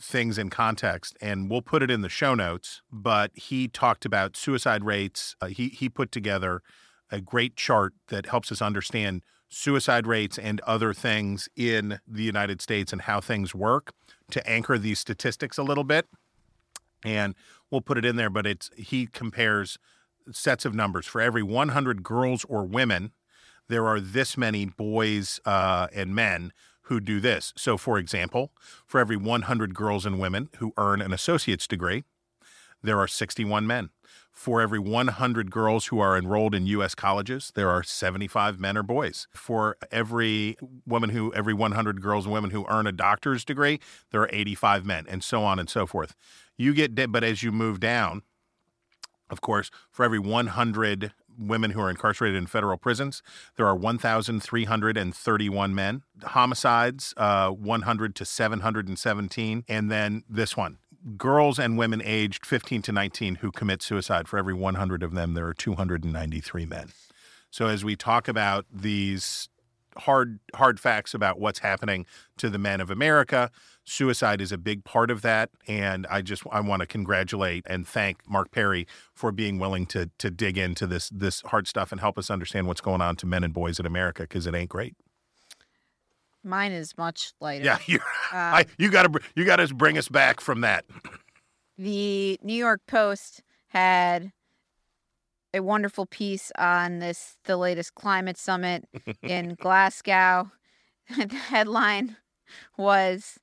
things 0.00 0.36
in 0.36 0.50
context 0.50 1.16
and 1.22 1.50
we'll 1.50 1.62
put 1.62 1.82
it 1.82 1.90
in 1.90 2.02
the 2.02 2.08
show 2.10 2.34
notes 2.34 2.82
but 2.92 3.30
he 3.34 3.66
talked 3.66 4.04
about 4.04 4.36
suicide 4.36 4.84
rates 4.84 5.34
uh, 5.40 5.46
he 5.46 5.68
he 5.68 5.88
put 5.88 6.12
together 6.12 6.60
a 7.10 7.20
great 7.20 7.56
chart 7.56 7.94
that 8.08 8.26
helps 8.26 8.50
us 8.50 8.60
understand 8.60 9.22
suicide 9.48 10.06
rates 10.06 10.38
and 10.38 10.60
other 10.62 10.92
things 10.92 11.48
in 11.56 12.00
the 12.06 12.22
United 12.22 12.60
States 12.60 12.92
and 12.92 13.02
how 13.02 13.20
things 13.20 13.54
work 13.54 13.92
to 14.30 14.46
anchor 14.48 14.76
these 14.76 14.98
statistics 14.98 15.56
a 15.56 15.62
little 15.62 15.84
bit. 15.84 16.06
And 17.04 17.34
we'll 17.70 17.80
put 17.80 17.98
it 17.98 18.04
in 18.04 18.16
there, 18.16 18.30
but 18.30 18.46
it's 18.46 18.70
he 18.76 19.06
compares 19.06 19.78
sets 20.32 20.64
of 20.64 20.74
numbers 20.74 21.06
for 21.06 21.20
every 21.20 21.42
100 21.42 22.02
girls 22.02 22.44
or 22.48 22.64
women. 22.64 23.12
There 23.68 23.86
are 23.86 24.00
this 24.00 24.36
many 24.36 24.66
boys 24.66 25.40
uh, 25.44 25.88
and 25.94 26.14
men 26.14 26.52
who 26.82 27.00
do 27.00 27.20
this. 27.20 27.52
So, 27.56 27.76
for 27.76 27.98
example, 27.98 28.52
for 28.86 29.00
every 29.00 29.16
100 29.16 29.74
girls 29.74 30.06
and 30.06 30.20
women 30.20 30.48
who 30.58 30.72
earn 30.76 31.00
an 31.00 31.12
associate's 31.12 31.66
degree, 31.66 32.04
there 32.82 32.98
are 32.98 33.08
61 33.08 33.66
men. 33.66 33.90
For 34.36 34.60
every 34.60 34.78
100 34.78 35.50
girls 35.50 35.86
who 35.86 35.98
are 35.98 36.16
enrolled 36.16 36.54
in 36.54 36.66
U.S. 36.66 36.94
colleges, 36.94 37.50
there 37.54 37.70
are 37.70 37.82
75 37.82 38.60
men 38.60 38.76
or 38.76 38.82
boys. 38.82 39.26
For 39.32 39.78
every 39.90 40.58
woman 40.86 41.08
who, 41.08 41.32
every 41.32 41.54
100 41.54 42.02
girls 42.02 42.26
and 42.26 42.34
women 42.34 42.50
who 42.50 42.66
earn 42.68 42.86
a 42.86 42.92
doctor's 42.92 43.46
degree, 43.46 43.80
there 44.10 44.20
are 44.20 44.28
85 44.30 44.84
men, 44.84 45.06
and 45.08 45.24
so 45.24 45.42
on 45.42 45.58
and 45.58 45.70
so 45.70 45.86
forth. 45.86 46.14
You 46.58 46.74
get, 46.74 46.94
but 47.10 47.24
as 47.24 47.42
you 47.42 47.50
move 47.50 47.80
down, 47.80 48.20
of 49.30 49.40
course, 49.40 49.70
for 49.90 50.04
every 50.04 50.18
100 50.18 51.14
women 51.38 51.70
who 51.70 51.80
are 51.80 51.88
incarcerated 51.88 52.36
in 52.36 52.46
federal 52.46 52.76
prisons, 52.76 53.22
there 53.56 53.66
are 53.66 53.74
1,331 53.74 55.74
men. 55.74 56.02
Homicides, 56.22 57.14
uh, 57.16 57.48
100 57.48 58.14
to 58.14 58.24
717. 58.26 59.64
And 59.66 59.90
then 59.90 60.24
this 60.28 60.58
one 60.58 60.76
girls 61.16 61.58
and 61.58 61.78
women 61.78 62.02
aged 62.04 62.44
15 62.44 62.82
to 62.82 62.92
19 62.92 63.36
who 63.36 63.52
commit 63.52 63.82
suicide. 63.82 64.28
For 64.28 64.38
every 64.38 64.54
100 64.54 65.02
of 65.02 65.14
them, 65.14 65.34
there 65.34 65.46
are 65.46 65.54
293 65.54 66.66
men. 66.66 66.88
So 67.50 67.68
as 67.68 67.84
we 67.84 67.96
talk 67.96 68.28
about 68.28 68.66
these 68.72 69.48
hard 69.98 70.40
hard 70.54 70.78
facts 70.78 71.14
about 71.14 71.40
what's 71.40 71.60
happening 71.60 72.04
to 72.36 72.50
the 72.50 72.58
men 72.58 72.80
of 72.80 72.90
America, 72.90 73.50
suicide 73.84 74.40
is 74.40 74.52
a 74.52 74.58
big 74.58 74.84
part 74.84 75.10
of 75.10 75.22
that 75.22 75.48
and 75.66 76.06
I 76.10 76.20
just 76.20 76.42
I 76.50 76.60
want 76.60 76.80
to 76.80 76.86
congratulate 76.86 77.64
and 77.66 77.86
thank 77.86 78.28
Mark 78.28 78.50
Perry 78.50 78.86
for 79.14 79.32
being 79.32 79.58
willing 79.58 79.86
to 79.86 80.10
to 80.18 80.30
dig 80.30 80.58
into 80.58 80.86
this 80.86 81.08
this 81.08 81.40
hard 81.46 81.66
stuff 81.66 81.92
and 81.92 82.00
help 82.00 82.18
us 82.18 82.30
understand 82.30 82.66
what's 82.66 82.80
going 82.82 83.00
on 83.00 83.16
to 83.16 83.26
men 83.26 83.44
and 83.44 83.54
boys 83.54 83.80
in 83.80 83.86
America 83.86 84.24
because 84.24 84.46
it 84.46 84.54
ain't 84.54 84.68
great. 84.68 84.94
Mine 86.46 86.72
is 86.72 86.96
much 86.96 87.32
lighter. 87.40 87.64
Yeah, 87.64 87.78
you 87.86 87.98
Uh, 88.32 88.36
I, 88.36 88.66
you 88.78 88.90
got 88.90 89.12
to 89.12 89.20
you 89.34 89.44
got 89.44 89.56
to 89.56 89.74
bring 89.74 89.98
us 89.98 90.08
back 90.08 90.40
from 90.40 90.60
that. 90.62 90.84
the 91.76 92.38
New 92.42 92.54
York 92.54 92.80
Post 92.86 93.42
had 93.68 94.32
a 95.52 95.60
wonderful 95.60 96.06
piece 96.06 96.52
on 96.58 96.98
this 97.00 97.36
the 97.44 97.56
latest 97.56 97.94
climate 97.94 98.38
summit 98.38 98.84
in 99.22 99.56
Glasgow. 99.60 100.50
the 101.16 101.36
headline 101.36 102.16
was 102.76 103.38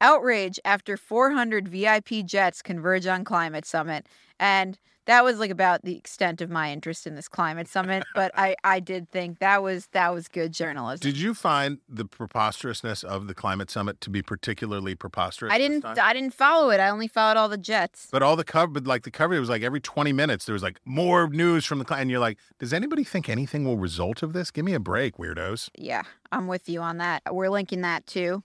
outrage 0.00 0.60
after 0.64 0.96
400 0.96 1.68
VIP 1.68 2.24
jets 2.24 2.62
converge 2.62 3.06
on 3.06 3.24
climate 3.24 3.64
summit 3.64 4.06
and 4.38 4.78
that 5.06 5.24
was 5.24 5.38
like 5.38 5.50
about 5.50 5.82
the 5.84 5.96
extent 5.96 6.40
of 6.40 6.50
my 6.50 6.72
interest 6.72 7.06
in 7.06 7.14
this 7.14 7.28
climate 7.28 7.68
summit 7.68 8.04
but 8.14 8.32
I 8.36 8.56
I 8.64 8.80
did 8.80 9.10
think 9.10 9.38
that 9.38 9.62
was 9.62 9.88
that 9.92 10.12
was 10.12 10.28
good 10.28 10.52
journalism. 10.52 11.00
Did 11.08 11.18
you 11.18 11.34
find 11.34 11.78
the 11.88 12.04
preposterousness 12.04 13.04
of 13.04 13.26
the 13.26 13.34
climate 13.34 13.70
summit 13.70 14.00
to 14.02 14.10
be 14.10 14.22
particularly 14.22 14.94
preposterous? 14.94 15.52
I 15.52 15.58
didn't? 15.58 15.84
I 15.84 16.12
didn't 16.12 16.34
follow 16.34 16.70
it. 16.70 16.80
I 16.80 16.88
only 16.88 17.08
followed 17.08 17.36
all 17.36 17.48
the 17.48 17.58
jets. 17.58 18.08
But 18.10 18.22
all 18.22 18.36
the 18.36 18.44
cover, 18.44 18.72
but 18.72 18.86
like 18.86 19.02
the 19.02 19.10
cover, 19.10 19.34
it 19.34 19.40
was 19.40 19.48
like 19.48 19.62
every 19.62 19.80
20 19.80 20.12
minutes, 20.12 20.46
there 20.46 20.52
was 20.52 20.62
like 20.62 20.80
more 20.84 21.28
news 21.28 21.64
from 21.64 21.78
the 21.78 21.84
client. 21.84 22.02
And 22.02 22.10
you're 22.10 22.20
like, 22.20 22.38
does 22.58 22.72
anybody 22.72 23.04
think 23.04 23.28
anything 23.28 23.64
will 23.64 23.78
result 23.78 24.22
of 24.22 24.32
this? 24.32 24.50
Give 24.50 24.64
me 24.64 24.74
a 24.74 24.80
break, 24.80 25.16
weirdos. 25.16 25.68
Yeah, 25.76 26.02
I'm 26.32 26.46
with 26.46 26.68
you 26.68 26.80
on 26.80 26.98
that. 26.98 27.22
We're 27.30 27.50
linking 27.50 27.82
that 27.82 28.06
too. 28.06 28.42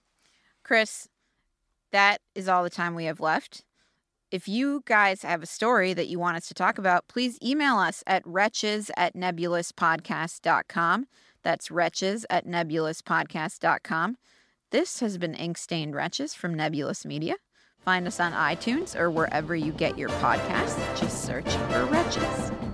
Chris, 0.64 1.08
that 1.92 2.20
is 2.36 2.48
all 2.48 2.64
the 2.64 2.70
time 2.70 2.96
we 2.96 3.06
have 3.06 3.20
left. 3.20 3.64
If 4.32 4.48
you 4.48 4.82
guys 4.86 5.24
have 5.24 5.44
a 5.44 5.46
story 5.46 5.94
that 5.94 6.08
you 6.08 6.18
want 6.18 6.38
us 6.38 6.48
to 6.48 6.54
talk 6.54 6.78
about, 6.78 7.10
please 7.10 7.38
email 7.44 7.76
us 7.76 8.02
at 8.08 8.26
wretches 8.26 8.90
at 8.96 9.14
nebulouspodcast.com. 9.14 11.08
That's 11.44 11.70
wretches 11.70 12.26
at 12.30 12.48
nebulouspodcast.com. 12.48 14.18
This 14.72 15.02
has 15.02 15.18
been 15.18 15.36
Ink 15.36 15.58
Stained 15.58 15.96
Wretches 15.96 16.34
from 16.34 16.54
Nebulous 16.54 17.06
Media. 17.06 17.36
Find 17.84 18.08
us 18.08 18.22
on 18.22 18.32
iTunes 18.32 18.98
or 18.98 19.12
wherever 19.12 19.54
you 19.54 19.74
get 19.74 19.98
your 19.98 20.10
podcasts. 20.10 20.80
Just 20.98 21.26
search 21.26 21.52
for 21.52 21.86
Wretches. 21.88 22.71